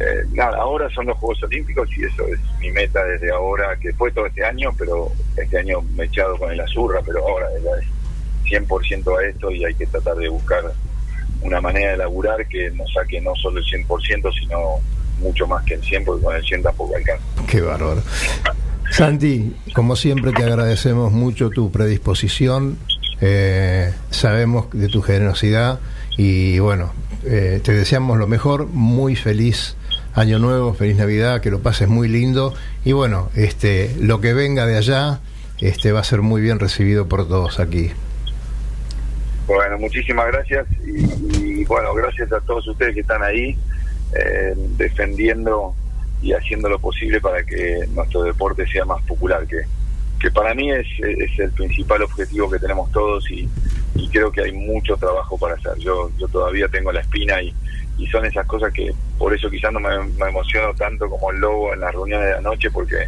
Eh, 0.00 0.24
nada, 0.32 0.56
ahora 0.58 0.90
son 0.90 1.06
los 1.06 1.16
Juegos 1.18 1.40
Olímpicos 1.44 1.88
y 1.96 2.02
eso 2.04 2.26
es 2.26 2.40
mi 2.58 2.72
meta 2.72 3.04
desde 3.04 3.30
ahora, 3.30 3.76
que 3.80 3.92
fue 3.92 4.10
todo 4.10 4.26
este 4.26 4.44
año, 4.44 4.70
pero 4.76 5.12
este 5.36 5.56
año 5.58 5.82
me 5.94 6.02
he 6.02 6.06
echado 6.08 6.36
con 6.36 6.50
el 6.50 6.60
Azurra, 6.60 7.00
pero 7.06 7.20
ahora 7.26 7.46
es 7.56 7.62
la- 7.62 7.70
100% 8.44 9.16
a 9.16 9.24
esto 9.24 9.52
y 9.52 9.64
hay 9.64 9.74
que 9.74 9.86
tratar 9.86 10.16
de 10.16 10.28
buscar 10.28 10.64
una 11.42 11.60
manera 11.60 11.92
de 11.92 11.98
laburar 11.98 12.44
que 12.48 12.70
nos 12.72 12.92
saque 12.92 13.20
no 13.20 13.32
solo 13.36 13.58
el 13.60 13.64
100%, 13.64 14.32
sino 14.32 14.80
mucho 15.18 15.46
más 15.46 15.64
que 15.64 15.74
el 15.74 15.82
100%, 15.82 16.04
porque 16.04 16.24
con 16.24 16.36
el 16.36 16.44
100 16.44 16.62
tampoco 16.62 16.96
alcanza. 16.96 17.24
Qué 17.46 17.60
bárbaro. 17.60 18.02
Santi, 18.90 19.54
como 19.74 19.96
siempre 19.96 20.32
te 20.32 20.44
agradecemos 20.44 21.12
mucho 21.12 21.50
tu 21.50 21.70
predisposición, 21.70 22.78
eh, 23.20 23.92
sabemos 24.10 24.66
de 24.72 24.88
tu 24.88 25.02
generosidad 25.02 25.80
y 26.16 26.58
bueno, 26.58 26.92
eh, 27.24 27.60
te 27.62 27.72
deseamos 27.72 28.18
lo 28.18 28.26
mejor, 28.26 28.66
muy 28.66 29.14
feliz 29.14 29.76
año 30.14 30.38
nuevo, 30.38 30.74
feliz 30.74 30.96
Navidad, 30.96 31.40
que 31.40 31.50
lo 31.50 31.60
pases 31.60 31.88
muy 31.88 32.08
lindo 32.08 32.54
y 32.84 32.92
bueno, 32.92 33.30
este, 33.34 33.94
lo 34.00 34.20
que 34.20 34.34
venga 34.34 34.66
de 34.66 34.76
allá 34.76 35.20
este, 35.60 35.92
va 35.92 36.00
a 36.00 36.04
ser 36.04 36.22
muy 36.22 36.40
bien 36.40 36.58
recibido 36.58 37.08
por 37.08 37.28
todos 37.28 37.60
aquí. 37.60 37.90
Bueno, 39.46 39.78
muchísimas 39.78 40.26
gracias 40.26 40.66
y, 40.84 41.60
y, 41.60 41.64
bueno, 41.64 41.94
gracias 41.94 42.32
a 42.32 42.40
todos 42.40 42.66
ustedes 42.68 42.94
que 42.94 43.00
están 43.00 43.22
ahí 43.22 43.56
eh, 44.14 44.54
defendiendo 44.76 45.74
y 46.22 46.32
haciendo 46.32 46.68
lo 46.68 46.78
posible 46.78 47.20
para 47.20 47.44
que 47.44 47.86
nuestro 47.94 48.22
deporte 48.22 48.66
sea 48.66 48.84
más 48.84 49.02
popular, 49.02 49.46
que, 49.46 49.62
que 50.18 50.30
para 50.30 50.54
mí 50.54 50.70
es, 50.72 50.86
es 51.00 51.38
el 51.38 51.50
principal 51.52 52.02
objetivo 52.02 52.50
que 52.50 52.58
tenemos 52.58 52.90
todos 52.92 53.30
y, 53.30 53.48
creo 54.10 54.32
que 54.32 54.40
hay 54.40 54.52
mucho 54.52 54.96
trabajo 54.96 55.36
para 55.36 55.54
hacer. 55.54 55.76
Yo, 55.78 56.10
yo 56.18 56.28
todavía 56.28 56.66
tengo 56.68 56.90
la 56.90 57.00
espina 57.00 57.42
y, 57.42 57.52
y 57.98 58.06
son 58.06 58.24
esas 58.24 58.46
cosas 58.46 58.72
que 58.72 58.94
por 59.18 59.34
eso 59.34 59.50
quizás 59.50 59.70
no 59.72 59.80
me, 59.80 59.98
me 59.98 60.28
emociono 60.28 60.72
tanto 60.74 61.10
como 61.10 61.30
el 61.30 61.38
lobo 61.38 61.74
en 61.74 61.80
las 61.80 61.92
reuniones 61.92 62.26
de 62.28 62.32
la 62.34 62.40
noche 62.40 62.70
porque 62.70 63.06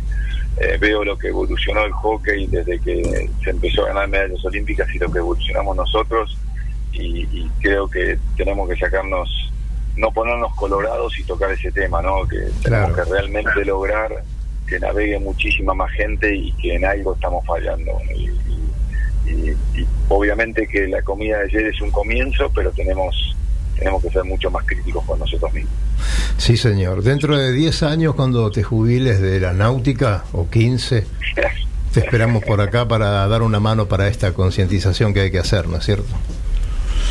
eh, 0.58 0.76
veo 0.78 1.02
lo 1.04 1.16
que 1.16 1.28
evolucionó 1.28 1.84
el 1.84 1.92
hockey 1.92 2.48
desde 2.48 2.78
que 2.80 3.30
se 3.42 3.50
empezó 3.50 3.84
a 3.84 3.88
ganar 3.88 4.08
medallas 4.08 4.44
olímpicas 4.44 4.94
y 4.94 4.98
lo 4.98 5.10
que 5.10 5.18
evolucionamos 5.18 5.76
nosotros 5.76 6.36
y 6.92 7.48
creo 7.60 7.88
que 7.88 8.18
tenemos 8.36 8.68
que 8.68 8.76
sacarnos 8.76 9.49
no 9.96 10.10
ponernos 10.12 10.54
colorados 10.54 11.18
y 11.18 11.24
tocar 11.24 11.50
ese 11.50 11.70
tema, 11.72 12.00
¿no? 12.02 12.26
Que 12.26 12.38
tenemos 12.62 12.96
que 12.96 13.04
realmente 13.04 13.64
lograr 13.64 14.22
que 14.66 14.78
navegue 14.78 15.18
muchísima 15.18 15.74
más 15.74 15.90
gente 15.92 16.34
y 16.34 16.52
que 16.52 16.74
en 16.74 16.84
algo 16.84 17.14
estamos 17.14 17.44
fallando. 17.44 17.92
Y, 18.14 18.30
y, 19.30 19.50
y, 19.50 19.86
obviamente 20.08 20.66
que 20.66 20.86
la 20.86 21.02
comida 21.02 21.38
de 21.38 21.44
ayer 21.44 21.66
es 21.66 21.80
un 21.80 21.90
comienzo, 21.90 22.50
pero 22.54 22.70
tenemos 22.70 23.36
tenemos 23.80 24.02
que 24.02 24.10
ser 24.10 24.24
mucho 24.24 24.50
más 24.50 24.64
críticos 24.66 25.04
con 25.04 25.18
nosotros 25.18 25.52
mismos. 25.54 25.72
Sí, 26.36 26.56
señor. 26.56 27.02
Dentro 27.02 27.36
de 27.36 27.52
10 27.52 27.82
años, 27.82 28.14
cuando 28.14 28.50
te 28.50 28.62
jubiles 28.62 29.20
de 29.20 29.40
la 29.40 29.52
náutica, 29.52 30.24
o 30.32 30.48
15, 30.48 31.06
te 31.92 32.00
esperamos 32.00 32.44
por 32.44 32.60
acá 32.60 32.86
para 32.86 33.26
dar 33.26 33.42
una 33.42 33.58
mano 33.58 33.86
para 33.86 34.06
esta 34.08 34.32
concientización 34.32 35.14
que 35.14 35.20
hay 35.20 35.30
que 35.30 35.38
hacer, 35.38 35.66
¿no 35.68 35.78
es 35.78 35.84
cierto? 35.84 36.08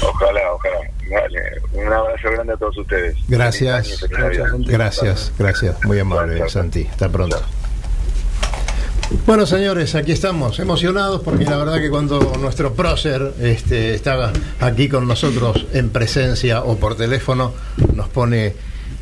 Ojalá, 0.02 0.54
ojalá. 0.54 0.80
Vale. 1.10 1.42
Un 1.74 1.88
abrazo 1.92 2.32
grande 2.32 2.54
a 2.54 2.58
todos 2.58 2.78
ustedes. 2.78 3.16
Gracias. 3.28 4.06
Gracias, 4.10 5.34
gracias. 5.38 5.86
Muy 5.86 6.00
amable, 6.00 6.48
Santi. 6.50 6.88
Hasta 6.90 7.10
pronto. 7.10 7.42
Bueno, 9.26 9.48
señores, 9.48 9.96
aquí 9.96 10.12
estamos, 10.12 10.60
emocionados 10.60 11.22
porque 11.22 11.44
la 11.44 11.58
verdad 11.58 11.80
que 11.80 11.90
cuando 11.90 12.20
nuestro 12.40 12.74
prócer 12.74 13.34
este, 13.42 13.96
estaba 13.96 14.32
aquí 14.60 14.88
con 14.88 15.08
nosotros 15.08 15.66
en 15.74 15.90
presencia 15.90 16.64
o 16.64 16.78
por 16.78 16.96
teléfono, 16.96 17.54
nos 17.96 18.08
pone, 18.10 18.54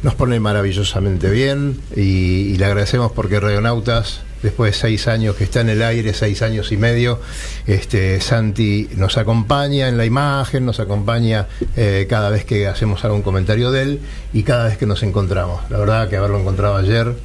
nos 0.03 0.15
pone 0.15 0.39
maravillosamente 0.39 1.29
bien 1.29 1.81
y, 1.93 2.53
y 2.53 2.57
le 2.57 2.65
agradecemos 2.65 3.11
porque 3.11 3.41
Radionautas, 3.41 4.21
después 4.43 4.73
de 4.73 4.77
seis 4.77 5.07
años 5.07 5.35
que 5.35 5.43
está 5.43 5.61
en 5.61 5.69
el 5.69 5.81
aire, 5.81 6.13
seis 6.13 6.41
años 6.41 6.71
y 6.71 6.77
medio, 6.77 7.19
este, 7.65 8.19
Santi 8.21 8.89
nos 8.95 9.17
acompaña 9.17 9.87
en 9.87 9.97
la 9.97 10.05
imagen, 10.05 10.65
nos 10.65 10.79
acompaña 10.79 11.47
eh, 11.75 12.07
cada 12.09 12.29
vez 12.29 12.45
que 12.45 12.67
hacemos 12.67 13.03
algún 13.05 13.21
comentario 13.21 13.71
de 13.71 13.81
él 13.81 13.99
y 14.33 14.43
cada 14.43 14.65
vez 14.65 14.77
que 14.77 14.85
nos 14.85 15.03
encontramos. 15.03 15.61
La 15.69 15.77
verdad 15.77 16.09
que 16.09 16.17
haberlo 16.17 16.39
encontrado 16.39 16.77
ayer 16.77 17.15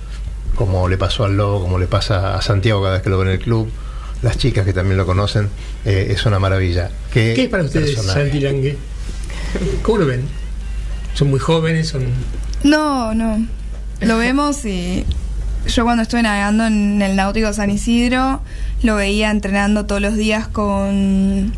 como 0.55 0.89
le 0.89 0.99
pasó 0.99 1.25
al 1.25 1.37
Lobo, 1.37 1.63
como 1.63 1.79
le 1.79 1.87
pasa 1.87 2.37
a 2.37 2.43
Santiago 2.43 2.83
cada 2.83 2.95
vez 2.95 3.03
que 3.03 3.11
lo 3.11 3.19
ve 3.19 3.27
en 3.27 3.33
el 3.33 3.39
club, 3.39 3.71
las 4.23 4.39
chicas 4.39 4.65
que 4.65 4.73
también 4.73 4.97
lo 4.97 5.07
conocen, 5.07 5.49
eh, 5.85 6.09
es 6.11 6.25
una 6.27 6.39
maravilla. 6.39 6.91
¿Qué, 7.13 7.33
¿Qué 7.35 7.45
es 7.45 7.49
para 7.49 7.65
ustedes 7.65 7.95
personaje? 7.95 8.23
Santi 8.23 8.41
Lange? 8.41 8.77
¿Cómo 9.83 9.99
lo 9.99 10.07
ven? 10.07 10.23
¿Son 11.15 11.29
muy 11.29 11.41
jóvenes? 11.41 11.89
son 11.89 12.07
No, 12.65 13.15
no. 13.15 13.47
Lo 14.01 14.19
vemos 14.19 14.65
y 14.65 15.05
yo 15.67 15.85
cuando 15.85 16.03
estuve 16.03 16.23
navegando 16.23 16.67
en 16.67 17.01
el 17.03 17.17
Náutico 17.17 17.53
San 17.53 17.71
Isidro, 17.71 18.41
lo 18.83 18.97
veía 18.97 19.31
entrenando 19.31 19.87
todos 19.87 20.01
los 20.01 20.17
días 20.17 20.49
con, 20.49 21.53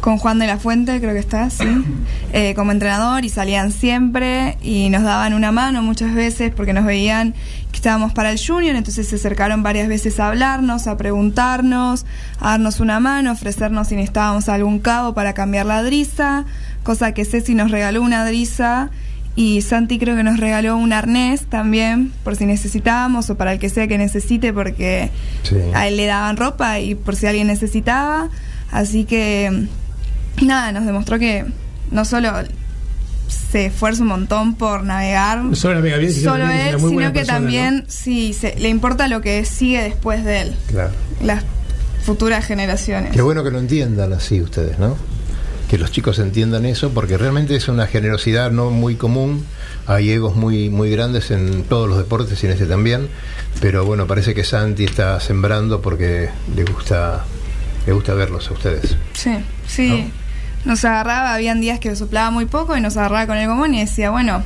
con 0.00 0.18
Juan 0.18 0.38
de 0.38 0.46
la 0.46 0.58
Fuente, 0.58 1.00
creo 1.00 1.12
que 1.12 1.18
está, 1.20 1.50
sí, 1.50 1.64
eh, 2.32 2.54
como 2.54 2.72
entrenador 2.72 3.24
y 3.24 3.28
salían 3.28 3.72
siempre 3.72 4.58
y 4.62 4.90
nos 4.90 5.02
daban 5.02 5.34
una 5.34 5.52
mano 5.52 5.82
muchas 5.82 6.14
veces 6.14 6.52
porque 6.54 6.72
nos 6.72 6.84
veían 6.84 7.34
que 7.72 7.76
estábamos 7.76 8.12
para 8.12 8.30
el 8.30 8.38
junior, 8.38 8.76
entonces 8.76 9.08
se 9.08 9.16
acercaron 9.16 9.62
varias 9.62 9.88
veces 9.88 10.20
a 10.20 10.28
hablarnos, 10.28 10.86
a 10.86 10.96
preguntarnos, 10.96 12.06
a 12.38 12.50
darnos 12.50 12.80
una 12.80 13.00
mano, 13.00 13.32
ofrecernos 13.32 13.88
si 13.88 13.96
necesitábamos 13.96 14.48
algún 14.48 14.78
cabo 14.78 15.14
para 15.14 15.32
cambiar 15.32 15.66
la 15.66 15.82
driza, 15.82 16.44
cosa 16.84 17.12
que 17.12 17.24
Ceci 17.24 17.54
nos 17.54 17.70
regaló 17.70 18.02
una 18.02 18.24
driza 18.24 18.90
y 19.34 19.62
Santi 19.62 19.98
creo 19.98 20.14
que 20.16 20.22
nos 20.22 20.38
regaló 20.38 20.76
un 20.76 20.92
arnés 20.92 21.46
también, 21.46 22.12
por 22.24 22.36
si 22.36 22.44
necesitábamos 22.46 23.30
o 23.30 23.36
para 23.36 23.52
el 23.52 23.58
que 23.58 23.68
sea 23.70 23.86
que 23.88 23.96
necesite, 23.98 24.52
porque 24.52 25.10
Sí. 25.42 25.56
a 25.74 25.86
él 25.88 25.96
le 25.96 26.06
daban 26.06 26.36
ropa 26.36 26.78
y 26.80 26.94
por 26.94 27.16
si 27.16 27.26
alguien 27.26 27.46
necesitaba. 27.46 28.28
Así 28.70 29.04
que, 29.04 29.66
nada, 30.42 30.72
nos 30.72 30.84
demostró 30.86 31.18
que 31.18 31.44
no 31.90 32.04
solo 32.04 32.30
se 33.28 33.66
esfuerza 33.66 34.02
un 34.02 34.08
montón 34.08 34.54
por 34.54 34.82
navegar, 34.84 35.38
No 35.44 35.54
solo 35.54 35.76
navega 35.76 35.96
bien, 35.96 36.12
sino 36.12 36.32
solo 36.32 36.44
también 36.44 36.66
es 36.68 36.74
él, 36.74 36.80
sino 36.80 36.98
que 36.98 37.10
persona, 37.12 37.34
también 37.38 37.84
sí, 37.88 38.32
se- 38.34 38.56
le 38.58 38.68
importa 38.68 39.08
lo 39.08 39.20
que 39.22 39.44
sigue 39.46 39.82
después 39.82 40.24
de 40.24 40.40
él, 40.42 40.54
Claro. 40.68 40.90
las 41.22 41.42
futuras 42.04 42.44
generaciones. 42.44 43.12
Qué 43.12 43.22
bueno 43.22 43.42
que 43.44 43.50
lo 43.50 43.58
entiendan 43.58 44.12
así 44.12 44.40
ustedes, 44.42 44.78
¿no? 44.78 44.96
Que 45.72 45.78
los 45.78 45.90
chicos 45.90 46.18
entiendan 46.18 46.66
eso, 46.66 46.90
porque 46.90 47.16
realmente 47.16 47.56
es 47.56 47.66
una 47.66 47.86
generosidad 47.86 48.50
no 48.50 48.68
muy 48.68 48.96
común. 48.96 49.46
Hay 49.86 50.10
egos 50.10 50.36
muy, 50.36 50.68
muy 50.68 50.90
grandes 50.90 51.30
en 51.30 51.62
todos 51.62 51.88
los 51.88 51.96
deportes 51.96 52.42
y 52.42 52.46
en 52.46 52.52
este 52.52 52.66
también. 52.66 53.08
Pero 53.58 53.86
bueno, 53.86 54.06
parece 54.06 54.34
que 54.34 54.44
Santi 54.44 54.84
está 54.84 55.18
sembrando 55.18 55.80
porque 55.80 56.28
le 56.54 56.64
gusta, 56.64 57.24
le 57.86 57.92
gusta 57.94 58.12
verlos 58.12 58.50
a 58.50 58.52
ustedes. 58.52 58.98
Sí, 59.14 59.30
sí. 59.66 60.12
Nos 60.66 60.84
agarraba, 60.84 61.32
habían 61.32 61.62
días 61.62 61.80
que 61.80 61.96
soplaba 61.96 62.30
muy 62.30 62.44
poco 62.44 62.76
y 62.76 62.82
nos 62.82 62.98
agarraba 62.98 63.26
con 63.26 63.38
el 63.38 63.48
gomón 63.48 63.72
y 63.72 63.80
decía, 63.80 64.10
bueno, 64.10 64.42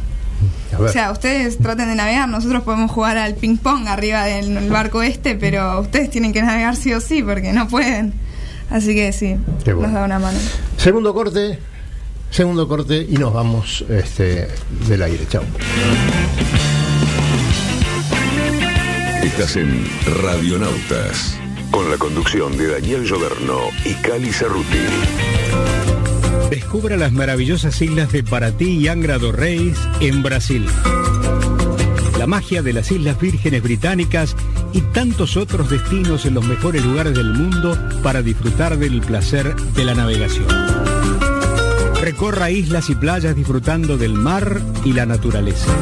o 0.79 0.89
sea, 0.89 1.11
ustedes 1.11 1.59
traten 1.59 1.89
de 1.89 1.97
navegar, 1.97 2.29
nosotros 2.29 2.63
podemos 2.63 2.89
jugar 2.93 3.19
al 3.19 3.35
ping 3.35 3.57
pong 3.57 3.89
arriba 3.89 4.23
del 4.27 4.71
barco 4.71 5.03
este, 5.03 5.35
pero 5.35 5.81
ustedes 5.81 6.09
tienen 6.09 6.33
que 6.33 6.43
navegar 6.43 6.77
sí 6.77 6.95
o 6.95 7.01
sí 7.01 7.21
porque 7.25 7.53
no 7.53 7.67
pueden. 7.67 8.15
Así 8.71 8.95
que 8.95 9.13
sí, 9.13 9.37
bueno. 9.65 9.83
nos 9.83 9.93
da 9.93 10.05
una 10.05 10.19
mano. 10.19 10.39
Segundo 10.77 11.15
corte, 11.15 11.59
segundo 12.31 12.67
corte 12.69 13.07
y 13.09 13.17
nos 13.17 13.33
vamos 13.33 13.85
este, 13.89 14.49
del 14.89 15.03
aire. 15.03 15.27
Chao. 15.29 15.45
Estás 19.23 19.57
en 19.57 19.85
Radionautas, 20.23 21.37
con 21.71 21.91
la 21.91 21.97
conducción 21.99 22.57
de 22.57 22.69
Daniel 22.69 23.05
Lloberno 23.05 23.59
y 23.85 23.95
Cali 23.95 24.33
Cerruti. 24.33 24.79
Descubra 26.51 26.97
las 26.97 27.13
maravillosas 27.13 27.81
islas 27.83 28.13
de 28.13 28.23
Paraty 28.23 28.79
y 28.79 28.89
Angra 28.89 29.19
do 29.19 29.33
Reis 29.33 29.77
en 30.01 30.23
Brasil. 30.23 30.67
Magia 32.27 32.63
de 32.63 32.73
las 32.73 32.91
Islas 32.91 33.21
Vírgenes 33.21 33.63
Británicas 33.63 34.37
y 34.73 34.81
tantos 34.81 35.37
otros 35.37 35.71
destinos 35.71 36.27
en 36.27 36.35
los 36.35 36.45
mejores 36.45 36.85
lugares 36.85 37.15
del 37.15 37.33
mundo 37.33 37.79
para 38.03 38.23
disfrutar 38.23 38.79
del 38.79 39.01
placer 39.01 39.55
de 39.55 39.85
la 39.85 39.95
navegación. 39.95 40.47
Recorra 42.01 42.51
islas 42.51 42.91
y 42.91 42.95
playas 42.95 43.35
disfrutando 43.35 43.97
del 43.97 44.15
mar 44.15 44.61
y 44.85 44.93
la 44.93 45.07
naturaleza. 45.07 45.73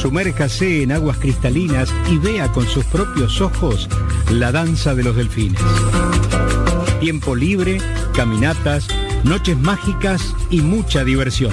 Sumérjase 0.00 0.82
en 0.82 0.92
aguas 0.92 1.18
cristalinas 1.18 1.92
y 2.10 2.18
vea 2.18 2.52
con 2.52 2.66
sus 2.66 2.84
propios 2.84 3.40
ojos 3.40 3.88
la 4.30 4.52
danza 4.52 4.94
de 4.94 5.04
los 5.04 5.16
delfines. 5.16 5.60
Tiempo 7.00 7.34
libre, 7.34 7.78
caminatas, 8.14 8.88
noches 9.24 9.58
mágicas 9.58 10.34
y 10.50 10.60
mucha 10.60 11.04
diversión. 11.04 11.52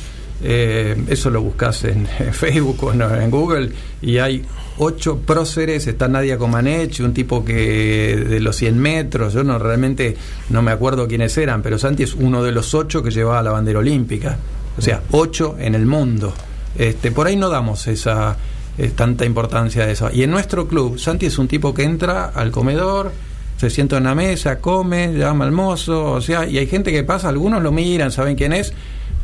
eh, 0.43 1.01
eso 1.07 1.29
lo 1.29 1.41
buscas 1.41 1.83
en, 1.85 2.05
Facebook 2.05 2.83
o 2.83 2.91
en 2.91 3.31
Google, 3.31 3.71
y 4.01 4.17
hay 4.17 4.43
ocho 4.77 5.19
próceres, 5.19 5.87
está 5.87 6.09
Nadia 6.09 6.37
Comaneci, 6.37 7.01
un 7.01 7.13
tipo 7.13 7.45
que 7.45 8.25
de 8.27 8.41
los 8.41 8.57
100 8.57 8.77
metros, 8.77 9.33
yo 9.33 9.45
no 9.45 9.57
realmente 9.57 10.17
no 10.49 10.61
me 10.61 10.71
acuerdo 10.71 11.07
quiénes 11.07 11.37
eran, 11.37 11.61
pero 11.61 11.79
Santi 11.79 12.03
es 12.03 12.13
uno 12.13 12.43
de 12.43 12.51
los 12.51 12.73
ocho 12.73 13.01
que 13.01 13.09
llevaba 13.09 13.41
la 13.41 13.51
bandera 13.51 13.79
olímpica, 13.79 14.37
o 14.77 14.81
sea, 14.81 15.01
ocho 15.11 15.55
en 15.57 15.75
el 15.75 15.85
mundo. 15.85 16.33
Este, 16.77 17.11
por 17.11 17.27
ahí 17.27 17.35
no 17.35 17.49
damos 17.49 17.87
esa 17.87 18.37
eh, 18.77 18.91
tanta 18.95 19.25
importancia 19.25 19.83
a 19.83 19.89
eso. 19.89 20.09
Y 20.13 20.23
en 20.23 20.31
nuestro 20.31 20.67
club, 20.67 20.99
Santi 20.99 21.27
es 21.27 21.37
un 21.37 21.47
tipo 21.47 21.73
que 21.73 21.83
entra 21.83 22.25
al 22.25 22.51
comedor, 22.51 23.11
se 23.57 23.69
sienta 23.69 23.97
en 23.97 24.03
la 24.03 24.15
mesa, 24.15 24.59
come, 24.59 25.13
llama 25.13 25.45
al 25.45 25.53
mozo, 25.53 26.11
o 26.11 26.21
sea, 26.21 26.45
y 26.45 26.57
hay 26.57 26.67
gente 26.67 26.91
que 26.91 27.03
pasa, 27.03 27.29
algunos 27.29 27.63
lo 27.63 27.71
miran, 27.71 28.11
saben 28.11 28.35
quién 28.35 28.51
es, 28.51 28.73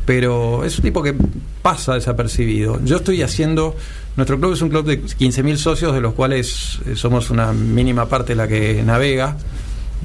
pero 0.06 0.64
es 0.64 0.78
un 0.78 0.82
tipo 0.84 1.02
que 1.02 1.14
pasa 1.60 1.94
desapercibido. 1.94 2.80
Yo 2.82 2.96
estoy 2.96 3.20
haciendo, 3.22 3.76
nuestro 4.16 4.38
club 4.38 4.54
es 4.54 4.62
un 4.62 4.70
club 4.70 4.86
de 4.86 5.02
15.000 5.02 5.56
socios, 5.56 5.92
de 5.92 6.00
los 6.00 6.14
cuales 6.14 6.80
eh, 6.86 6.96
somos 6.96 7.30
una 7.30 7.52
mínima 7.52 8.08
parte 8.08 8.34
la 8.34 8.48
que 8.48 8.82
navega. 8.82 9.36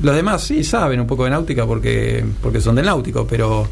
Los 0.01 0.15
demás 0.15 0.43
sí 0.43 0.63
saben 0.63 0.99
un 0.99 1.07
poco 1.07 1.23
de 1.23 1.31
náutica 1.31 1.65
porque, 1.65 2.23
porque 2.41 2.61
son 2.61 2.75
del 2.75 2.85
náutico, 2.85 3.25
pero 3.25 3.67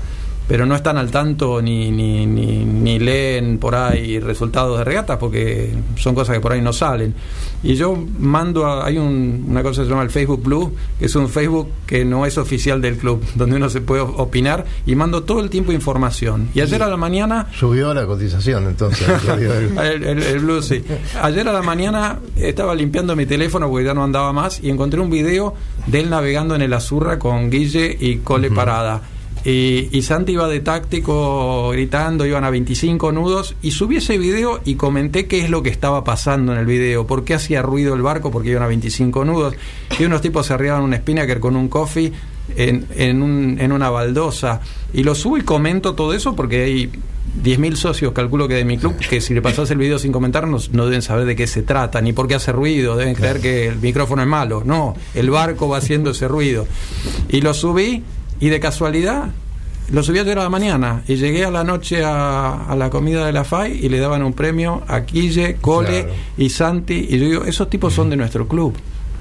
pero 0.48 0.66
no 0.66 0.76
están 0.76 0.98
al 0.98 1.10
tanto 1.12 1.62
ni, 1.62 1.92
ni, 1.92 2.26
ni, 2.26 2.64
ni 2.66 3.00
leen 3.00 3.58
por 3.58 3.76
ahí 3.76 4.20
resultados 4.20 4.78
de 4.78 4.84
regatas 4.84 5.18
porque 5.18 5.74
son 5.98 6.14
cosas 6.14 6.36
que 6.36 6.40
por 6.42 6.52
ahí 6.52 6.62
no 6.62 6.72
salen. 6.74 7.14
Y 7.64 7.74
yo 7.76 7.98
mando, 8.20 8.66
a- 8.68 8.86
hay 8.86 8.98
un- 9.00 9.46
una 9.50 9.64
cosa 9.64 9.82
que 9.82 9.86
se 9.86 9.90
llama 9.92 10.04
el 10.04 10.12
Facebook 10.12 10.44
Blue, 10.44 10.72
que 11.00 11.06
es 11.06 11.16
un 11.16 11.30
Facebook 11.30 11.70
que 11.88 12.06
no 12.06 12.26
es 12.28 12.38
oficial 12.38 12.80
del 12.80 12.98
club, 12.98 13.24
donde 13.36 13.56
uno 13.56 13.70
se 13.70 13.82
puede 13.82 14.02
opinar 14.02 14.66
y 14.86 14.96
mando 14.96 15.24
todo 15.24 15.40
el 15.40 15.50
tiempo 15.50 15.72
información. 15.72 16.50
Y 16.54 16.62
ayer 16.62 16.84
a 16.84 16.88
la 16.88 16.98
mañana 16.98 17.48
Subió 17.58 17.94
la 17.94 18.06
cotización 18.06 18.66
entonces. 18.68 19.08
el- 19.28 19.78
el, 19.80 20.04
el- 20.04 20.22
el 20.24 20.40
blue, 20.40 20.62
sí. 20.62 20.84
Ayer 21.22 21.48
a 21.48 21.54
la 21.54 21.64
mañana 21.64 22.20
estaba 22.36 22.76
limpiando 22.76 23.16
mi 23.16 23.26
teléfono 23.26 23.68
porque 23.70 23.86
ya 23.86 23.94
no 23.96 24.04
andaba 24.04 24.32
más 24.32 24.60
y 24.64 24.70
encontré 24.70 25.00
un 25.00 25.10
video 25.10 25.56
de 25.88 26.02
él 26.02 26.10
navegando 26.12 26.54
en 26.56 26.62
el 26.62 26.74
Azurra 26.74 27.18
con 27.18 27.50
Guille 27.50 27.98
y 28.00 28.18
Cole 28.18 28.52
Parada. 28.52 29.02
Y, 29.46 29.90
y 29.96 30.02
Santi 30.02 30.32
iba 30.32 30.48
de 30.48 30.60
táctico 30.60 31.70
gritando, 31.70 32.26
iban 32.26 32.44
a 32.44 32.50
25 32.50 33.12
nudos 33.12 33.56
y 33.62 33.72
subí 33.72 33.98
ese 33.98 34.18
video 34.18 34.60
y 34.66 34.74
comenté 34.76 35.28
qué 35.28 35.42
es 35.44 35.52
lo 35.52 35.62
que 35.62 35.70
estaba 35.70 36.04
pasando 36.04 36.52
en 36.52 36.58
el 36.60 36.66
video, 36.66 37.06
por 37.06 37.24
qué 37.24 37.36
hacía 37.36 37.62
ruido 37.62 37.94
el 37.94 38.02
barco, 38.02 38.32
porque 38.32 38.50
iban 38.50 38.64
a 38.64 38.68
25 38.68 39.24
nudos, 39.24 39.54
y 40.00 40.04
unos 40.06 40.22
tipos 40.22 40.48
se 40.48 40.54
arriaban 40.56 40.82
un 40.82 40.96
spinnaker 40.96 41.40
con 41.40 41.56
un 41.56 41.68
coffee 41.68 42.12
en, 42.58 42.88
en, 42.96 43.22
un- 43.22 43.58
en 43.60 43.72
una 43.72 43.90
baldosa. 43.92 44.62
Y 44.94 45.04
lo 45.04 45.14
subo 45.14 45.38
y 45.38 45.42
comento 45.42 45.94
todo 45.94 46.14
eso 46.14 46.36
porque 46.36 46.64
hay 46.64 46.90
10.000 47.44 47.76
socios, 47.76 48.14
calculo 48.14 48.48
que 48.48 48.56
de 48.56 48.66
mi 48.66 48.78
club, 48.80 48.96
que 48.98 49.22
si 49.22 49.36
le 49.36 49.44
pasas 49.44 49.70
el 49.70 49.78
video 49.78 50.00
sin 50.00 50.12
comentar 50.12 50.48
no, 50.48 50.58
no 50.72 50.86
deben 50.86 51.04
saber 51.04 51.26
de 51.26 51.36
qué 51.36 51.46
se 51.46 51.62
trata, 51.62 52.02
ni 52.02 52.14
por 52.14 52.28
qué 52.28 52.34
hace 52.36 52.52
ruido, 52.52 52.96
deben 52.96 53.14
creer 53.14 53.42
que 53.42 53.68
el 53.68 53.76
micrófono 53.78 54.24
es 54.24 54.28
malo. 54.28 54.64
No, 54.66 54.96
el 55.14 55.30
barco 55.30 55.68
va 55.70 55.78
haciendo 55.78 56.12
ese 56.12 56.28
ruido. 56.28 56.66
Y 57.30 57.42
lo 57.42 57.54
subí 57.54 58.02
y 58.40 58.50
de 58.50 58.60
casualidad 58.60 59.30
lo 59.92 60.02
subí 60.02 60.18
ayer 60.18 60.38
a 60.40 60.44
la 60.44 60.50
mañana 60.50 61.04
y 61.08 61.16
llegué 61.16 61.46
a 61.46 61.52
la 61.52 61.64
noche 61.64 62.04
a, 62.04 62.66
a 62.66 62.76
la 62.76 62.90
comida 62.90 63.26
de 63.26 63.32
la 63.32 63.44
FAI 63.44 63.86
y 63.86 63.90
le 63.90 64.00
daban 64.00 64.24
un 64.24 64.34
premio 64.34 64.82
a 64.88 65.02
Quille, 65.06 65.58
Cole 65.62 66.04
Claro. 66.06 66.18
y 66.38 66.50
Santi. 66.50 67.06
Y 67.10 67.20
yo 67.20 67.26
digo, 67.28 67.44
esos 67.46 67.70
tipos 67.70 67.94
son 67.94 68.10
de 68.10 68.18
nuestro 68.18 68.48
club. 68.48 68.74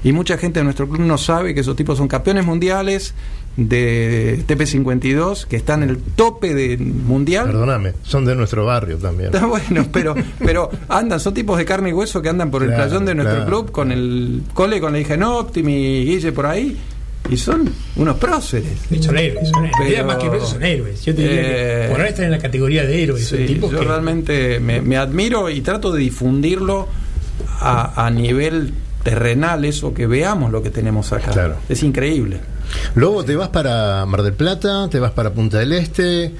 Y 0.03 0.11
mucha 0.11 0.37
gente 0.39 0.59
de 0.59 0.63
nuestro 0.63 0.87
club 0.89 1.01
no 1.01 1.17
sabe 1.19 1.53
que 1.53 1.59
esos 1.61 1.75
tipos 1.75 1.97
son 1.99 2.07
campeones 2.07 2.45
mundiales 2.45 3.13
de 3.57 4.43
TP52, 4.47 5.45
que 5.45 5.55
están 5.55 5.83
en 5.83 5.89
el 5.89 5.97
tope 5.97 6.53
de 6.53 6.77
mundial. 6.77 7.45
Perdóname, 7.45 7.93
son 8.03 8.25
de 8.25 8.35
nuestro 8.35 8.65
barrio 8.65 8.97
también. 8.97 9.33
Está 9.33 9.45
bueno, 9.45 9.85
pero, 9.91 10.15
pero 10.39 10.69
andan, 10.89 11.19
son 11.19 11.33
tipos 11.33 11.57
de 11.57 11.65
carne 11.65 11.89
y 11.89 11.93
hueso 11.93 12.21
que 12.21 12.29
andan 12.29 12.51
por 12.51 12.63
el 12.63 12.69
Claro, 12.69 12.85
playón 12.85 13.05
de 13.05 13.15
nuestro 13.15 13.35
claro. 13.37 13.49
club 13.51 13.71
con 13.71 13.91
el 13.91 14.41
cole, 14.53 14.79
con 14.81 14.93
la 14.93 14.99
hija 14.99 15.13
en 15.13 15.23
Optim 15.23 15.69
y 15.69 16.05
Guille 16.05 16.31
por 16.31 16.45
ahí, 16.47 16.75
y 17.29 17.37
son 17.37 17.69
unos 17.95 18.17
próceres. 18.17 18.73
Son 19.01 19.17
héroes, 19.17 19.49
son 19.49 19.65
héroes. 19.65 19.73
Pero- 19.89 20.05
más 20.05 20.17
que 20.17 20.29
próceres, 20.29 20.49
son 20.49 20.63
héroes. 20.63 21.05
Yo 21.05 21.15
te 21.15 21.21
diría 21.21 21.41
Eh, 21.41 21.81
que 21.83 21.87
por 21.89 21.97
ahora 21.99 22.09
están 22.09 22.25
en 22.25 22.31
la 22.31 22.39
categoría 22.39 22.83
de 22.85 23.03
héroes. 23.03 23.27
son 23.27 23.37
Sí, 23.39 23.45
tipos 23.45 23.71
yo 23.71 23.79
que- 23.79 23.85
realmente 23.85 24.59
me, 24.59 24.81
me 24.81 24.97
admiro 24.97 25.49
y 25.49 25.61
trato 25.61 25.91
de 25.91 25.99
difundirlo 25.99 26.87
a, 27.59 28.05
a 28.05 28.09
nivel 28.11 28.73
terrenal, 29.03 29.65
eso 29.65 29.93
que 29.93 30.07
veamos 30.07 30.51
lo 30.51 30.63
que 30.63 30.69
tenemos 30.71 31.13
acá. 31.13 31.31
Claro. 31.31 31.55
Es 31.69 31.83
increíble. 31.83 32.39
Luego 32.95 33.23
te 33.23 33.35
vas 33.35 33.49
para 33.49 34.05
Mar 34.07 34.23
del 34.23 34.33
Plata, 34.33 34.87
te 34.89 34.99
vas 34.99 35.11
para 35.11 35.31
Punta 35.31 35.59
del 35.59 35.73
Este, 35.73 36.33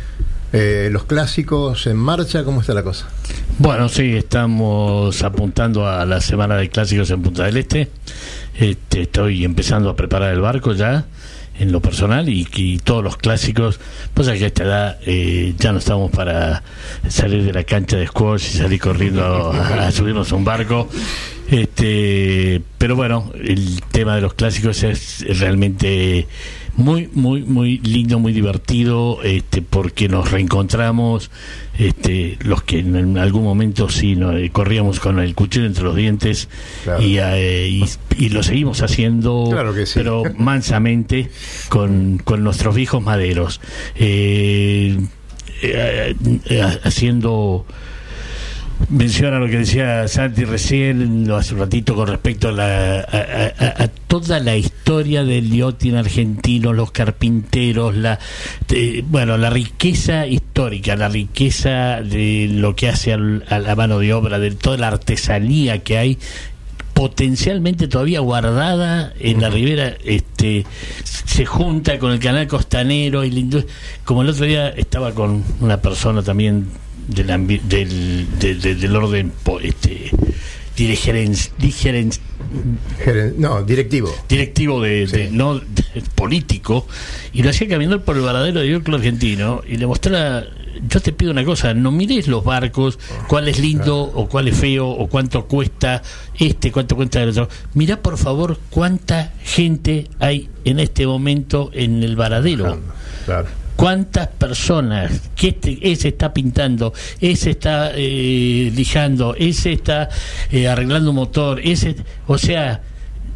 eh, 0.56 0.90
los 0.90 1.04
clásicos 1.04 1.86
en 1.86 1.98
marcha, 1.98 2.44
¿cómo 2.46 2.62
está 2.62 2.74
la 2.74 2.84
cosa? 2.84 3.08
Bueno, 3.60 3.90
sí, 3.90 4.16
estamos 4.16 5.22
apuntando 5.22 5.88
a 5.88 6.06
la 6.06 6.22
semana 6.22 6.56
de 6.56 6.70
clásicos 6.70 7.10
en 7.12 7.22
Punta 7.22 7.44
del 7.44 7.58
Este. 7.58 7.90
Este, 8.58 9.02
estoy 9.02 9.44
empezando 9.44 9.90
a 9.90 9.96
preparar 9.96 10.34
el 10.34 10.40
barco 10.40 10.74
ya, 10.74 11.06
en 11.60 11.72
lo 11.72 11.82
personal, 11.82 12.30
y, 12.30 12.48
y 12.56 12.80
todos 12.80 13.04
los 13.04 13.18
clásicos. 13.18 13.82
Pues 14.14 14.30
que 14.30 14.44
a 14.46 14.48
esta 14.48 14.64
edad 14.64 14.98
eh, 15.06 15.54
ya 15.60 15.74
no 15.74 15.80
estamos 15.80 16.10
para 16.12 16.64
salir 17.10 17.44
de 17.44 17.52
la 17.52 17.66
cancha 17.66 17.98
de 17.98 18.08
squash 18.08 18.46
y 18.46 18.58
salir 18.58 18.80
corriendo 18.80 19.52
a, 19.52 19.88
a 19.88 19.92
subirnos 19.92 20.32
a 20.32 20.36
un 20.36 20.46
barco. 20.46 20.88
Este, 21.50 22.62
pero 22.78 22.96
bueno, 22.96 23.32
el 23.36 23.82
tema 23.92 24.16
de 24.16 24.22
los 24.22 24.34
clásicos 24.34 24.84
es 24.84 25.24
realmente 25.40 26.28
muy 26.78 27.10
muy 27.14 27.42
muy 27.44 27.78
lindo 27.80 28.20
muy 28.20 28.34
divertido 28.34 29.20
este 29.24 29.62
porque 29.62 30.10
nos 30.10 30.30
reencontramos 30.32 31.32
este 31.78 32.38
los 32.42 32.64
que 32.64 32.80
en 32.80 33.18
algún 33.18 33.44
momento 33.44 33.88
sí 33.90 34.16
no, 34.16 34.36
eh, 34.36 34.50
corríamos 34.52 35.00
con 35.00 35.20
el 35.20 35.36
cuchillo 35.36 35.66
entre 35.66 35.84
los 35.86 35.96
dientes 35.96 36.50
Claro. 36.84 37.02
y, 37.02 37.18
eh, 37.18 37.68
y, 37.70 37.86
y 38.18 38.30
lo 38.30 38.44
seguimos 38.44 38.82
haciendo 38.82 39.48
Claro 39.52 39.74
que 39.74 39.86
sí. 39.86 39.94
pero 39.96 40.24
mansamente 40.38 41.30
con, 41.70 42.20
con 42.24 42.44
nuestros 42.44 42.76
viejos 42.76 43.02
maderos 43.02 43.62
eh, 43.96 44.98
eh, 45.62 46.16
eh, 46.50 46.62
haciendo 46.84 47.66
menciona 48.90 49.40
lo 49.40 49.48
que 49.48 49.58
decía 49.60 50.08
Santi 50.08 50.44
recién, 50.46 51.26
hace 51.32 51.54
un 51.54 51.62
ratito, 51.62 51.96
con 51.96 52.08
respecto 52.08 52.50
a, 52.50 52.52
la, 52.52 53.00
a, 53.00 53.54
a- 53.66 53.84
a 53.84 53.88
toda 53.88 54.40
la 54.40 54.56
historia 54.56 55.24
del 55.24 55.50
yachting 55.52 55.96
argentino, 55.96 56.74
los 56.74 56.92
carpinteros, 56.92 57.96
la 57.96 58.20
eh, 58.70 59.04
bueno, 59.08 59.38
la 59.38 59.50
riqueza 59.50 60.28
histórica, 60.28 60.96
la 60.96 61.10
riqueza 61.10 62.02
de 62.02 62.48
lo 62.52 62.76
que 62.76 62.90
hace 62.90 63.14
al- 63.14 63.44
a 63.50 63.60
la 63.60 63.76
mano 63.76 64.00
de 64.00 64.14
obra, 64.14 64.40
de 64.40 64.52
toda 64.52 64.78
la 64.78 64.88
artesanía 64.90 65.80
que 65.84 65.98
hay 65.98 66.18
potencialmente 66.94 67.90
todavía 67.90 68.22
guardada 68.22 69.12
en 69.20 69.42
la 69.42 69.50
ribera 69.50 69.96
este 70.06 70.66
se 71.04 71.46
junta 71.46 72.00
con 72.00 72.12
el 72.14 72.20
canal 72.20 72.48
costanero 72.48 73.26
y 73.26 73.32
la 73.32 73.66
como 74.06 74.22
el 74.22 74.30
otro 74.30 74.46
día 74.46 74.70
estaba 74.70 75.12
con 75.12 75.44
una 75.60 75.82
persona 75.82 76.24
también 76.24 76.68
del 77.08 77.30
ambi- 77.30 77.62
del, 77.62 78.28
de- 78.40 78.56
de- 78.56 78.76
del 78.76 78.96
orden 78.96 79.32
este 79.62 80.12
Geren- 83.04 83.36
no, 83.38 83.64
directivo. 83.64 84.10
directivo 84.28 84.82
de, 84.82 85.08
de- 85.08 85.30
no 85.32 85.60
de- 85.60 85.84
político 86.16 86.86
y 87.34 87.44
lo 87.44 87.50
hacía 87.50 87.68
caminar 87.70 88.04
por 88.04 88.16
el 88.18 88.24
varadero 88.24 88.60
de 88.60 88.70
York 88.70 88.88
argentino 88.90 89.62
y 89.68 89.78
le 89.78 89.88
mostraba 89.88 90.44
yo 90.90 91.00
te 91.00 91.14
pido 91.14 91.32
una 91.32 91.46
cosa 91.46 91.74
no 91.74 91.92
mires 91.92 92.28
los 92.28 92.44
barcos 92.44 93.00
cuál 93.30 93.48
es 93.48 93.60
lindo 93.60 93.98
o 94.02 94.28
cuál 94.28 94.50
es 94.50 94.58
feo 94.58 94.90
o 94.90 95.08
cuánto 95.08 95.46
cuesta 95.46 96.02
este 96.38 96.74
cuánto 96.74 96.98
cuesta 96.98 97.24
el 97.24 97.30
otro 97.30 97.48
mira 97.74 98.02
por 98.02 98.18
favor 98.18 98.58
cuánta 98.70 99.34
gente 99.42 100.10
hay 100.20 100.50
en 100.66 100.82
este 100.82 101.08
momento 101.08 101.70
en 101.74 102.04
el 102.04 102.18
varadero 102.18 102.78
Claro. 103.26 103.48
Cuántas 103.76 104.28
personas 104.28 105.30
que 105.36 105.50
este, 105.50 105.78
ese 105.82 106.10
está 106.10 106.34
pintando 106.34 106.94
ese 107.20 107.52
está 107.52 107.92
eh, 107.94 108.72
lijando 108.74 109.36
ese 109.36 109.74
está 109.74 110.10
eh, 110.52 110.68
arreglando 110.68 111.10
un 111.10 111.18
motor 111.18 111.60
ese 111.60 111.96
o 112.28 112.38
sea 112.38 112.82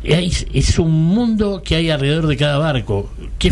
es, 0.04 0.48
es 0.54 0.80
un 0.80 0.92
mundo 0.92 1.62
que 1.64 1.76
hay 1.76 1.90
alrededor 1.90 2.28
de 2.28 2.38
cada 2.38 2.58
barco. 2.58 3.12
Qué 3.38 3.52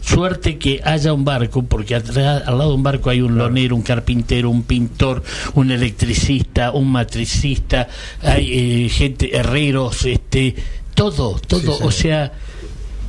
suerte 0.00 0.58
que 0.58 0.80
haya 0.82 1.12
un 1.12 1.24
barco 1.24 1.62
porque 1.62 1.94
atrás, 1.94 2.42
al 2.46 2.58
lado 2.58 2.70
de 2.70 2.76
un 2.76 2.82
barco 2.82 3.10
hay 3.10 3.20
un 3.20 3.36
lonero 3.36 3.76
un 3.76 3.82
carpintero 3.82 4.50
un 4.50 4.62
pintor 4.64 5.22
un 5.54 5.70
electricista 5.70 6.72
un 6.72 6.92
matricista 6.92 7.88
hay 8.22 8.84
eh, 8.84 8.88
gente 8.88 9.36
herreros 9.36 10.04
este 10.04 10.54
todo 10.94 11.38
todo. 11.38 11.78
O 11.82 11.90
sea 11.90 12.32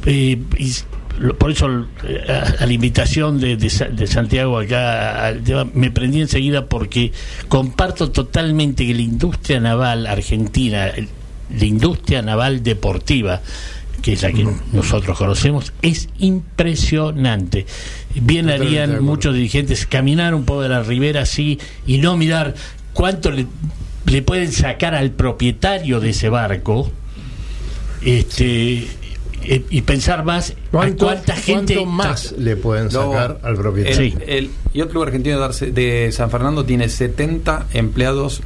eh, 0.05 0.41
y 0.57 0.71
por 1.37 1.51
eso 1.51 1.85
eh, 2.03 2.23
a, 2.29 2.63
a 2.63 2.65
la 2.65 2.73
invitación 2.73 3.39
de, 3.39 3.55
de 3.57 3.69
Sa- 3.69 3.85
de 3.89 4.05
Santiago 4.07 4.59
acá 4.59 5.33
tema, 5.43 5.65
me 5.73 5.91
prendí 5.91 6.21
enseguida 6.21 6.65
porque 6.67 7.11
comparto 7.47 8.11
totalmente 8.11 8.85
que 8.85 8.93
la 8.93 9.01
industria 9.01 9.59
naval 9.59 10.07
argentina, 10.07 10.91
la 11.57 11.65
industria 11.65 12.21
naval 12.21 12.63
deportiva, 12.63 13.41
que 14.01 14.13
es 14.13 14.21
la 14.23 14.31
que 14.31 14.45
nosotros 14.73 15.17
conocemos, 15.17 15.73
es 15.81 16.09
impresionante. 16.19 17.65
Bien 18.13 18.45
Totalmente 18.45 18.79
harían 18.81 19.03
muchos 19.03 19.33
dirigentes 19.33 19.85
caminar 19.85 20.35
un 20.35 20.45
poco 20.45 20.61
de 20.63 20.69
la 20.69 20.83
ribera 20.83 21.21
así 21.21 21.59
y 21.87 21.97
no 21.97 22.15
mirar 22.17 22.53
cuánto 22.93 23.31
le, 23.31 23.45
le 24.05 24.21
pueden 24.21 24.51
sacar 24.51 24.93
al 24.95 25.11
propietario 25.11 25.99
de 25.99 26.09
ese 26.11 26.29
barco 26.29 26.91
este 28.03 28.87
y 29.69 29.81
pensar 29.81 30.23
más 30.25 30.51
a 30.51 30.55
¿Cuánto, 30.71 31.05
cuánta 31.05 31.35
gente 31.35 31.75
cuánto 31.75 31.89
más 31.91 32.33
le 32.37 32.55
pueden 32.55 32.85
No, 32.85 33.11
sacar 33.11 33.39
al 33.43 33.55
propietario? 33.55 34.17
El, 34.25 34.29
el 34.29 34.49
Yacht 34.73 34.91
Club 34.91 35.03
Argentino 35.03 35.39
de 35.49 36.09
San 36.11 36.29
Fernando 36.31 36.65
tiene 36.65 36.89
70 36.89 37.67
empleados 37.73 38.41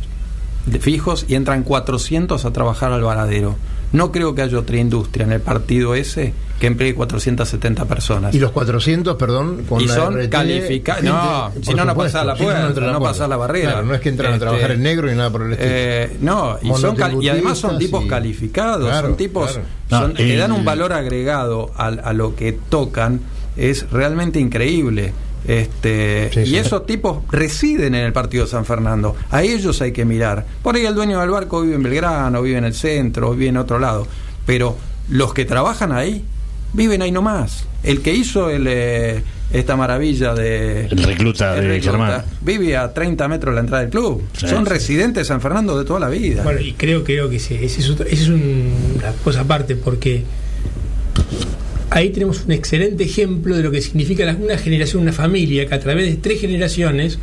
de- 0.65 0.79
fijos 0.79 1.25
y 1.27 1.35
entran 1.35 1.63
400 1.63 2.45
a 2.45 2.51
trabajar 2.53 2.91
al 2.91 3.01
varadero. 3.03 3.55
No 3.91 4.11
creo 4.11 4.35
que 4.35 4.41
haya 4.43 4.57
otra 4.59 4.77
industria 4.77 5.25
en 5.25 5.31
el 5.31 5.41
partido 5.41 5.95
ese 5.95 6.33
que 6.59 6.67
emplee 6.67 6.93
470 6.93 7.85
personas. 7.85 8.35
Y 8.35 8.39
los 8.39 8.51
400, 8.51 9.15
perdón, 9.15 9.63
con 9.67 9.81
Y 9.81 9.87
la 9.87 9.95
son 9.95 10.27
calificados. 10.27 11.03
No, 11.03 11.51
si 11.61 11.73
no, 11.73 11.85
no 11.85 11.95
pasás 11.95 12.25
la 12.25 12.35
si 12.35 12.41
no, 12.41 12.45
puerta, 12.47 12.67
entra 12.67 12.85
no, 12.85 12.91
la 12.91 12.97
puerta. 12.99 13.13
pasás 13.13 13.29
la 13.29 13.37
barrera. 13.37 13.71
Claro, 13.71 13.85
no 13.87 13.93
es 13.95 14.01
que 14.01 14.09
entran 14.09 14.31
a 14.31 14.35
Este, 14.35 14.45
trabajar 14.45 14.71
en 14.71 14.83
negro 14.83 15.07
ni 15.07 15.15
nada 15.15 15.29
por 15.31 15.43
el 15.43 15.53
estilo. 15.53 15.71
Eh, 15.73 16.17
no, 16.21 16.57
y, 16.61 16.73
son 16.73 16.97
y 17.23 17.29
además 17.29 17.57
son 17.57 17.77
tipos 17.79 18.03
y- 18.03 18.07
calificados, 18.09 18.89
Claro, 18.89 19.07
son 19.07 19.17
tipos 19.17 19.59
claro. 19.87 20.07
son- 20.07 20.13
que 20.15 20.35
dan 20.37 20.51
un 20.51 20.65
valor 20.65 20.91
agregado 20.93 21.71
a, 21.77 21.87
a 21.87 22.13
lo 22.13 22.35
que 22.35 22.51
tocan, 22.51 23.21
es 23.55 23.89
realmente 23.89 24.39
increíble. 24.39 25.13
Este, 25.47 26.29
Sí, 26.33 26.39
y 26.41 26.45
sí. 26.47 26.57
esos 26.57 26.85
tipos 26.85 27.19
residen 27.31 27.95
en 27.95 28.05
el 28.05 28.13
partido 28.13 28.45
de 28.45 28.51
San 28.51 28.65
Fernando. 28.65 29.15
A 29.31 29.41
ellos 29.43 29.81
hay 29.81 29.91
que 29.91 30.05
mirar. 30.05 30.45
Por 30.61 30.75
ahí 30.75 30.85
el 30.85 30.95
dueño 30.95 31.19
del 31.19 31.29
barco 31.29 31.61
vive 31.61 31.75
en 31.75 31.83
Belgrano, 31.83 32.41
vive 32.41 32.57
en 32.57 32.65
el 32.65 32.73
centro, 32.73 33.31
vive 33.31 33.47
en 33.49 33.57
otro 33.57 33.79
lado. 33.79 34.07
Pero 34.45 34.77
los 35.09 35.33
que 35.33 35.45
trabajan 35.45 35.91
ahí, 35.91 36.23
viven 36.73 37.01
ahí 37.01 37.11
nomás. 37.11 37.65
El 37.83 38.01
que 38.01 38.13
hizo 38.13 38.49
el, 38.49 38.65
eh, 38.67 39.23
esta 39.53 39.75
maravilla 39.77 40.33
de... 40.33 40.85
El 40.87 41.03
recluta 41.03 41.55
el 41.55 41.61
de 41.61 41.67
recluta, 41.69 41.91
Germán. 41.91 42.25
Vive 42.41 42.75
a 42.77 42.93
30 42.93 43.27
metros 43.29 43.51
de 43.53 43.55
la 43.55 43.61
entrada 43.61 43.81
del 43.83 43.89
club. 43.91 44.21
Sí, 44.37 44.47
Son 44.47 44.65
sí. 44.65 44.69
residentes 44.71 45.21
de 45.21 45.25
San 45.25 45.39
Fernando 45.41 45.77
de 45.79 45.85
toda 45.85 45.99
la 46.01 46.09
vida. 46.09 46.43
Bueno, 46.43 46.59
y 46.59 46.73
creo, 46.73 47.03
creo 47.03 47.29
que 47.29 47.37
ese, 47.37 47.63
ese 47.63 47.79
es, 47.79 47.89
otro- 47.89 48.05
ese 48.05 48.23
es 48.23 48.27
un- 48.29 48.73
una 48.97 49.13
cosa 49.23 49.41
aparte, 49.41 49.75
porque 49.77 50.23
ahí 51.91 52.09
tenemos 52.09 52.43
un 52.45 52.51
excelente 52.51 53.03
ejemplo 53.03 53.55
de 53.57 53.63
lo 53.63 53.71
que 53.71 53.81
significa 53.81 54.25
la- 54.25 54.35
una 54.35 54.57
generación, 54.57 55.01
una 55.03 55.13
familia, 55.13 55.67
que 55.67 55.75
a 55.75 55.79
través 55.79 56.05
de 56.09 56.15
tres 56.17 56.41
generaciones 56.41 57.17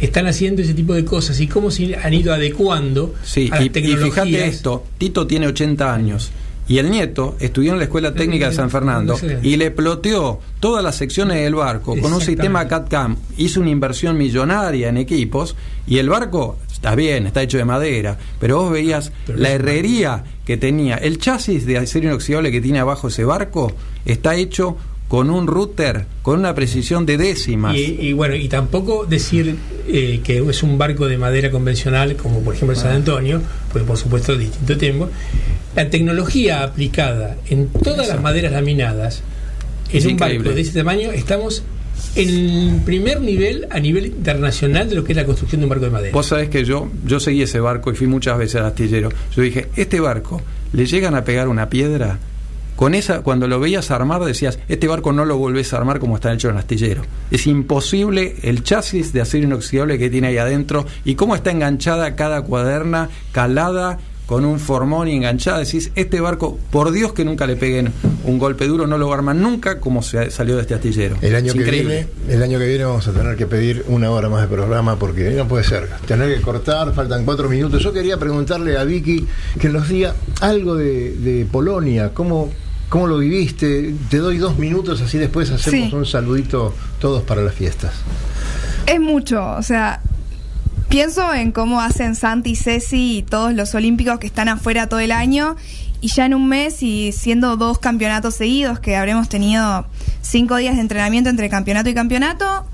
están 0.00 0.26
haciendo 0.26 0.62
ese 0.62 0.72
tipo 0.74 0.94
de 0.94 1.04
cosas 1.04 1.38
y 1.40 1.46
cómo 1.46 1.70
se 1.70 1.94
han 1.94 2.14
ido 2.14 2.32
adecuando 2.32 3.14
Sí, 3.22 3.48
a 3.52 3.56
las 3.56 3.66
y, 3.66 3.78
y 3.78 3.96
fíjate 3.96 4.46
esto, 4.46 4.84
Tito 4.98 5.26
tiene 5.26 5.46
80 5.46 5.94
años 5.94 6.30
y 6.70 6.78
el 6.78 6.88
nieto 6.88 7.34
estudió 7.40 7.72
en 7.72 7.78
la 7.78 7.84
Escuela 7.84 8.14
Técnica 8.14 8.48
de 8.48 8.54
San 8.54 8.70
Fernando 8.70 9.18
y 9.42 9.56
le 9.56 9.72
ploteó 9.72 10.38
todas 10.60 10.84
las 10.84 10.94
secciones 10.94 11.42
del 11.42 11.56
barco 11.56 11.96
con 12.00 12.12
un 12.12 12.20
sistema 12.20 12.68
CAD-CAM, 12.68 13.16
hizo 13.38 13.60
una 13.60 13.70
inversión 13.70 14.16
millonaria 14.16 14.88
en 14.88 14.96
equipos 14.96 15.56
y 15.88 15.98
el 15.98 16.08
barco 16.08 16.58
está 16.72 16.94
bien, 16.94 17.26
está 17.26 17.42
hecho 17.42 17.58
de 17.58 17.64
madera, 17.64 18.16
pero 18.38 18.58
vos 18.58 18.70
veías 18.70 19.10
Pero 19.26 19.36
no 19.36 19.42
la 19.42 19.50
herrería 19.50 20.22
que 20.46 20.56
tenía, 20.56 20.94
el 20.94 21.18
chasis 21.18 21.66
de 21.66 21.76
acero 21.76 22.06
inoxidable 22.06 22.52
que 22.52 22.60
tiene 22.60 22.78
abajo 22.78 23.08
ese 23.08 23.24
barco 23.24 23.72
está 24.04 24.36
hecho 24.36 24.76
con 25.10 25.28
un 25.28 25.46
router 25.48 26.06
con 26.22 26.38
una 26.38 26.54
precisión 26.54 27.04
de 27.04 27.18
décimas. 27.18 27.74
Y, 27.76 27.96
y 28.00 28.12
bueno, 28.12 28.36
y 28.36 28.48
tampoco 28.48 29.04
decir 29.06 29.56
eh, 29.88 30.20
que 30.22 30.38
es 30.38 30.62
un 30.62 30.78
barco 30.78 31.08
de 31.08 31.18
madera 31.18 31.50
convencional, 31.50 32.14
como 32.14 32.40
por 32.42 32.54
ejemplo 32.54 32.74
el 32.74 32.78
Ah. 32.78 32.82
San 32.84 32.92
Antonio, 32.92 33.42
pues 33.72 33.82
por 33.84 33.96
supuesto 33.96 34.32
de 34.36 34.44
distinto 34.44 34.78
tiempo. 34.78 35.08
La 35.74 35.90
tecnología 35.90 36.62
aplicada 36.62 37.36
en 37.48 37.66
todas 37.68 38.06
las 38.08 38.22
maderas 38.22 38.52
laminadas, 38.52 39.22
en 39.90 39.96
Es 39.98 40.04
un 40.04 40.12
increíble. 40.12 40.38
barco 40.44 40.54
de 40.54 40.60
ese 40.62 40.72
tamaño, 40.78 41.10
estamos 41.10 41.64
en 42.14 42.80
primer 42.84 43.20
nivel 43.20 43.66
a 43.70 43.78
nivel 43.80 44.06
internacional 44.06 44.88
de 44.88 44.94
lo 44.94 45.02
que 45.04 45.12
es 45.12 45.16
la 45.16 45.24
construcción 45.26 45.60
de 45.60 45.64
un 45.64 45.70
barco 45.70 45.86
de 45.86 45.90
madera. 45.90 46.12
Vos 46.12 46.26
sabés 46.26 46.48
que 46.48 46.64
yo, 46.64 46.88
yo 47.04 47.18
seguí 47.20 47.42
ese 47.42 47.58
barco 47.60 47.90
y 47.90 47.96
fui 47.96 48.06
muchas 48.06 48.38
veces 48.38 48.56
al 48.60 48.66
astillero. 48.66 49.10
Yo 49.34 49.42
dije, 49.42 49.66
este 49.76 49.98
barco, 50.00 50.40
le 50.72 50.86
llegan 50.86 51.14
a 51.16 51.24
pegar 51.24 51.48
una 51.48 51.68
piedra. 51.68 52.18
Con 52.80 52.94
esa, 52.94 53.20
cuando 53.20 53.46
lo 53.46 53.60
veías 53.60 53.90
armar, 53.90 54.24
decías, 54.24 54.58
este 54.66 54.88
barco 54.88 55.12
no 55.12 55.26
lo 55.26 55.36
volvés 55.36 55.74
a 55.74 55.76
armar 55.76 55.98
como 55.98 56.14
está 56.14 56.32
hecho 56.32 56.48
en 56.48 56.54
el 56.54 56.60
astillero. 56.60 57.02
Es 57.30 57.46
imposible 57.46 58.36
el 58.40 58.62
chasis 58.62 59.12
de 59.12 59.20
acero 59.20 59.44
inoxidable 59.44 59.98
que 59.98 60.08
tiene 60.08 60.28
ahí 60.28 60.38
adentro 60.38 60.86
y 61.04 61.14
cómo 61.14 61.34
está 61.34 61.50
enganchada 61.50 62.16
cada 62.16 62.40
cuaderna, 62.40 63.10
calada 63.32 63.98
con 64.24 64.46
un 64.46 64.58
formón 64.58 65.08
y 65.08 65.16
enganchada. 65.16 65.58
Decís, 65.58 65.92
este 65.94 66.22
barco, 66.22 66.58
por 66.70 66.90
Dios 66.90 67.12
que 67.12 67.22
nunca 67.22 67.46
le 67.46 67.56
peguen 67.56 67.92
un 68.24 68.38
golpe 68.38 68.66
duro, 68.66 68.86
no 68.86 68.96
lo 68.96 69.12
arman 69.12 69.42
nunca 69.42 69.78
como 69.78 70.02
se 70.02 70.30
salió 70.30 70.56
de 70.56 70.62
este 70.62 70.72
astillero. 70.72 71.16
El 71.20 71.34
año, 71.34 71.52
Es 71.52 71.62
que 71.62 71.70
viene, 71.70 72.06
el 72.30 72.42
año 72.42 72.58
que 72.58 72.66
viene 72.66 72.84
vamos 72.84 73.06
a 73.06 73.12
tener 73.12 73.36
que 73.36 73.46
pedir 73.46 73.84
una 73.88 74.10
hora 74.10 74.30
más 74.30 74.40
de 74.40 74.48
programa 74.48 74.96
porque 74.96 75.28
no 75.32 75.46
puede 75.46 75.64
ser. 75.64 75.86
Tener 76.06 76.34
que 76.34 76.40
cortar, 76.40 76.94
faltan 76.94 77.26
cuatro 77.26 77.46
minutos. 77.46 77.82
Yo 77.82 77.92
quería 77.92 78.16
preguntarle 78.16 78.78
a 78.78 78.84
Vicky 78.84 79.26
que 79.60 79.68
nos 79.68 79.86
diga 79.86 80.14
algo 80.40 80.76
de, 80.76 81.12
de 81.16 81.44
Polonia, 81.44 82.12
cómo, 82.14 82.50
cómo 82.90 83.06
lo 83.06 83.16
viviste. 83.18 83.94
Te 84.10 84.18
doy 84.18 84.36
dos 84.36 84.58
minutos, 84.58 85.00
así 85.00 85.16
después 85.16 85.50
hacemos 85.50 85.88
Sí. 85.88 85.96
un 85.96 86.04
saludito 86.04 86.74
todos 87.00 87.22
para 87.22 87.40
las 87.40 87.54
fiestas. 87.54 87.92
Es 88.86 89.00
mucho, 89.00 89.52
o 89.56 89.62
sea, 89.62 90.00
pienso 90.90 91.32
en 91.32 91.52
cómo 91.52 91.80
hacen 91.80 92.14
Santi, 92.14 92.56
Ceci 92.56 93.18
y 93.18 93.22
todos 93.22 93.54
los 93.54 93.74
olímpicos 93.74 94.18
que 94.18 94.26
están 94.26 94.48
afuera 94.48 94.88
todo 94.88 95.00
el 95.00 95.12
año 95.12 95.56
y 96.02 96.08
ya 96.08 96.26
en 96.26 96.34
un 96.34 96.48
mes 96.48 96.82
y 96.82 97.12
siendo 97.12 97.56
dos 97.56 97.78
campeonatos 97.78 98.34
seguidos 98.34 98.80
que 98.80 98.96
habremos 98.96 99.28
tenido 99.28 99.86
cinco 100.22 100.56
días 100.56 100.74
de 100.74 100.80
entrenamiento 100.80 101.30
entre 101.30 101.48
campeonato 101.48 101.88
y 101.90 101.94
campeonato, 101.94 102.64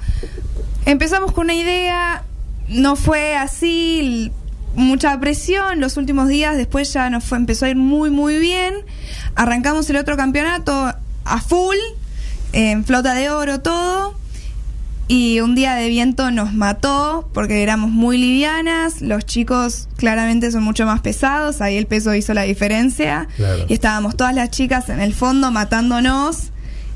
empezamos 0.87 1.33
con 1.33 1.45
una 1.45 1.55
idea, 1.55 2.23
no 2.69 2.97
fue 2.97 3.37
así, 3.37 4.31
mucha 4.75 5.19
presión 5.21 5.81
los 5.81 5.97
últimos 5.97 6.29
días, 6.29 6.57
después 6.57 6.93
ya 6.93 7.09
nos 7.11 7.25
fue, 7.25 7.39
empezó 7.39 7.67
a 7.67 7.71
ir 7.71 7.77
muy 7.77 8.11
muy 8.11 8.39
bien, 8.39 8.75
arrancamos 9.35 9.89
el 9.91 9.97
otro 9.97 10.17
campeonato 10.17 10.93
a 11.25 11.41
full, 11.41 11.77
en 12.53 12.85
flota 12.85 13.15
de 13.15 13.31
oro 13.31 13.61
todo 13.61 14.15
Y 15.09 15.39
un 15.41 15.55
día 15.55 15.75
de 15.77 15.89
viento 15.89 16.33
nos 16.33 16.53
mató 16.53 17.29
porque 17.33 17.63
éramos 17.63 17.91
muy 17.93 18.19
livianas, 18.19 19.01
los 19.03 19.25
chicos 19.25 19.89
claramente 19.97 20.51
son 20.51 20.65
mucho 20.65 20.85
más 20.85 21.01
pesados, 21.01 21.61
ahí 21.61 21.77
el 21.77 21.87
peso 21.87 22.13
hizo 22.15 22.35
la 22.35 22.43
diferencia. 22.43 23.29
Claro. 23.37 23.67
Y 23.69 23.75
estábamos 23.75 24.17
todas 24.17 24.35
las 24.35 24.51
chicas 24.51 24.89
en 24.89 24.99
el 25.01 25.15
fondo 25.15 25.53
matándonos 25.53 26.51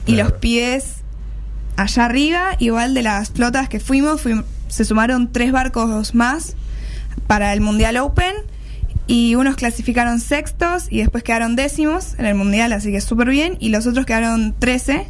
y 0.07 0.17
los 0.17 0.33
pies 0.33 0.97
allá 1.77 2.07
arriba. 2.07 2.57
Igual 2.59 2.95
de 2.95 3.03
las 3.03 3.31
flotas 3.31 3.69
que 3.69 3.79
fuimos, 3.79 4.25
fuim- 4.25 4.45
se 4.67 4.85
sumaron 4.85 5.31
tres 5.31 5.53
barcos 5.53 6.13
más 6.13 6.57
para 7.31 7.53
el 7.53 7.61
Mundial 7.61 7.97
Open 7.99 8.35
y 9.07 9.37
unos 9.37 9.55
clasificaron 9.55 10.19
sextos 10.19 10.89
y 10.91 10.99
después 10.99 11.23
quedaron 11.23 11.55
décimos 11.55 12.15
en 12.19 12.27
el 12.27 12.35
Mundial, 12.35 12.73
así 12.73 12.91
que 12.91 13.01
súper 13.01 13.29
bien. 13.31 13.57
Y 13.61 13.69
los 13.69 13.87
otros 13.87 14.05
quedaron 14.05 14.53
13 14.59 15.07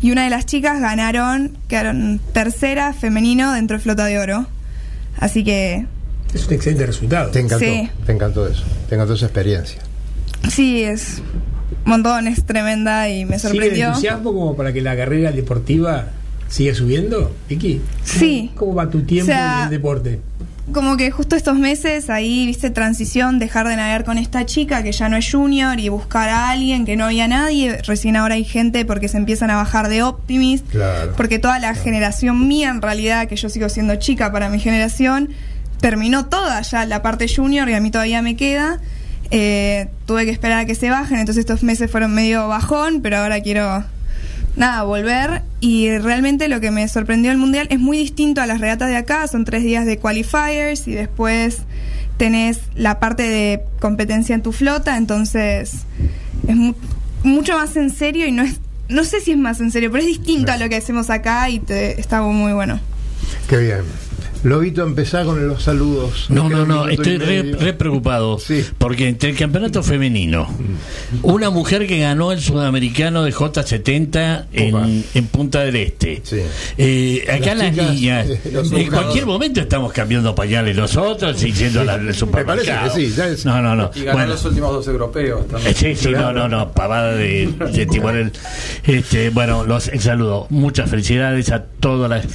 y 0.00 0.10
una 0.10 0.24
de 0.24 0.30
las 0.30 0.44
chicas 0.44 0.80
ganaron, 0.80 1.56
quedaron 1.68 2.20
tercera 2.32 2.92
femenino 2.92 3.52
dentro 3.52 3.76
de 3.76 3.82
Flota 3.84 4.06
de 4.06 4.18
Oro. 4.18 4.48
Así 5.20 5.44
que 5.44 5.86
Es 6.34 6.48
un 6.48 6.54
excelente 6.54 6.84
resultado. 6.84 7.30
Te 7.30 7.38
encantó, 7.38 7.64
Sí. 7.64 7.88
te 8.06 8.10
encantó 8.12 8.48
eso, 8.48 8.64
te 8.88 8.96
encantó 8.96 9.14
esa 9.14 9.26
experiencia. 9.26 9.80
sí, 10.50 10.82
es 10.82 11.22
un 11.84 11.90
montón, 11.92 12.26
es 12.26 12.42
tremenda 12.44 13.08
y 13.08 13.24
me 13.24 13.38
¿Sigue 13.38 13.50
el 13.52 13.52
sorprendió. 13.60 13.86
entusiasmo 13.90 14.32
como 14.32 14.56
para 14.56 14.72
que 14.72 14.80
la 14.80 14.96
carrera 14.96 15.30
deportiva 15.30 16.06
siga 16.48 16.74
subiendo, 16.74 17.32
Vicky? 17.48 17.80
Sí. 18.02 18.50
¿Cómo 18.56 18.74
va 18.74 18.90
tu 18.90 19.02
tiempo 19.02 19.30
O 19.30 19.32
sea, 19.32 19.58
en 19.58 19.64
el 19.66 19.70
deporte? 19.70 20.18
Como 20.70 20.96
que 20.96 21.10
justo 21.10 21.34
estos 21.34 21.58
meses 21.58 22.08
ahí, 22.08 22.46
viste, 22.46 22.70
transición, 22.70 23.40
dejar 23.40 23.66
de 23.66 23.74
navegar 23.74 24.04
con 24.04 24.16
esta 24.16 24.46
chica 24.46 24.84
que 24.84 24.92
ya 24.92 25.08
no 25.08 25.16
es 25.16 25.30
junior 25.30 25.80
y 25.80 25.88
buscar 25.88 26.28
a 26.28 26.50
alguien 26.50 26.84
que 26.84 26.96
no 26.96 27.06
había 27.06 27.26
nadie. 27.26 27.82
Recién 27.82 28.16
ahora 28.16 28.36
hay 28.36 28.44
gente 28.44 28.84
porque 28.84 29.08
se 29.08 29.16
empiezan 29.16 29.50
a 29.50 29.56
bajar 29.56 29.88
de 29.88 30.04
Optimist. 30.04 30.68
Claro. 30.70 31.14
Porque 31.16 31.40
toda 31.40 31.58
la 31.58 31.74
generación 31.74 32.46
mía, 32.46 32.70
en 32.70 32.80
realidad, 32.80 33.26
que 33.26 33.34
yo 33.34 33.48
sigo 33.48 33.68
siendo 33.68 33.96
chica 33.96 34.30
para 34.30 34.48
mi 34.50 34.60
generación, 34.60 35.30
terminó 35.80 36.26
toda 36.26 36.62
ya 36.62 36.86
la 36.86 37.02
parte 37.02 37.26
junior 37.28 37.68
y 37.68 37.74
a 37.74 37.80
mí 37.80 37.90
todavía 37.90 38.22
me 38.22 38.36
queda. 38.36 38.78
Eh, 39.32 39.88
tuve 40.06 40.24
que 40.26 40.30
esperar 40.30 40.60
a 40.60 40.64
que 40.64 40.74
se 40.74 40.90
bajen, 40.90 41.18
entonces 41.18 41.40
estos 41.40 41.62
meses 41.62 41.90
fueron 41.90 42.14
medio 42.14 42.48
bajón, 42.48 43.00
pero 43.02 43.16
ahora 43.16 43.40
quiero 43.40 43.84
nada, 44.56 44.82
volver. 44.84 45.42
Y 45.60 45.96
realmente 45.98 46.48
lo 46.48 46.60
que 46.60 46.70
me 46.70 46.86
sorprendió 46.88 47.30
el 47.30 47.38
mundial 47.38 47.66
es 47.70 47.78
muy 47.78 47.98
distinto 47.98 48.40
a 48.40 48.46
las 48.46 48.60
regatas 48.60 48.88
de 48.88 48.96
acá. 48.96 49.26
Son 49.28 49.44
tres 49.44 49.62
días 49.62 49.86
de 49.86 49.98
qualifiers 49.98 50.86
y 50.88 50.92
después 50.92 51.58
tenés 52.16 52.60
la 52.74 53.00
parte 53.00 53.22
de 53.24 53.62
competencia 53.80 54.34
en 54.34 54.42
tu 54.42 54.52
flota. 54.52 54.96
Entonces 54.96 55.72
es 56.48 56.56
mu- 56.56 56.74
mucho 57.22 57.56
más 57.56 57.76
en 57.76 57.90
serio 57.90 58.26
y 58.26 58.32
no 58.32 58.42
es. 58.42 58.60
No 58.88 59.04
sé 59.04 59.20
si 59.20 59.30
es 59.32 59.38
más 59.38 59.60
en 59.60 59.70
serio, 59.70 59.90
pero 59.90 60.02
es 60.02 60.08
distinto 60.08 60.52
a 60.52 60.56
lo 60.58 60.68
que 60.68 60.76
hacemos 60.76 61.08
acá 61.08 61.48
y 61.48 61.60
te, 61.60 61.98
está 61.98 62.20
muy 62.20 62.52
bueno. 62.52 62.78
Qué 63.48 63.56
bien. 63.56 63.80
Lobito, 64.44 64.82
empezá 64.82 65.24
con 65.24 65.46
los 65.46 65.62
saludos. 65.62 66.26
No, 66.28 66.48
no, 66.48 66.66
no, 66.66 66.88
estoy 66.88 67.18
re, 67.18 67.72
preocupado. 67.74 68.38
Porque 68.78 69.08
entre 69.08 69.30
el 69.30 69.36
campeonato 69.36 69.82
femenino, 69.82 70.48
una 71.22 71.50
mujer 71.50 71.86
que 71.86 72.00
ganó 72.00 72.32
el 72.32 72.40
sudamericano 72.40 73.22
de 73.22 73.32
J70 73.32 74.46
en, 74.52 75.04
en 75.14 75.26
Punta 75.28 75.60
del 75.60 75.76
Este. 75.76 76.22
Eh, 76.76 77.24
acá 77.30 77.54
Las 77.54 77.58
las, 77.58 77.70
chicas, 77.70 77.94
niñas, 77.94 78.26
eh, 78.28 78.40
en 78.72 78.90
cualquier 78.90 79.26
momento 79.26 79.60
estamos 79.60 79.92
cambiando 79.92 80.34
pañales 80.34 80.76
nosotros 80.76 81.42
y 81.44 81.52
yendo 81.52 81.80
al 81.82 82.02
Me 82.02 82.44
parece 82.44 82.72
que 82.84 82.90
sí, 82.90 83.12
ya 83.14 83.28
es- 83.28 83.44
No, 83.44 83.62
no, 83.62 83.76
no. 83.76 83.90
Y 83.94 84.00
ganó 84.02 84.18
Bueno, 84.18 84.32
los 84.32 84.44
últimos 84.44 84.72
dos 84.72 84.88
europeos 84.88 85.46
también. 85.46 85.74
Sí, 85.74 85.94
sí, 85.94 86.10
no, 86.10 86.32
no, 86.32 86.48
no, 86.48 86.72
pavada 86.72 87.14
de, 87.14 87.46
de 87.72 87.86
timonel. 87.86 88.32
Este, 88.84 89.30
bueno, 89.30 89.64
los 89.64 89.88
el 89.88 90.00
saludo. 90.00 90.46
Muchas 90.50 90.90
felicidades 90.90 91.50
a 91.52 91.62
todas 91.64 92.10
las, 92.10 92.26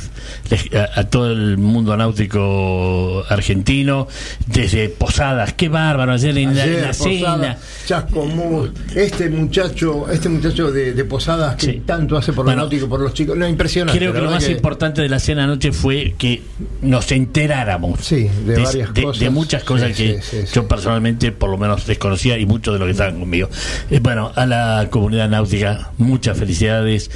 a 0.95 1.03
todo 1.05 1.31
el 1.31 1.57
mundo 1.57 1.96
náutico 1.97 3.23
argentino, 3.29 4.07
desde 4.45 4.89
Posadas, 4.89 5.53
qué 5.53 5.69
bárbaro 5.69 6.13
ayer 6.13 6.37
en 6.37 6.55
la, 6.55 6.63
en 6.65 6.69
Ayer, 6.71 6.85
la 6.87 6.93
cena. 6.93 7.19
Posada, 7.19 7.57
Chascomús, 7.85 8.69
este 8.95 9.29
muchacho, 9.29 10.09
este 10.09 10.29
muchacho 10.29 10.71
de, 10.71 10.93
de 10.93 11.03
Posadas 11.05 11.55
que 11.55 11.65
Sí. 11.67 11.81
tanto 11.85 12.17
hace 12.17 12.33
por 12.33 12.45
Bueno, 12.45 12.61
lo 12.63 12.67
náutico, 12.69 12.87
por 12.87 12.99
los 13.01 13.13
chicos, 13.13 13.37
no, 13.37 13.47
impresionante. 13.47 13.97
Creo 13.99 14.13
que 14.13 14.21
lo 14.21 14.31
más 14.31 14.47
importante 14.49 15.01
de 15.01 15.09
la 15.09 15.19
cena 15.19 15.43
anoche 15.43 15.71
fue 15.71 16.15
que 16.17 16.41
nos 16.81 17.11
enteráramos 17.11 17.99
Sí, 18.01 18.27
de 18.45 18.63
varias 18.63 18.93
de- 18.93 19.03
cosas. 19.03 19.19
de 19.19 19.29
muchas 19.29 19.63
cosas 19.63 19.95
Sí, 19.95 20.15
que 20.31 20.45
yo 20.53 20.67
personalmente 20.67 21.31
por 21.31 21.49
lo 21.49 21.57
menos 21.57 21.85
desconocía 21.87 22.37
y 22.37 22.45
muchos 22.45 22.73
de 22.73 22.79
los 22.79 22.85
que 22.87 22.91
estaban 22.91 23.19
conmigo. 23.19 23.49
Eh, 23.89 23.99
bueno, 24.01 24.31
a 24.35 24.45
la 24.45 24.87
comunidad 24.89 25.29
náutica, 25.29 25.91
muchas 25.97 26.37
felicidades, 26.37 27.09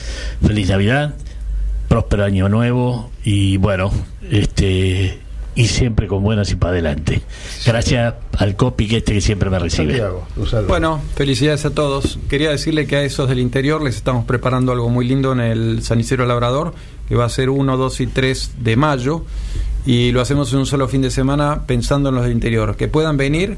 feliz 0.45 0.69
Navidad, 0.69 1.13
próspero 1.87 2.23
año 2.23 2.47
nuevo 2.49 3.11
y 3.23 3.57
bueno, 3.57 3.91
este 4.31 5.19
y 5.53 5.67
siempre 5.67 6.07
con 6.07 6.23
buenas 6.23 6.49
y 6.51 6.55
para 6.55 6.71
adelante. 6.71 7.21
Gracias 7.65 8.15
al 8.37 8.55
copy 8.55 8.87
que 8.87 8.97
este 8.97 9.13
que 9.13 9.21
siempre 9.21 9.49
me 9.49 9.59
recibe. 9.59 9.97
Santiago. 9.97 10.25
Bueno, 10.67 11.01
felicidades 11.15 11.65
a 11.65 11.71
todos. 11.71 12.19
Quería 12.29 12.49
decirle 12.51 12.87
que 12.87 12.95
a 12.95 13.03
esos 13.03 13.27
del 13.27 13.39
interior 13.39 13.83
les 13.83 13.97
estamos 13.97 14.25
preparando 14.25 14.71
algo 14.71 14.89
muy 14.89 15.05
lindo 15.05 15.33
en 15.33 15.41
el 15.41 15.83
Sanicero 15.83 16.25
Labrador, 16.25 16.73
que 17.09 17.15
va 17.15 17.25
a 17.25 17.29
ser 17.29 17.49
1, 17.49 17.75
2 17.75 17.99
y 17.99 18.07
3 18.07 18.51
de 18.59 18.75
mayo. 18.77 19.25
Y 19.85 20.11
lo 20.11 20.21
hacemos 20.21 20.51
en 20.53 20.59
un 20.59 20.65
solo 20.65 20.87
fin 20.87 21.01
de 21.01 21.11
semana 21.11 21.63
pensando 21.67 22.09
en 22.09 22.15
los 22.15 22.23
del 22.23 22.33
interior. 22.33 22.77
Que 22.77 22.87
puedan 22.87 23.17
venir, 23.17 23.57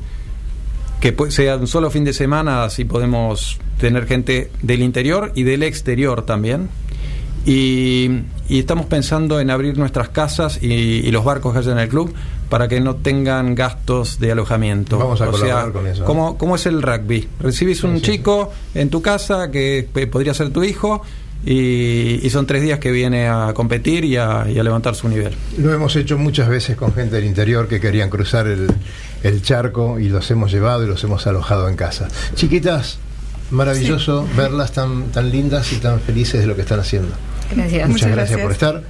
que 0.99 1.15
sea 1.29 1.57
un 1.57 1.67
solo 1.67 1.91
fin 1.91 2.05
de 2.05 2.13
semana, 2.13 2.63
así 2.63 2.85
podemos 2.85 3.59
tener 3.77 4.07
gente 4.07 4.49
del 4.63 4.81
interior 4.81 5.31
y 5.35 5.43
del 5.43 5.61
exterior 5.61 6.25
también. 6.25 6.69
Y, 7.45 8.21
y 8.53 8.59
estamos 8.59 8.85
pensando 8.85 9.39
en 9.39 9.49
abrir 9.49 9.79
nuestras 9.79 10.09
casas 10.09 10.59
y, 10.61 10.67
y 10.67 11.09
los 11.09 11.25
barcos 11.25 11.53
que 11.53 11.59
haya 11.59 11.71
en 11.71 11.79
el 11.79 11.89
club 11.89 12.13
para 12.49 12.67
que 12.67 12.79
no 12.79 12.97
tengan 12.97 13.55
gastos 13.55 14.19
de 14.19 14.31
alojamiento. 14.31 14.99
Vamos 14.99 15.21
a 15.21 15.27
o 15.27 15.31
colaborar 15.31 15.63
sea, 15.63 15.73
con 15.73 15.87
eso. 15.87 16.05
¿cómo, 16.05 16.37
cómo 16.37 16.55
es 16.55 16.67
el 16.67 16.83
rugby? 16.83 17.27
Recibís 17.39 17.83
un 17.83 17.99
chico 17.99 18.51
en 18.75 18.91
tu 18.91 19.01
casa 19.01 19.49
que 19.49 19.89
podría 20.11 20.35
ser 20.35 20.51
tu 20.51 20.63
hijo 20.63 21.01
y, 21.43 22.19
y 22.21 22.29
son 22.29 22.45
tres 22.45 22.61
días 22.61 22.77
que 22.77 22.91
viene 22.91 23.27
a 23.27 23.53
competir 23.55 24.05
y 24.05 24.17
a, 24.17 24.45
y 24.47 24.59
a 24.59 24.63
levantar 24.63 24.93
su 24.93 25.09
nivel. 25.09 25.33
Lo 25.57 25.73
hemos 25.73 25.95
hecho 25.95 26.19
muchas 26.19 26.47
veces 26.47 26.77
con 26.77 26.93
gente 26.93 27.15
del 27.15 27.25
interior 27.25 27.67
que 27.67 27.79
querían 27.79 28.11
cruzar 28.11 28.45
el, 28.45 28.67
el 29.23 29.41
charco 29.41 29.99
y 29.99 30.09
los 30.09 30.29
hemos 30.29 30.51
llevado 30.51 30.83
y 30.83 30.87
los 30.87 31.03
hemos 31.03 31.25
alojado 31.25 31.69
en 31.69 31.75
casa. 31.75 32.07
Chiquitas, 32.35 32.99
maravilloso 33.49 34.27
verlas 34.37 34.73
tan, 34.73 35.05
tan 35.05 35.31
lindas 35.31 35.73
y 35.73 35.77
tan 35.77 35.99
felices 35.99 36.41
de 36.41 36.45
lo 36.45 36.55
que 36.55 36.61
están 36.61 36.79
haciendo. 36.79 37.15
Gracias. 37.51 37.87
Muchas, 37.87 37.89
Muchas 37.89 38.11
gracias. 38.11 38.39
por 38.41 38.51
estar. 38.51 38.83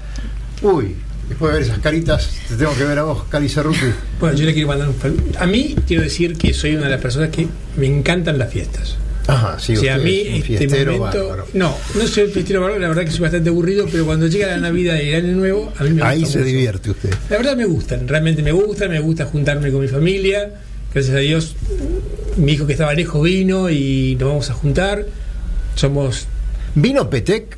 Uy, 0.62 0.96
después 1.30 1.52
de 1.54 1.60
ver 1.60 1.68
esas 1.68 1.80
caritas, 1.80 2.30
te 2.48 2.56
tengo 2.56 2.74
que 2.76 2.84
ver 2.86 3.00
a 3.00 3.04
vos, 3.04 3.24
Cali 3.30 3.50
Cerruti. 3.50 3.80
Bueno, 4.20 4.36
yo 4.38 4.46
le 4.46 4.54
quiero 4.54 4.68
mandar 4.70 4.88
un 4.90 4.96
A 5.40 5.46
mí 5.46 5.76
quiero 5.88 6.04
decir 6.04 6.38
que 6.38 6.54
soy 6.54 6.76
una 6.76 6.86
de 6.86 6.92
las 6.92 7.02
personas 7.02 7.30
que 7.30 7.48
me 7.78 7.88
encantan 7.88 8.38
las 8.38 8.52
fiestas. 8.52 8.98
Ajá, 9.26 9.58
sí, 9.58 9.78
o 9.78 9.80
sea, 9.80 9.96
a 9.96 9.98
mí 10.00 10.20
es 10.20 10.28
un 10.28 10.34
este 10.36 10.48
fiestero 10.58 10.98
momento. 10.98 11.28
bárbaro. 11.30 11.48
No, 11.54 11.74
no 11.96 12.08
soy 12.08 12.28
fiestero 12.30 12.60
bárbaro, 12.60 12.82
la 12.82 12.90
verdad 12.90 13.06
que 13.06 13.12
soy 13.12 13.22
bastante 13.22 13.50
aburrido, 13.50 13.88
pero 13.90 14.06
cuando 14.06 14.28
llega 14.28 14.48
la 14.48 14.58
Navidad 14.58 15.00
y 15.02 15.10
el 15.10 15.24
Año 15.26 15.36
Nuevo, 15.38 15.72
a 15.80 15.84
mí 15.86 15.92
me 15.92 16.04
Ahí 16.04 16.20
gusta 16.20 16.34
se 16.34 16.40
mucho. 16.40 16.48
divierte 16.50 16.90
usted. 16.92 17.10
La 17.30 17.38
verdad 17.38 17.56
me 17.56 17.64
gustan, 17.66 18.06
realmente 18.08 18.44
me 18.44 18.52
gustan, 18.52 18.90
me 18.90 19.00
gusta 19.00 19.26
juntarme 19.26 19.72
con 19.72 19.80
mi 19.82 19.88
familia. 19.88 20.52
Gracias 20.94 21.16
a 21.16 21.20
Dios, 21.20 21.56
mi 22.36 22.52
hijo 22.52 22.68
que 22.68 22.74
estaba 22.74 22.94
lejos 22.94 23.24
vino 23.24 23.70
y 23.70 24.18
nos 24.20 24.28
vamos 24.30 24.50
a 24.50 24.54
juntar. 24.54 25.06
Somos. 25.76 26.28
¿Vino 26.76 27.10
Petec? 27.10 27.58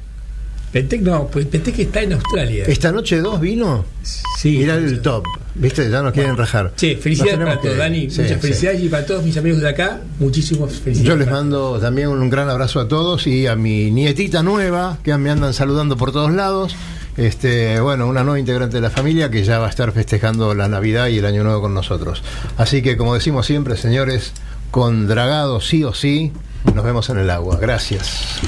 Petec 0.75 1.03
no, 1.03 1.27
pues 1.27 1.45
Petec 1.45 1.79
está 1.79 2.01
en 2.01 2.11
Australia. 2.11 2.65
¿Esta 2.67 2.91
noche 2.91 3.21
dos 3.21 3.39
vino? 3.39 3.85
Sí. 4.03 4.57
Mirá 4.57 4.75
el 4.75 5.01
top. 5.01 5.23
¿Viste? 5.55 5.89
Ya 5.89 6.01
nos 6.01 6.11
quieren 6.11 6.35
rajar. 6.35 6.73
Sí, 6.75 6.97
felicidades 6.97 7.37
para 7.37 7.61
que 7.61 7.67
todos. 7.69 7.77
Dani. 7.77 8.09
Sí, 8.09 8.19
muchas 8.19 8.35
sí. 8.35 8.41
felicidades 8.41 8.83
y 8.83 8.89
para 8.89 9.05
todos 9.05 9.23
mis 9.23 9.37
amigos 9.37 9.61
de 9.61 9.69
acá, 9.69 10.01
muchísimas 10.19 10.73
felicidades. 10.73 11.07
Yo 11.07 11.15
les 11.15 11.31
mando 11.31 11.79
también 11.79 12.09
un 12.09 12.29
gran 12.29 12.49
abrazo 12.49 12.81
a 12.81 12.89
todos 12.89 13.25
y 13.25 13.47
a 13.47 13.55
mi 13.55 13.89
nietita 13.89 14.43
nueva 14.43 14.97
que 15.01 15.17
me 15.17 15.29
andan 15.29 15.53
saludando 15.53 15.95
por 15.95 16.11
todos 16.11 16.33
lados. 16.33 16.75
Este, 17.15 17.79
bueno, 17.79 18.05
una 18.07 18.25
nueva 18.25 18.37
integrante 18.37 18.75
de 18.75 18.81
la 18.81 18.89
familia 18.89 19.31
que 19.31 19.45
ya 19.45 19.59
va 19.59 19.67
a 19.67 19.69
estar 19.69 19.93
festejando 19.93 20.53
la 20.55 20.67
Navidad 20.67 21.07
y 21.07 21.19
el 21.19 21.25
Año 21.25 21.45
Nuevo 21.45 21.61
con 21.61 21.73
nosotros. 21.73 22.21
Así 22.57 22.81
que, 22.81 22.97
como 22.97 23.13
decimos 23.13 23.45
siempre, 23.45 23.77
señores, 23.77 24.33
con 24.71 25.07
dragado 25.07 25.61
sí 25.61 25.85
o 25.85 25.93
sí, 25.93 26.33
nos 26.73 26.83
vemos 26.83 27.09
en 27.09 27.19
el 27.19 27.29
agua. 27.29 27.59
Gracias. 27.61 28.41